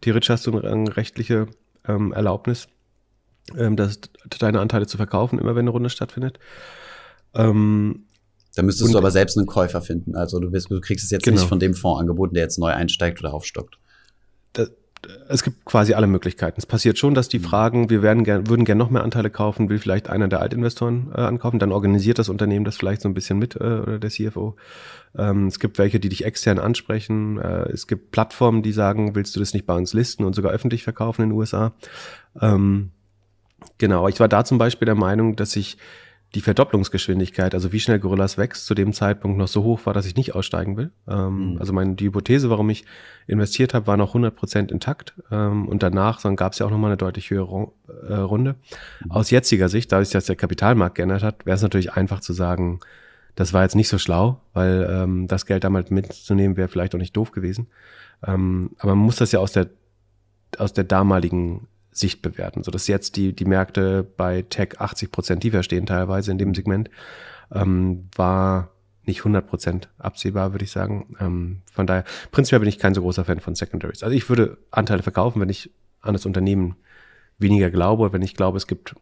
theoretisch 0.00 0.30
hast 0.30 0.46
du 0.46 0.58
eine, 0.58 0.70
eine 0.70 0.96
rechtliche 0.96 1.46
ähm, 1.88 2.12
Erlaubnis, 2.12 2.68
ähm, 3.56 3.76
das, 3.76 4.00
deine 4.38 4.60
Anteile 4.60 4.86
zu 4.86 4.96
verkaufen, 4.96 5.38
immer 5.38 5.54
wenn 5.54 5.62
eine 5.62 5.70
Runde 5.70 5.90
stattfindet. 5.90 6.38
Ähm, 7.34 8.05
da 8.56 8.62
müsstest 8.62 8.88
und, 8.88 8.92
du 8.92 8.98
aber 8.98 9.10
selbst 9.10 9.36
einen 9.36 9.46
Käufer 9.46 9.82
finden. 9.82 10.16
Also 10.16 10.40
du, 10.40 10.50
wirst, 10.50 10.70
du 10.70 10.80
kriegst 10.80 11.04
es 11.04 11.10
jetzt 11.10 11.24
genau. 11.24 11.38
nicht 11.38 11.48
von 11.48 11.60
dem 11.60 11.74
Fonds 11.74 12.00
angeboten, 12.00 12.34
der 12.34 12.42
jetzt 12.42 12.58
neu 12.58 12.70
einsteigt 12.70 13.20
oder 13.20 13.34
aufstockt. 13.34 13.78
Das, 14.54 14.70
es 15.28 15.42
gibt 15.42 15.66
quasi 15.66 15.92
alle 15.92 16.06
Möglichkeiten. 16.06 16.58
Es 16.58 16.64
passiert 16.64 16.98
schon, 16.98 17.12
dass 17.12 17.28
die 17.28 17.38
mhm. 17.38 17.44
fragen, 17.44 17.90
wir 17.90 18.00
werden 18.00 18.24
gern, 18.24 18.48
würden 18.48 18.64
gerne 18.64 18.78
noch 18.78 18.88
mehr 18.88 19.04
Anteile 19.04 19.28
kaufen, 19.28 19.68
will 19.68 19.78
vielleicht 19.78 20.08
einer 20.08 20.26
der 20.28 20.40
Altinvestoren 20.40 21.12
äh, 21.14 21.20
ankaufen, 21.20 21.58
dann 21.58 21.70
organisiert 21.70 22.18
das 22.18 22.30
Unternehmen 22.30 22.64
das 22.64 22.78
vielleicht 22.78 23.02
so 23.02 23.08
ein 23.10 23.14
bisschen 23.14 23.38
mit 23.38 23.56
äh, 23.56 23.58
oder 23.58 23.98
der 23.98 24.08
CFO. 24.08 24.56
Ähm, 25.16 25.48
es 25.48 25.60
gibt 25.60 25.76
welche, 25.76 26.00
die 26.00 26.08
dich 26.08 26.24
extern 26.24 26.58
ansprechen. 26.58 27.38
Äh, 27.38 27.70
es 27.72 27.86
gibt 27.86 28.10
Plattformen, 28.10 28.62
die 28.62 28.72
sagen, 28.72 29.14
willst 29.14 29.36
du 29.36 29.40
das 29.40 29.52
nicht 29.52 29.66
bei 29.66 29.74
uns 29.74 29.92
listen 29.92 30.24
und 30.24 30.34
sogar 30.34 30.50
öffentlich 30.50 30.82
verkaufen 30.82 31.22
in 31.24 31.28
den 31.28 31.38
USA. 31.38 31.74
Ähm, 32.40 32.90
genau, 33.76 34.08
ich 34.08 34.18
war 34.18 34.28
da 34.28 34.46
zum 34.46 34.56
Beispiel 34.56 34.86
der 34.86 34.94
Meinung, 34.94 35.36
dass 35.36 35.56
ich 35.56 35.76
die 36.34 36.40
Verdopplungsgeschwindigkeit, 36.40 37.54
also 37.54 37.72
wie 37.72 37.80
schnell 37.80 37.98
Gorillas 37.98 38.36
wächst, 38.36 38.66
zu 38.66 38.74
dem 38.74 38.92
Zeitpunkt 38.92 39.38
noch 39.38 39.48
so 39.48 39.62
hoch 39.62 39.80
war, 39.86 39.94
dass 39.94 40.06
ich 40.06 40.16
nicht 40.16 40.34
aussteigen 40.34 40.76
will. 40.76 40.90
Ähm, 41.08 41.52
mhm. 41.52 41.58
Also 41.58 41.72
meine, 41.72 41.94
die 41.94 42.06
Hypothese, 42.06 42.50
warum 42.50 42.68
ich 42.68 42.84
investiert 43.26 43.74
habe, 43.74 43.86
war 43.86 43.96
noch 43.96 44.08
100 44.10 44.34
Prozent 44.34 44.72
intakt. 44.72 45.14
Ähm, 45.30 45.66
und 45.68 45.82
danach 45.82 46.22
gab 46.36 46.52
es 46.52 46.58
ja 46.58 46.66
auch 46.66 46.70
nochmal 46.70 46.90
eine 46.90 46.96
deutlich 46.96 47.30
höhere 47.30 47.68
äh, 48.08 48.14
Runde. 48.14 48.56
Mhm. 49.04 49.10
Aus 49.12 49.30
jetziger 49.30 49.68
Sicht, 49.68 49.92
dadurch, 49.92 50.10
dass 50.10 50.26
der 50.26 50.36
Kapitalmarkt 50.36 50.96
geändert 50.96 51.22
hat, 51.22 51.46
wäre 51.46 51.56
es 51.56 51.62
natürlich 51.62 51.92
einfach 51.92 52.20
zu 52.20 52.32
sagen, 52.32 52.80
das 53.34 53.52
war 53.52 53.62
jetzt 53.62 53.76
nicht 53.76 53.88
so 53.88 53.98
schlau, 53.98 54.40
weil 54.52 54.88
ähm, 54.90 55.28
das 55.28 55.46
Geld 55.46 55.62
damals 55.62 55.90
mitzunehmen 55.90 56.56
wäre 56.56 56.68
vielleicht 56.68 56.94
auch 56.94 56.98
nicht 56.98 57.16
doof 57.16 57.32
gewesen. 57.32 57.68
Ähm, 58.26 58.70
aber 58.78 58.94
man 58.94 59.04
muss 59.04 59.16
das 59.16 59.32
ja 59.32 59.40
aus 59.40 59.52
der, 59.52 59.68
aus 60.58 60.72
der 60.72 60.84
damaligen 60.84 61.68
Sicht 61.98 62.22
bewerten, 62.22 62.62
sodass 62.62 62.86
jetzt 62.86 63.16
die, 63.16 63.32
die 63.32 63.44
Märkte 63.44 64.06
bei 64.16 64.42
Tech 64.42 64.78
80 64.78 65.10
Prozent 65.10 65.42
tiefer 65.42 65.62
stehen 65.62 65.86
teilweise 65.86 66.30
in 66.30 66.38
dem 66.38 66.54
Segment, 66.54 66.90
ähm, 67.52 68.08
war 68.14 68.70
nicht 69.04 69.20
100 69.20 69.46
Prozent 69.46 69.88
absehbar, 69.98 70.52
würde 70.52 70.64
ich 70.64 70.70
sagen. 70.70 71.16
Ähm, 71.20 71.62
von 71.72 71.86
daher, 71.86 72.04
prinzipiell 72.32 72.60
bin 72.60 72.68
ich 72.68 72.78
kein 72.78 72.94
so 72.94 73.02
großer 73.02 73.24
Fan 73.24 73.40
von 73.40 73.54
Secondaries. 73.54 74.02
Also 74.02 74.14
ich 74.14 74.28
würde 74.28 74.58
Anteile 74.70 75.02
verkaufen, 75.02 75.40
wenn 75.40 75.48
ich 75.48 75.70
an 76.00 76.12
das 76.12 76.26
Unternehmen 76.26 76.76
weniger 77.38 77.70
glaube, 77.70 78.12
wenn 78.12 78.22
ich 78.22 78.34
glaube, 78.34 78.56
es 78.56 78.66
gibt 78.66 78.94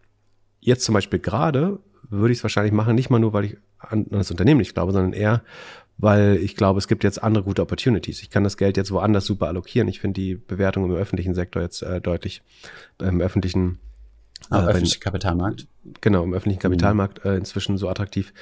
jetzt 0.61 0.85
zum 0.85 0.93
Beispiel 0.93 1.19
gerade, 1.19 1.79
würde 2.09 2.33
ich 2.33 2.39
es 2.39 2.45
wahrscheinlich 2.45 2.73
machen, 2.73 2.95
nicht 2.95 3.11
mal 3.11 3.19
nur, 3.19 3.33
weil 3.33 3.45
ich 3.45 3.57
an 3.79 4.07
das 4.11 4.31
Unternehmen 4.31 4.59
nicht 4.59 4.75
glaube, 4.75 4.93
sondern 4.93 5.13
eher, 5.13 5.43
weil 5.99 6.37
ich 6.37 6.57
glaube, 6.57 6.79
es 6.79 6.89
gibt 6.89 7.05
jetzt 7.05 7.23
andere 7.23 7.45
gute 7.45 7.63
Opportunities. 7.63 8.23
Ich 8.23 8.31
kann 8.31 8.45
das 8.45 8.57
Geld 8.57 8.77
jetzt 8.77 8.91
woanders 8.91 9.27
super 9.27 9.47
allokieren. 9.49 9.89
Ich 9.89 10.01
finde 10.01 10.21
die 10.21 10.35
Bewertung 10.35 10.85
im 10.85 10.93
öffentlichen 10.93 11.35
Sektor 11.35 11.63
jetzt 11.63 11.83
äh, 11.83 12.01
deutlich, 12.01 12.43
im 13.01 13.21
öffentlichen 13.21 13.79
Am 14.51 14.65
äh, 14.65 14.71
öffentlichen 14.71 15.01
Kapitalmarkt? 15.01 15.67
Genau, 16.01 16.25
im 16.25 16.35
öffentlichen 16.35 16.61
Kapitalmarkt 16.61 17.25
äh, 17.25 17.37
inzwischen 17.37 17.79
so 17.79 17.89
attraktiv, 17.89 18.33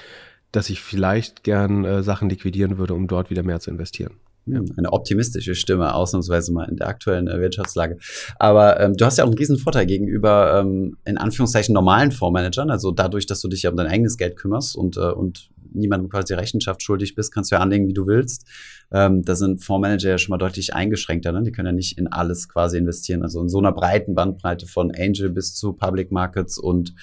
dass 0.50 0.70
ich 0.70 0.80
vielleicht 0.80 1.44
gern 1.44 1.84
äh, 1.84 2.02
Sachen 2.02 2.28
liquidieren 2.28 2.78
würde, 2.78 2.94
um 2.94 3.06
dort 3.06 3.30
wieder 3.30 3.42
mehr 3.42 3.60
zu 3.60 3.70
investieren. 3.70 4.14
Ja. 4.46 4.60
Eine 4.76 4.92
optimistische 4.92 5.54
Stimme, 5.54 5.94
ausnahmsweise 5.94 6.52
mal 6.52 6.68
in 6.68 6.76
der 6.76 6.88
aktuellen 6.88 7.28
äh, 7.28 7.38
Wirtschaftslage. 7.38 7.98
Aber 8.40 8.80
ähm, 8.80 8.96
du 8.96 9.04
hast 9.04 9.18
ja 9.18 9.24
auch 9.24 9.28
einen 9.28 9.38
riesen 9.38 9.56
Vorteil 9.56 9.86
gegenüber 9.86 10.58
ähm, 10.58 10.96
in 11.04 11.16
Anführungszeichen 11.16 11.72
normalen 11.72 12.10
Fondsmanagern. 12.10 12.70
Also 12.70 12.90
dadurch, 12.90 13.26
dass 13.26 13.40
du 13.40 13.48
dich 13.48 13.62
ja 13.62 13.70
um 13.70 13.76
dein 13.76 13.86
eigenes 13.86 14.16
Geld 14.16 14.36
kümmerst 14.36 14.74
und, 14.74 14.96
äh, 14.96 15.12
und 15.12 15.50
niemandem 15.74 16.08
quasi 16.08 16.34
Rechenschaft 16.34 16.82
schuldig 16.82 17.14
bist, 17.14 17.32
kannst 17.32 17.50
du 17.50 17.56
ja 17.56 17.60
anlegen, 17.60 17.88
wie 17.88 17.94
du 17.94 18.06
willst. 18.06 18.46
Ähm, 18.90 19.22
da 19.22 19.34
sind 19.34 19.64
Fondsmanager 19.64 20.10
ja 20.10 20.18
schon 20.18 20.30
mal 20.30 20.38
deutlich 20.38 20.74
eingeschränkter. 20.74 21.32
Ne? 21.32 21.42
Die 21.42 21.52
können 21.52 21.66
ja 21.66 21.72
nicht 21.72 21.98
in 21.98 22.08
alles 22.08 22.48
quasi 22.48 22.78
investieren. 22.78 23.22
Also 23.22 23.40
in 23.40 23.48
so 23.48 23.58
einer 23.58 23.72
breiten 23.72 24.14
Bandbreite 24.14 24.66
von 24.66 24.92
Angel 24.94 25.30
bis 25.30 25.54
zu 25.54 25.72
Public 25.72 26.12
Markets 26.12 26.58
und 26.58 26.94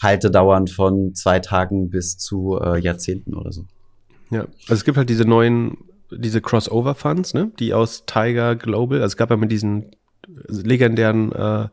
Haltedauern 0.00 0.66
von 0.66 1.14
zwei 1.14 1.38
Tagen 1.38 1.90
bis 1.90 2.18
zu 2.18 2.58
äh, 2.60 2.80
Jahrzehnten 2.80 3.34
oder 3.34 3.52
so. 3.52 3.66
Ja, 4.30 4.40
also 4.62 4.74
es 4.74 4.84
gibt 4.84 4.96
halt 4.96 5.10
diese 5.10 5.24
neuen 5.24 5.76
diese 6.18 6.40
Crossover-Funds, 6.40 7.34
ne, 7.34 7.52
die 7.58 7.74
aus 7.74 8.04
Tiger 8.06 8.56
Global, 8.56 8.98
also 8.98 9.12
es 9.12 9.16
gab 9.16 9.30
ja 9.30 9.36
mit 9.36 9.50
diesen 9.50 9.92
legendären 10.48 11.32
äh, 11.32 11.68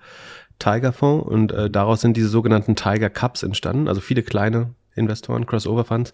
Tiger-Fonds 0.60 1.28
und 1.28 1.52
äh, 1.52 1.70
daraus 1.70 2.02
sind 2.02 2.18
diese 2.18 2.30
sogenannten 2.30 2.76
Tiger 2.76 3.10
Cups 3.10 3.44
entstanden, 3.44 3.88
also 3.88 4.02
viele 4.02 4.24
kleine 4.24 4.74
Investoren, 4.96 5.46
Crossover-Funds. 5.46 6.14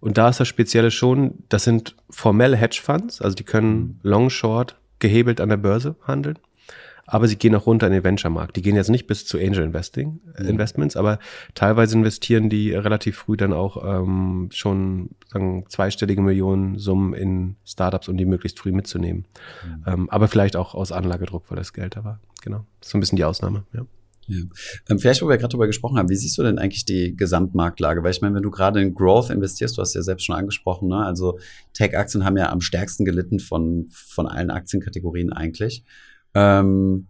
Und 0.00 0.18
da 0.18 0.28
ist 0.28 0.40
das 0.40 0.48
Spezielle 0.48 0.90
schon, 0.90 1.44
das 1.48 1.64
sind 1.64 1.96
formelle 2.10 2.56
Hedge-Funds, 2.56 3.22
also 3.22 3.34
die 3.34 3.44
können 3.44 3.98
Long, 4.02 4.30
Short, 4.30 4.76
gehebelt 4.98 5.40
an 5.40 5.48
der 5.48 5.56
Börse 5.56 5.96
handeln 6.06 6.38
aber 7.06 7.28
sie 7.28 7.36
gehen 7.36 7.54
auch 7.54 7.66
runter 7.66 7.86
in 7.86 7.92
den 7.92 8.04
Venture-Markt. 8.04 8.56
Die 8.56 8.62
gehen 8.62 8.76
jetzt 8.76 8.90
nicht 8.90 9.06
bis 9.06 9.24
zu 9.24 9.38
Angel 9.38 9.62
Investing, 9.62 10.20
äh, 10.36 10.42
mhm. 10.42 10.50
Investments, 10.50 10.96
aber 10.96 11.18
teilweise 11.54 11.96
investieren 11.96 12.50
die 12.50 12.72
relativ 12.72 13.16
früh 13.16 13.36
dann 13.36 13.52
auch 13.52 13.82
ähm, 13.84 14.48
schon 14.52 15.10
sagen, 15.28 15.64
zweistellige 15.68 16.20
Millionen 16.20 16.78
Summen 16.78 17.14
in 17.14 17.56
Startups, 17.64 18.08
um 18.08 18.16
die 18.16 18.26
möglichst 18.26 18.58
früh 18.58 18.72
mitzunehmen. 18.72 19.24
Mhm. 19.64 19.84
Ähm, 19.86 20.10
aber 20.10 20.28
vielleicht 20.28 20.56
auch 20.56 20.74
aus 20.74 20.92
Anlagedruck, 20.92 21.44
weil 21.48 21.56
das 21.56 21.72
Geld 21.72 21.96
da 21.96 22.04
war. 22.04 22.20
Genau. 22.42 22.64
Das 22.80 22.88
ist 22.88 22.92
so 22.92 22.98
ein 22.98 23.00
bisschen 23.00 23.16
die 23.16 23.24
Ausnahme, 23.24 23.64
ja. 23.72 23.82
Ja. 24.28 24.38
Ähm, 24.88 24.98
vielleicht, 24.98 25.22
wo 25.22 25.28
wir 25.28 25.36
gerade 25.36 25.52
drüber 25.52 25.66
gesprochen 25.66 25.98
haben, 25.98 26.08
wie 26.08 26.16
siehst 26.16 26.36
du 26.38 26.42
denn 26.42 26.58
eigentlich 26.58 26.84
die 26.84 27.16
Gesamtmarktlage? 27.16 28.02
Weil 28.02 28.10
ich 28.10 28.20
meine, 28.20 28.34
wenn 28.34 28.42
du 28.42 28.50
gerade 28.50 28.80
in 28.80 28.94
Growth 28.94 29.30
investierst, 29.30 29.76
du 29.76 29.82
hast 29.82 29.94
ja 29.94 30.02
selbst 30.02 30.24
schon 30.24 30.36
angesprochen, 30.36 30.88
ne? 30.88 31.04
also 31.04 31.38
Tech-Aktien 31.74 32.24
haben 32.24 32.36
ja 32.36 32.50
am 32.50 32.60
stärksten 32.60 33.04
gelitten 33.04 33.38
von, 33.38 33.86
von 33.90 34.26
allen 34.26 34.50
Aktienkategorien 34.50 35.32
eigentlich. 35.32 35.84
Ähm, 36.34 37.06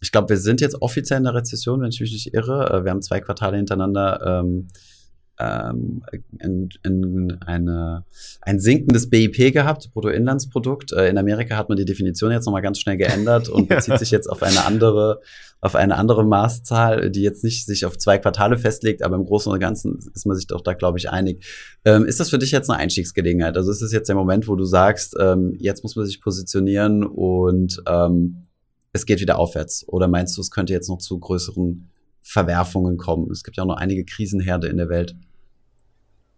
ich 0.00 0.12
glaube, 0.12 0.28
wir 0.28 0.38
sind 0.38 0.60
jetzt 0.60 0.80
offiziell 0.80 1.18
in 1.18 1.24
der 1.24 1.34
Rezession, 1.34 1.80
wenn 1.80 1.90
ich 1.90 2.00
mich 2.00 2.12
nicht 2.12 2.34
irre. 2.34 2.70
Äh, 2.70 2.84
wir 2.84 2.90
haben 2.90 3.02
zwei 3.02 3.20
Quartale 3.20 3.56
hintereinander 3.56 4.40
ähm, 4.44 4.68
ähm, 5.38 6.02
in, 6.40 6.68
in 6.82 7.38
eine, 7.46 8.04
ein 8.42 8.58
sinkendes 8.58 9.08
BIP 9.08 9.52
gehabt, 9.52 9.90
Bruttoinlandsprodukt. 9.92 10.92
Äh, 10.92 11.08
in 11.08 11.18
Amerika 11.18 11.56
hat 11.56 11.68
man 11.68 11.76
die 11.78 11.84
Definition 11.84 12.32
jetzt 12.32 12.46
nochmal 12.46 12.62
ganz 12.62 12.80
schnell 12.80 12.96
geändert 12.96 13.48
und 13.48 13.68
bezieht 13.68 13.98
sich 13.98 14.10
jetzt 14.10 14.28
auf 14.28 14.42
eine 14.42 14.64
andere, 14.64 15.20
auf 15.60 15.74
eine 15.74 15.96
andere 15.96 16.24
Maßzahl, 16.24 17.10
die 17.10 17.22
jetzt 17.22 17.44
nicht 17.44 17.66
sich 17.66 17.86
auf 17.86 17.98
zwei 17.98 18.18
Quartale 18.18 18.58
festlegt, 18.58 19.02
aber 19.02 19.16
im 19.16 19.24
Großen 19.24 19.52
und 19.52 19.60
Ganzen 19.60 19.98
ist 20.14 20.26
man 20.26 20.36
sich 20.36 20.46
doch 20.46 20.60
da, 20.60 20.74
glaube 20.74 20.98
ich, 20.98 21.10
einig. 21.10 21.44
Ähm, 21.84 22.04
ist 22.04 22.18
das 22.18 22.30
für 22.30 22.38
dich 22.38 22.50
jetzt 22.50 22.68
eine 22.68 22.78
Einstiegsgelegenheit? 22.78 23.56
Also 23.56 23.70
ist 23.70 23.82
es 23.82 23.92
jetzt 23.92 24.08
der 24.08 24.16
Moment, 24.16 24.48
wo 24.48 24.56
du 24.56 24.64
sagst, 24.64 25.14
ähm, 25.20 25.54
jetzt 25.58 25.82
muss 25.82 25.94
man 25.94 26.04
sich 26.04 26.20
positionieren 26.20 27.04
und 27.04 27.80
ähm, 27.86 28.48
es 28.92 29.06
geht 29.06 29.20
wieder 29.20 29.38
aufwärts? 29.38 29.86
Oder 29.86 30.08
meinst 30.08 30.36
du, 30.36 30.40
es 30.40 30.50
könnte 30.50 30.72
jetzt 30.72 30.88
noch 30.88 30.98
zu 30.98 31.18
größeren 31.18 31.88
Verwerfungen 32.22 32.96
kommen? 32.96 33.30
Es 33.30 33.44
gibt 33.44 33.56
ja 33.56 33.62
auch 33.62 33.68
noch 33.68 33.76
einige 33.76 34.04
Krisenherde 34.04 34.66
in 34.66 34.76
der 34.76 34.88
Welt. 34.88 35.14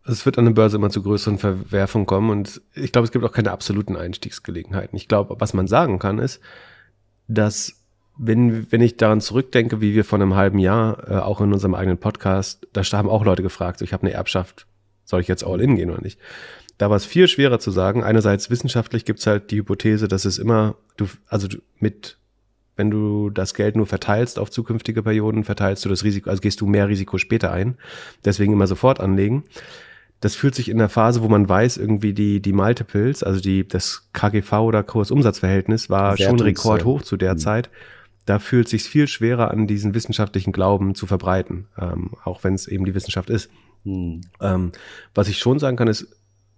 Es 0.07 0.25
wird 0.25 0.39
an 0.39 0.47
der 0.47 0.53
Börse 0.53 0.77
immer 0.77 0.91
zu 0.91 1.03
größeren 1.03 1.39
Verwerfungen 1.39 2.07
kommen 2.07 2.31
und 2.31 2.61
ich 2.75 2.93
glaube, 2.93 3.05
es 3.05 3.13
gibt 3.13 3.25
auch 3.25 3.33
keine 3.33 3.53
absoluten 3.53 3.97
Einstiegsgelegenheiten. 3.97 4.97
Ich 4.97 5.09
glaube, 5.09 5.37
was 5.39 5.55
man 5.55 5.67
sagen 5.67 5.99
kann, 5.99 6.19
ist, 6.19 6.41
dass 7.29 7.77
wenn, 8.17 8.71
wenn 8.71 8.81
ich 8.81 8.97
daran 8.97 9.21
zurückdenke, 9.21 9.81
wie 9.81 9.95
wir 9.95 10.05
vor 10.05 10.19
einem 10.19 10.35
halben 10.35 10.59
Jahr, 10.59 11.11
äh, 11.11 11.17
auch 11.17 11.41
in 11.41 11.53
unserem 11.53 11.75
eigenen 11.75 11.99
Podcast, 11.99 12.67
da 12.73 12.83
haben 12.83 13.09
auch 13.09 13.25
Leute 13.25 13.43
gefragt, 13.43 13.83
ich 13.83 13.93
habe 13.93 14.03
eine 14.03 14.13
Erbschaft, 14.13 14.67
soll 15.05 15.21
ich 15.21 15.29
jetzt 15.29 15.45
all 15.45 15.61
in 15.61 15.77
gehen 15.77 15.91
oder 15.91 16.03
nicht? 16.03 16.19
Da 16.77 16.91
war 16.91 16.97
es 16.97 17.05
viel 17.05 17.29
schwerer 17.29 17.59
zu 17.59 17.71
sagen. 17.71 18.03
Einerseits 18.03 18.51
wissenschaftlich 18.51 19.05
gibt 19.05 19.21
es 19.21 19.27
halt 19.27 19.51
die 19.51 19.59
Hypothese, 19.59 20.09
dass 20.09 20.25
es 20.25 20.39
immer, 20.39 20.77
du, 20.97 21.07
also 21.29 21.49
mit 21.79 22.17
wenn 22.77 22.91
du 22.91 23.29
das 23.29 23.53
Geld 23.53 23.77
nur 23.77 23.87
verteilst 23.87 24.39
auf 24.39 24.51
zukünftige 24.51 25.03
Perioden, 25.03 25.45
verteilst 25.45 25.85
du 25.85 25.91
das 25.91 26.03
Risiko, 26.03 26.31
also 26.31 26.41
gehst 26.41 26.63
du 26.63 26.67
mehr 26.67 26.89
Risiko 26.89 27.19
später 27.19 27.53
ein. 27.53 27.77
Deswegen 28.25 28.55
immer 28.55 28.67
sofort 28.67 29.01
anlegen. 29.01 29.45
Das 30.21 30.35
fühlt 30.35 30.55
sich 30.55 30.69
in 30.69 30.79
der 30.79 30.91
Phase, 30.91 31.23
wo 31.23 31.29
man 31.29 31.49
weiß, 31.49 31.79
irgendwie 31.79 32.13
die, 32.13 32.41
die 32.41 32.53
Multiples, 32.53 33.23
also 33.23 33.41
die, 33.41 33.67
das 33.67 34.09
KGV 34.13 34.53
oder 34.61 34.83
Kursumsatzverhältnis 34.83 35.89
war 35.89 36.17
Sehr 36.17 36.29
schon 36.29 36.41
rekordhoch 36.41 37.03
zu 37.03 37.17
der 37.17 37.35
mhm. 37.35 37.39
Zeit. 37.39 37.71
Da 38.27 38.39
fühlt 38.39 38.69
sich 38.69 38.83
viel 38.83 39.09
schwerer 39.09 39.51
an, 39.51 39.67
diesen 39.67 39.95
wissenschaftlichen 39.95 40.53
Glauben 40.53 40.95
zu 40.95 41.07
verbreiten, 41.07 41.69
ähm, 41.79 42.11
auch 42.23 42.45
wenn 42.45 42.55
es 42.55 42.69
eben 42.69 42.85
die 42.85 42.95
Wissenschaft 42.95 43.31
ist. 43.31 43.51
Mhm. 43.85 44.21
Ähm, 44.41 44.73
was 45.15 45.29
ich 45.29 45.39
schon 45.39 45.59
sagen 45.59 45.77
kann, 45.77 45.89
ist, 45.89 46.07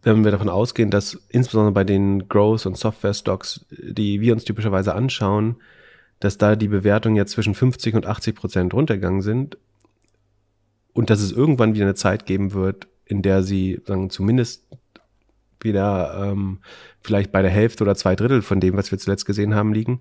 wenn 0.02 0.24
wir 0.24 0.32
davon 0.32 0.48
ausgehen, 0.48 0.90
dass 0.90 1.20
insbesondere 1.28 1.72
bei 1.72 1.84
den 1.84 2.28
Growth- 2.28 2.66
und 2.66 2.76
Software-Stocks, 2.76 3.66
die 3.70 4.20
wir 4.20 4.32
uns 4.32 4.44
typischerweise 4.44 4.94
anschauen, 4.94 5.56
dass 6.18 6.38
da 6.38 6.56
die 6.56 6.68
Bewertungen 6.68 7.16
jetzt 7.16 7.32
zwischen 7.32 7.54
50 7.54 7.94
und 7.94 8.06
80 8.06 8.34
Prozent 8.34 8.74
runtergegangen 8.74 9.22
sind 9.22 9.56
und 10.92 11.10
dass 11.10 11.20
es 11.20 11.30
irgendwann 11.30 11.74
wieder 11.74 11.84
eine 11.84 11.94
Zeit 11.94 12.26
geben 12.26 12.52
wird, 12.52 12.88
in 13.04 13.22
der 13.22 13.42
sie 13.42 13.80
sagen, 13.84 14.10
zumindest 14.10 14.64
wieder 15.60 16.14
ähm, 16.30 16.58
vielleicht 17.02 17.32
bei 17.32 17.42
der 17.42 17.50
Hälfte 17.50 17.84
oder 17.84 17.94
zwei 17.94 18.16
Drittel 18.16 18.42
von 18.42 18.60
dem, 18.60 18.76
was 18.76 18.90
wir 18.90 18.98
zuletzt 18.98 19.26
gesehen 19.26 19.54
haben, 19.54 19.72
liegen, 19.72 20.00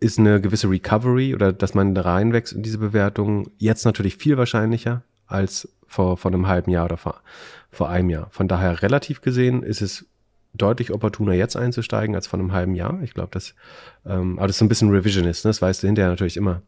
ist 0.00 0.18
eine 0.18 0.40
gewisse 0.40 0.68
Recovery 0.68 1.34
oder 1.34 1.52
dass 1.52 1.74
man 1.74 1.94
da 1.94 2.02
reinwächst 2.02 2.52
in 2.52 2.62
diese 2.62 2.78
Bewertung 2.78 3.50
jetzt 3.58 3.84
natürlich 3.84 4.16
viel 4.16 4.36
wahrscheinlicher 4.36 5.02
als 5.26 5.68
vor, 5.86 6.16
vor 6.16 6.32
einem 6.32 6.46
halben 6.46 6.70
Jahr 6.70 6.86
oder 6.86 6.96
vor, 6.96 7.22
vor 7.70 7.88
einem 7.88 8.10
Jahr. 8.10 8.28
Von 8.30 8.48
daher 8.48 8.82
relativ 8.82 9.22
gesehen 9.22 9.62
ist 9.62 9.80
es 9.80 10.06
deutlich 10.52 10.92
opportuner, 10.92 11.32
jetzt 11.32 11.56
einzusteigen 11.56 12.14
als 12.14 12.26
vor 12.26 12.38
einem 12.38 12.52
halben 12.52 12.74
Jahr. 12.74 13.02
Ich 13.02 13.14
glaube, 13.14 13.30
das, 13.32 13.54
ähm, 14.06 14.38
aber 14.38 14.46
das 14.46 14.56
ist 14.56 14.62
ein 14.62 14.68
bisschen 14.68 14.90
Revisionist, 14.90 15.44
ne? 15.44 15.48
das 15.48 15.60
weißt 15.60 15.82
du 15.82 15.86
hinterher 15.86 16.10
natürlich 16.10 16.36
immer 16.36 16.62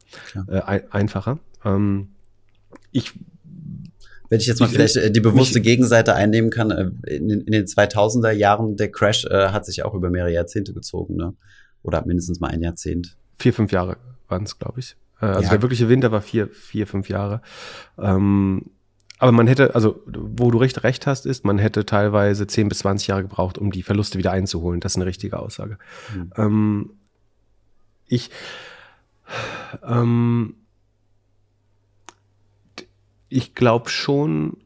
äh, 0.49 0.61
ein, 0.61 0.93
einfacher. 0.93 1.39
Ähm, 1.65 2.09
ich 2.91 3.13
wenn 4.29 4.41
ich 4.41 4.47
jetzt 4.47 4.61
mal 4.61 4.69
vielleicht 4.69 4.97
äh, 4.97 5.11
die 5.11 5.21
bewusste 5.21 5.61
Gegenseite 5.61 6.15
einnehmen 6.15 6.51
kann, 6.51 6.71
äh, 6.71 6.91
in, 7.07 7.31
in, 7.31 7.53
den 7.53 7.65
2000er 7.65 8.31
Jahren, 8.31 8.77
der 8.77 8.91
Crash 8.91 9.25
äh, 9.27 9.49
hat 9.49 9.67
sich 9.67 9.85
auch 9.85 9.95
über 9.95 10.11
mehrere 10.11 10.33
Jahrzehnte 10.33 10.73
gezogen, 10.73 11.17
ne? 11.17 11.35
Oder 11.83 12.05
mindestens 12.05 12.41
mal 12.41 12.49
ein 12.49 12.63
Jahrzehnt. 12.63 13.17
Vier, 13.39 13.53
fünf 13.53 13.71
Jahre 13.71 13.97
waren 14.29 14.43
es, 14.43 14.59
glaube 14.59 14.81
ich. 14.81 14.97
Äh, 15.21 15.27
also 15.27 15.43
ja. 15.43 15.51
der 15.51 15.63
wirkliche 15.63 15.89
Winter 15.89 16.11
war 16.11 16.21
vier, 16.21 16.49
vier, 16.49 16.87
fünf 16.87 17.09
Jahre. 17.09 17.43
Ähm, 17.99 18.71
aber 19.19 19.33
man 19.33 19.47
hätte, 19.47 19.75
also 19.75 20.03
wo 20.07 20.51
du 20.51 20.59
recht, 20.59 20.83
recht 20.85 21.07
hast, 21.07 21.25
ist, 21.25 21.45
man 21.45 21.59
hätte 21.59 21.87
teilweise 21.87 22.47
10 22.47 22.69
bis 22.69 22.79
20 22.81 23.09
Jahre 23.09 23.23
gebraucht, 23.23 23.57
um 23.57 23.71
die 23.71 23.83
Verluste 23.83 24.19
wieder 24.19 24.33
einzuholen. 24.33 24.81
Das 24.81 24.93
ist 24.93 24.97
eine 24.97 25.07
richtige 25.07 25.39
Aussage. 25.39 25.79
Mhm. 26.15 26.33
Ähm, 26.37 26.91
ich, 28.09 28.31
ähm, 29.83 30.55
ich 33.29 33.55
glaube 33.55 33.89
schon, 33.91 34.59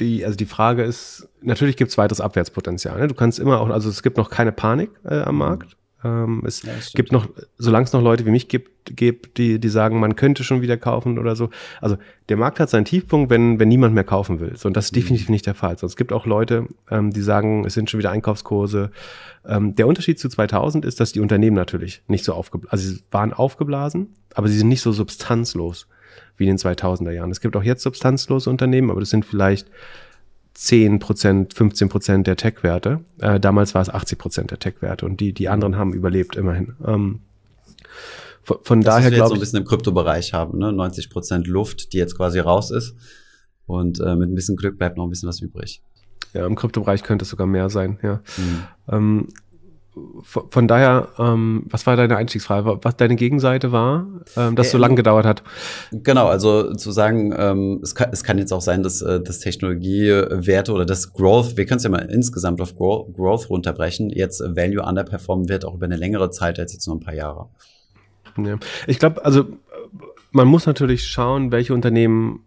die, 0.00 0.24
also 0.24 0.36
die 0.36 0.46
Frage 0.46 0.82
ist, 0.82 1.28
natürlich 1.40 1.76
gibt 1.76 1.90
es 1.90 1.98
weiteres 1.98 2.20
Abwärtspotenzial. 2.20 2.98
Ne? 2.98 3.08
Du 3.08 3.14
kannst 3.14 3.38
immer 3.38 3.60
auch, 3.60 3.68
also 3.70 3.88
es 3.88 4.02
gibt 4.02 4.16
noch 4.16 4.30
keine 4.30 4.52
Panik 4.52 4.90
äh, 5.04 5.20
am 5.20 5.38
Markt. 5.38 5.76
Ähm, 6.04 6.42
es 6.46 6.62
ja, 6.62 6.72
gibt 6.94 7.12
noch, 7.12 7.28
solange 7.56 7.84
es 7.84 7.92
noch 7.92 8.02
Leute 8.02 8.26
wie 8.26 8.30
mich 8.30 8.48
gibt, 8.48 8.96
gibt 8.96 9.38
die, 9.38 9.58
die 9.58 9.68
sagen, 9.68 9.98
man 9.98 10.14
könnte 10.14 10.44
schon 10.44 10.60
wieder 10.60 10.76
kaufen 10.76 11.18
oder 11.18 11.34
so. 11.34 11.48
Also 11.80 11.96
der 12.28 12.36
Markt 12.36 12.60
hat 12.60 12.68
seinen 12.68 12.84
Tiefpunkt, 12.84 13.30
wenn, 13.30 13.58
wenn 13.58 13.68
niemand 13.68 13.94
mehr 13.94 14.04
kaufen 14.04 14.38
will. 14.38 14.56
So, 14.56 14.68
und 14.68 14.76
das 14.76 14.86
ist 14.86 14.92
mhm. 14.92 15.00
definitiv 15.00 15.28
nicht 15.30 15.46
der 15.46 15.54
Fall. 15.54 15.78
Sonst 15.78 15.96
gibt 15.96 16.12
auch 16.12 16.26
Leute, 16.26 16.66
ähm, 16.90 17.12
die 17.12 17.22
sagen, 17.22 17.64
es 17.64 17.74
sind 17.74 17.90
schon 17.90 17.98
wieder 17.98 18.10
Einkaufskurse. 18.10 18.90
Ähm, 19.46 19.74
der 19.74 19.86
Unterschied 19.86 20.18
zu 20.18 20.28
2000 20.28 20.84
ist, 20.84 21.00
dass 21.00 21.12
die 21.12 21.20
Unternehmen 21.20 21.56
natürlich 21.56 22.02
nicht 22.06 22.24
so 22.24 22.34
aufgeblasen, 22.34 22.70
also 22.70 22.88
sie 22.88 23.02
waren 23.10 23.32
aufgeblasen, 23.32 24.14
aber 24.34 24.48
sie 24.48 24.58
sind 24.58 24.68
nicht 24.68 24.82
so 24.82 24.92
substanzlos 24.92 25.88
wie 26.36 26.44
in 26.44 26.56
den 26.56 26.58
2000er 26.58 27.10
Jahren. 27.10 27.30
Es 27.30 27.40
gibt 27.40 27.56
auch 27.56 27.62
jetzt 27.62 27.82
substanzlose 27.82 28.50
Unternehmen, 28.50 28.90
aber 28.90 29.00
das 29.00 29.10
sind 29.10 29.24
vielleicht 29.24 29.68
10 30.54 30.98
Prozent, 30.98 31.54
15 31.54 31.88
Prozent 31.88 32.26
der 32.26 32.36
Tech-Werte. 32.36 33.00
Äh, 33.18 33.38
damals 33.40 33.74
war 33.74 33.82
es 33.82 33.90
80 33.90 34.18
Prozent 34.18 34.50
der 34.50 34.58
Tech-Werte 34.58 35.04
und 35.04 35.20
die, 35.20 35.32
die 35.32 35.48
anderen 35.48 35.76
haben 35.76 35.92
überlebt 35.92 36.36
immerhin. 36.36 36.74
Ähm, 36.86 37.20
von, 38.42 38.58
von 38.62 38.80
das 38.80 38.94
daher 38.94 39.10
glaube 39.10 39.24
ich. 39.24 39.28
so 39.28 39.34
ein 39.34 39.40
bisschen 39.40 39.58
im 39.58 39.64
Kryptobereich 39.64 40.32
haben, 40.32 40.58
ne? 40.58 40.72
90 40.72 41.10
Prozent 41.10 41.46
Luft, 41.46 41.92
die 41.92 41.98
jetzt 41.98 42.16
quasi 42.16 42.38
raus 42.38 42.70
ist. 42.70 42.94
Und 43.66 44.00
äh, 44.00 44.14
mit 44.14 44.30
ein 44.30 44.34
bisschen 44.34 44.56
Glück 44.56 44.78
bleibt 44.78 44.96
noch 44.96 45.04
ein 45.04 45.10
bisschen 45.10 45.28
was 45.28 45.40
übrig. 45.40 45.82
Ja, 46.32 46.46
im 46.46 46.54
Kryptobereich 46.54 47.02
könnte 47.02 47.24
es 47.24 47.30
sogar 47.30 47.46
mehr 47.46 47.68
sein, 47.70 47.98
ja. 48.02 48.22
Mhm. 48.36 48.62
Ähm, 48.88 49.28
von 50.22 50.68
daher, 50.68 51.08
ähm, 51.18 51.64
was 51.70 51.86
war 51.86 51.96
deine 51.96 52.16
Einstiegsfrage? 52.16 52.80
Was 52.82 52.96
deine 52.96 53.16
Gegenseite 53.16 53.72
war, 53.72 54.06
ähm, 54.36 54.54
dass 54.54 54.68
äh, 54.68 54.70
so 54.70 54.78
lange 54.78 54.94
gedauert 54.94 55.24
hat? 55.24 55.42
Genau, 55.90 56.26
also 56.26 56.74
zu 56.74 56.90
sagen, 56.90 57.34
ähm, 57.36 57.80
es, 57.82 57.94
kann, 57.94 58.10
es 58.12 58.22
kann 58.22 58.38
jetzt 58.38 58.52
auch 58.52 58.60
sein, 58.60 58.82
dass, 58.82 59.00
äh, 59.00 59.20
dass 59.20 59.40
Technologiewerte 59.40 60.72
oder 60.72 60.84
das 60.84 61.12
Growth, 61.12 61.56
wir 61.56 61.64
können 61.64 61.78
es 61.78 61.84
ja 61.84 61.90
mal 61.90 62.08
insgesamt 62.10 62.60
auf 62.60 62.76
Growth, 62.76 63.14
Growth 63.14 63.48
runterbrechen, 63.48 64.10
jetzt 64.10 64.40
Value 64.40 64.82
underperformen 64.82 65.48
wird, 65.48 65.64
auch 65.64 65.74
über 65.74 65.86
eine 65.86 65.96
längere 65.96 66.30
Zeit 66.30 66.58
als 66.58 66.72
jetzt 66.72 66.86
nur 66.86 66.96
ein 66.96 67.00
paar 67.00 67.14
Jahre. 67.14 67.48
Ja. 68.36 68.58
Ich 68.86 68.98
glaube, 68.98 69.24
also 69.24 69.46
man 70.30 70.46
muss 70.46 70.66
natürlich 70.66 71.08
schauen, 71.08 71.52
welche 71.52 71.72
Unternehmen 71.72 72.45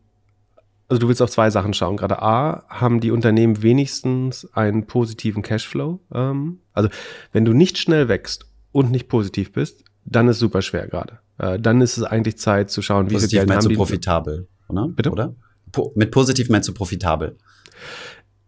also 0.90 1.00
du 1.00 1.08
willst 1.08 1.22
auf 1.22 1.30
zwei 1.30 1.50
Sachen 1.52 1.74
schauen. 1.74 1.98
Gerade 1.98 2.22
A, 2.22 2.64
haben 2.68 3.00
die 3.00 3.12
Unternehmen 3.12 3.62
wenigstens 3.62 4.52
einen 4.54 4.88
positiven 4.88 5.44
Cashflow. 5.44 6.00
Ähm, 6.14 6.60
also 6.74 6.90
wenn 7.32 7.46
du 7.46 7.54
nicht 7.54 7.78
schnell 7.78 8.10
wächst 8.10 8.48
und 8.72 8.92
nicht 8.92 9.08
positiv 9.08 9.54
bist, 9.54 9.84
dann 10.04 10.28
ist 10.28 10.40
super 10.40 10.62
schwer 10.64 10.88
gerade. 10.88 11.20
Äh, 11.38 11.60
dann 11.60 11.82
ist 11.82 11.98
es 11.98 12.04
eigentlich 12.04 12.38
Zeit 12.38 12.72
zu 12.72 12.82
schauen, 12.82 13.10
wie 13.10 13.14
positiv 13.14 13.30
viel 13.30 13.40
Geld 13.40 13.50
meinst 13.50 13.66
haben 13.66 13.74
du 13.74 13.78
profitabel, 13.78 14.48
oder? 14.68 14.88
Bitte? 14.90 15.12
Oder? 15.12 15.36
Po 15.72 15.94
mit 15.96 16.10
positiv 16.10 16.50
meinst 16.50 16.68
du 16.68 16.74
profitabel? 16.74 17.38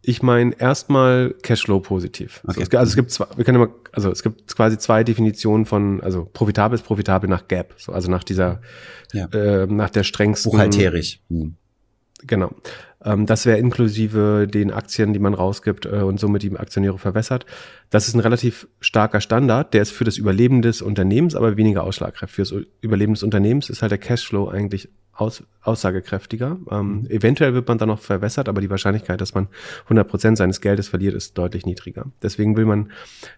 Ich 0.04 0.24
meine 0.24 0.60
erstmal 0.60 1.36
Cashflow 1.44 1.80
positiv. 1.80 2.42
Okay. 2.48 2.66
Also 2.76 2.90
es 2.90 2.96
gibt 2.96 3.12
zwei, 3.12 3.28
wir 3.36 3.46
können 3.46 3.62
immer, 3.62 3.72
also 3.92 4.10
es 4.10 4.24
gibt 4.24 4.56
quasi 4.56 4.80
zwei 4.80 5.04
Definitionen 5.04 5.68
von, 5.68 6.02
also 6.02 6.26
profitabel 6.26 6.76
ist 6.76 6.84
profitabel 6.84 7.30
nach 7.30 7.48
Gap, 7.48 7.76
so 7.78 7.92
also 7.92 8.10
nach 8.10 8.24
dieser, 8.24 8.62
ja. 9.14 9.28
äh, 9.28 9.68
nach 9.68 9.92
der 9.92 10.04
strengsten. 10.04 10.52
Buchhalterisch. 10.52 11.22
Hm. 11.30 11.56
Genau. 12.26 12.52
Ähm, 13.04 13.26
das 13.26 13.46
wäre 13.46 13.58
inklusive 13.58 14.48
den 14.48 14.72
Aktien, 14.72 15.14
die 15.14 15.20
man 15.20 15.34
rausgibt 15.34 15.86
äh, 15.86 16.02
und 16.02 16.20
somit 16.20 16.44
die 16.44 16.56
Aktionäre 16.56 16.98
verwässert. 16.98 17.46
Das 17.90 18.08
ist 18.08 18.14
ein 18.14 18.20
relativ 18.20 18.68
starker 18.80 19.22
Standard, 19.22 19.74
der 19.74 19.82
ist 19.82 19.92
für 19.92 20.04
das 20.04 20.18
Überleben 20.18 20.62
des 20.62 20.82
Unternehmens 20.82 21.36
aber 21.36 21.58
weniger 21.58 21.84
ausschlagkräftig. 21.84 22.36
Für 22.36 22.42
das 22.42 22.66
Überleben 22.82 23.14
des 23.14 23.24
Unternehmens 23.24 23.70
ist 23.70 23.82
halt 23.82 23.92
der 23.92 24.00
Cashflow 24.00 24.50
eigentlich 24.50 24.90
aus, 25.14 25.44
aussagekräftiger. 25.62 26.58
Ähm, 26.70 27.06
eventuell 27.10 27.54
wird 27.54 27.68
man 27.68 27.78
dann 27.78 27.90
noch 27.90 28.00
verwässert, 28.00 28.50
aber 28.50 28.62
die 28.62 28.70
Wahrscheinlichkeit, 28.70 29.22
dass 29.22 29.34
man 29.34 29.48
100 29.84 30.08
Prozent 30.08 30.38
seines 30.38 30.62
Geldes 30.62 30.88
verliert, 30.88 31.14
ist 31.14 31.38
deutlich 31.38 31.66
niedriger. 31.66 32.06
Deswegen 32.24 32.56
will 32.58 32.66
man 32.66 32.92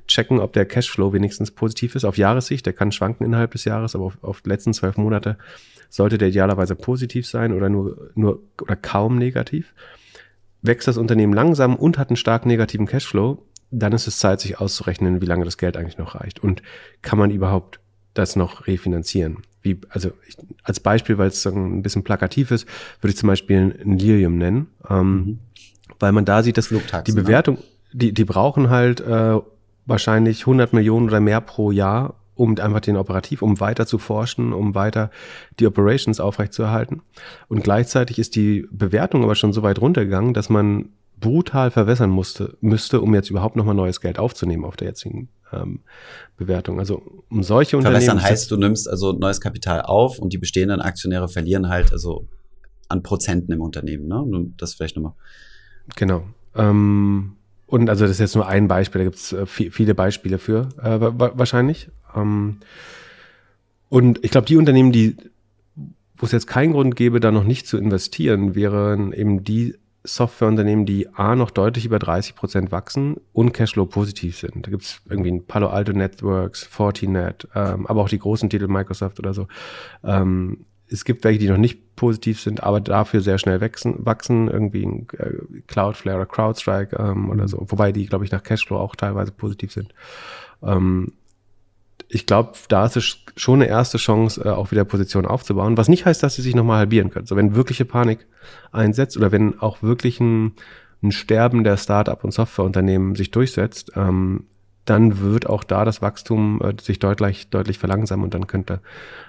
checken, 0.08 0.40
ob 0.40 0.54
der 0.54 0.66
Cashflow 0.66 1.14
wenigstens 1.14 1.52
positiv 1.52 1.96
ist. 1.96 2.06
Auf 2.06 2.18
Jahressicht, 2.18 2.66
der 2.66 2.74
kann 2.74 2.92
schwanken 2.92 3.26
innerhalb 3.26 3.52
des 3.52 3.66
Jahres, 3.66 3.96
aber 3.96 4.06
auf, 4.06 4.18
auf 4.22 4.42
die 4.42 4.50
letzten 4.50 4.74
zwölf 4.74 4.98
Monate 4.98 5.38
sollte 5.94 6.18
der 6.18 6.30
idealerweise 6.30 6.74
positiv 6.74 7.28
sein 7.28 7.54
oder 7.54 7.70
nur, 7.70 8.10
nur 8.16 8.42
oder 8.60 8.76
kaum 8.76 9.20
negativ. 9.20 9.76
Wächst 10.64 10.88
das 10.88 10.98
Unternehmen 10.98 11.34
langsam 11.34 11.76
und 11.76 12.00
hat 12.00 12.10
einen 12.10 12.18
stark 12.18 12.48
negativen 12.48 12.88
Cashflow, 12.88 13.46
dann 13.70 13.94
ist 13.94 14.08
es 14.08 14.18
Zeit, 14.18 14.42
sich 14.42 14.60
auszurechnen, 14.60 15.22
wie 15.22 15.28
lange 15.28 15.46
das 15.46 15.60
Geld 15.60 15.78
eigentlich 15.78 16.00
noch 16.00 16.16
reicht 16.16 16.42
und 16.42 16.64
kann 17.04 17.20
man 17.20 17.30
überhaupt 17.30 17.80
das 18.16 18.36
noch 18.36 18.66
refinanzieren. 18.66 19.44
Wie, 19.62 19.82
also 19.90 20.10
ich, 20.28 20.36
als 20.64 20.80
Beispiel, 20.80 21.20
weil 21.20 21.28
es 21.28 21.46
ein 21.46 21.84
bisschen 21.84 22.04
plakativ 22.04 22.50
ist, 22.50 22.68
würde 23.00 23.12
ich 23.12 23.18
zum 23.18 23.28
Beispiel 23.28 23.80
ein 23.80 24.00
Lilium 24.00 24.40
nennen, 24.40 24.68
ähm, 24.90 25.14
mhm. 25.14 25.40
weil 26.00 26.12
man 26.12 26.26
da 26.26 26.42
sieht, 26.42 26.58
dass 26.58 26.70
die 26.70 26.76
ne? 26.76 27.22
Bewertung, 27.22 27.60
die, 27.92 28.16
die 28.16 28.26
brauchen 28.26 28.72
halt 28.72 29.00
äh, 29.00 29.38
wahrscheinlich 29.86 30.42
100 30.42 30.74
Millionen 30.74 31.08
oder 31.08 31.20
mehr 31.20 31.40
pro 31.40 31.70
Jahr, 31.70 32.16
um 32.36 32.58
einfach 32.58 32.80
den 32.80 32.98
Operativ, 32.98 33.42
um 33.42 33.60
weiter 33.60 33.86
zu 33.86 33.98
forschen, 33.98 34.54
um 34.54 34.76
weiter 34.76 35.12
die 35.60 35.68
Operations 35.68 36.20
aufrechtzuerhalten. 36.20 37.02
Und 37.48 37.64
gleichzeitig 37.64 38.20
ist 38.20 38.36
die 38.36 38.68
Bewertung 38.72 39.24
aber 39.24 39.36
schon 39.36 39.54
so 39.54 39.64
weit 39.64 39.80
runtergegangen, 39.80 40.34
dass 40.34 40.50
man 40.50 40.90
brutal 41.20 41.72
verwässern 41.72 42.10
musste, 42.10 42.58
müsste, 42.60 43.00
um 43.02 43.14
jetzt 43.14 43.30
überhaupt 43.30 43.56
nochmal 43.56 43.76
neues 43.76 44.02
Geld 44.02 44.20
aufzunehmen 44.20 44.66
auf 44.66 44.76
der 44.76 44.90
jetzigen 44.90 45.30
ähm, 45.54 45.80
Bewertung. 46.38 46.80
Also 46.80 47.02
um 47.30 47.44
solche 47.44 47.78
Unternehmen. 47.78 48.02
Verwässern 48.02 48.24
heißt, 48.24 48.52
du 48.52 48.58
nimmst 48.58 48.90
also 48.90 49.14
neues 49.14 49.40
Kapital 49.40 49.82
auf 49.82 50.20
und 50.20 50.34
die 50.34 50.38
bestehenden 50.38 50.82
Aktionäre 50.82 51.30
verlieren 51.30 51.70
halt 51.70 51.94
also 51.94 52.28
an 52.90 53.04
Prozenten 53.04 53.54
im 53.54 53.62
Unternehmen, 53.62 54.08
ne? 54.08 54.52
Das 54.58 54.74
vielleicht 54.74 54.96
nochmal. 54.96 55.14
Genau. 55.96 56.24
Ähm, 56.56 57.38
und 57.68 57.90
also 57.90 58.04
das 58.04 58.12
ist 58.12 58.20
jetzt 58.20 58.36
nur 58.36 58.48
ein 58.48 58.68
Beispiel, 58.68 59.00
da 59.00 59.06
gibt 59.06 59.16
es 59.16 59.34
äh, 59.34 59.46
viele 59.46 59.96
Beispiele 59.96 60.38
für 60.38 60.70
äh, 60.82 61.00
wahrscheinlich. 61.00 61.90
Ähm, 62.16 62.58
und 63.90 64.24
ich 64.24 64.32
glaube, 64.32 64.48
die 64.48 64.58
Unternehmen, 64.58 64.92
die, 64.92 65.18
wo 66.18 66.26
es 66.26 66.32
jetzt 66.32 66.48
keinen 66.48 66.74
Grund 66.74 66.96
gäbe, 66.96 67.20
da 67.20 67.32
noch 67.32 67.44
nicht 67.44 67.68
zu 67.68 67.78
investieren, 67.78 68.56
wären 68.56 69.14
eben 69.14 69.44
die 69.44 69.76
Softwareunternehmen, 70.06 70.86
die 70.86 71.08
A 71.14 71.36
noch 71.36 71.52
deutlich 71.52 71.86
über 71.86 72.00
30 72.00 72.36
Prozent 72.36 72.72
wachsen 72.72 73.18
und 73.32 73.54
Cashflow 73.54 73.86
positiv 73.86 74.38
sind. 74.38 74.66
Da 74.66 74.72
gibt 74.72 74.84
es 74.84 75.02
irgendwie 75.10 75.32
ein 75.32 75.46
Palo 75.46 75.70
Alto 75.70 75.94
Networks, 75.94 76.64
Fortinet, 76.64 77.48
ähm, 77.56 77.88
aber 77.88 78.02
auch 78.02 78.10
die 78.10 78.20
großen 78.20 78.50
Titel 78.50 78.68
Microsoft 78.68 79.20
oder 79.20 79.34
so. 79.34 79.48
Ähm, 80.04 80.66
es 80.90 81.06
gibt 81.06 81.24
welche, 81.24 81.40
die 81.40 81.50
noch 81.50 81.58
nicht 81.58 81.96
positiv 81.96 82.42
sind, 82.42 82.64
aber 82.64 82.82
dafür 82.82 83.22
sehr 83.22 83.38
schnell 83.38 83.62
wachsen, 83.62 84.06
wachsen 84.06 84.50
irgendwie 84.50 84.84
äh, 85.18 85.62
Cloudflare 85.68 86.18
oder 86.18 86.26
CrowdStrike 86.26 86.98
ähm, 87.00 87.30
oder 87.30 87.48
so. 87.48 87.66
Wobei 87.70 87.92
die, 87.92 88.06
glaube 88.06 88.26
ich, 88.26 88.32
nach 88.32 88.44
Cashflow 88.44 88.78
auch 88.78 88.96
teilweise 88.96 89.32
positiv 89.32 89.72
sind. 89.72 89.94
Ähm, 90.62 91.14
ich 92.14 92.28
glaube, 92.28 92.54
da 92.68 92.86
ist 92.86 92.96
es 92.96 93.18
schon 93.36 93.62
eine 93.62 93.70
erste 93.70 93.98
Chance, 93.98 94.42
äh, 94.46 94.50
auch 94.50 94.72
wieder 94.72 94.86
Positionen 94.86 95.28
aufzubauen. 95.28 95.78
Was 95.78 95.90
nicht 95.90 96.06
heißt, 96.06 96.22
dass 96.22 96.36
sie 96.36 96.44
sich 96.44 96.54
nochmal 96.54 96.78
halbieren 96.78 97.10
können. 97.10 97.26
So, 97.26 97.36
wenn 97.36 97.56
wirkliche 97.56 97.86
Panik 97.86 98.28
einsetzt 98.72 99.18
oder 99.18 99.32
wenn 99.32 99.60
auch 99.60 99.82
wirklich 99.82 100.20
ein, 100.20 100.54
ein 101.02 101.12
Sterben 101.12 101.64
der 101.64 101.76
Start-up- 101.76 102.24
und 102.24 102.32
Softwareunternehmen 102.32 103.16
sich 103.16 103.32
durchsetzt, 103.32 103.94
ähm, 103.96 104.46
dann 104.86 105.22
wird 105.22 105.48
auch 105.48 105.64
da 105.64 105.86
das 105.86 106.02
Wachstum 106.02 106.62
äh, 106.62 106.80
sich 106.80 107.00
deutlich, 107.00 107.50
deutlich 107.50 107.80
verlangsamen 107.80 108.24
und 108.24 108.34
dann 108.34 108.46
könnte 108.46 108.82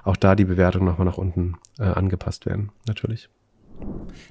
auch 0.02 0.16
da 0.16 0.34
die 0.34 0.44
Bewertung 0.44 0.84
nochmal 0.84 1.06
nach 1.06 1.18
unten 1.18 1.54
äh, 1.78 1.84
angepasst 1.84 2.44
werden, 2.44 2.70
natürlich. 2.86 3.30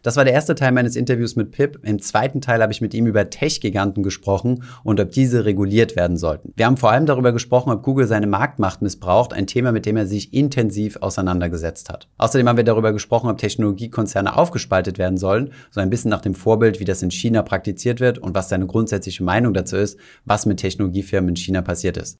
Das 0.02 0.18
war 0.18 0.26
der 0.26 0.34
erste 0.34 0.56
Teil 0.56 0.72
meines 0.72 0.96
Interviews 0.96 1.36
mit 1.36 1.52
Pip. 1.52 1.80
Im 1.84 2.02
zweiten 2.02 2.42
Teil 2.42 2.62
habe 2.62 2.74
ich 2.74 2.82
mit 2.82 2.94
ihm 2.94 3.08
über 3.08 3.30
Tech-Giganten 3.30 4.04
gesprochen 4.04 4.64
und 4.84 5.00
ob 5.00 5.12
diese 5.12 5.46
reguliert 5.46 5.96
werden 5.96 6.18
sollten. 6.18 6.54
Wir 6.56 6.66
haben 6.66 6.78
vor 6.78 6.92
allem 6.92 7.06
darüber 7.06 7.32
gesprochen, 7.32 7.72
ob 7.72 7.84
Google 7.84 8.08
seine 8.08 8.28
Marktmacht 8.28 8.82
missbraucht, 8.82 9.34
ein 9.34 9.48
Thema, 9.48 9.72
mit 9.72 9.86
dem 9.86 9.98
er 9.98 10.06
sich 10.06 10.34
intensiv 10.34 10.98
auseinandergesetzt 10.98 11.90
hat. 11.90 12.10
Außerdem 12.18 12.48
haben 12.50 12.58
wir 12.58 12.64
darüber 12.64 12.92
gesprochen, 12.92 13.30
ob 13.30 13.38
Technologiekonzerne 13.38 14.36
aufgespaltet 14.36 14.98
werden 14.98 15.18
sollen, 15.18 15.52
so 15.72 15.80
ein 15.80 15.90
bisschen 15.90 16.12
nach 16.12 16.22
dem 16.22 16.36
Vorbild, 16.36 16.80
wie 16.80 16.86
das 16.86 17.02
in 17.02 17.12
China 17.12 17.42
praktiziert 17.42 18.00
wird 18.00 18.20
und 18.20 18.36
was 18.36 18.50
seine 18.50 18.68
grundsätzliche 18.68 19.24
Meinung 19.24 19.54
dazu 19.54 19.78
ist, 19.78 19.98
was 20.26 20.46
mit 20.46 20.60
Technologiefirmen 20.60 21.30
in 21.30 21.36
China 21.36 21.62
passiert 21.62 21.98
ist. 21.98 22.20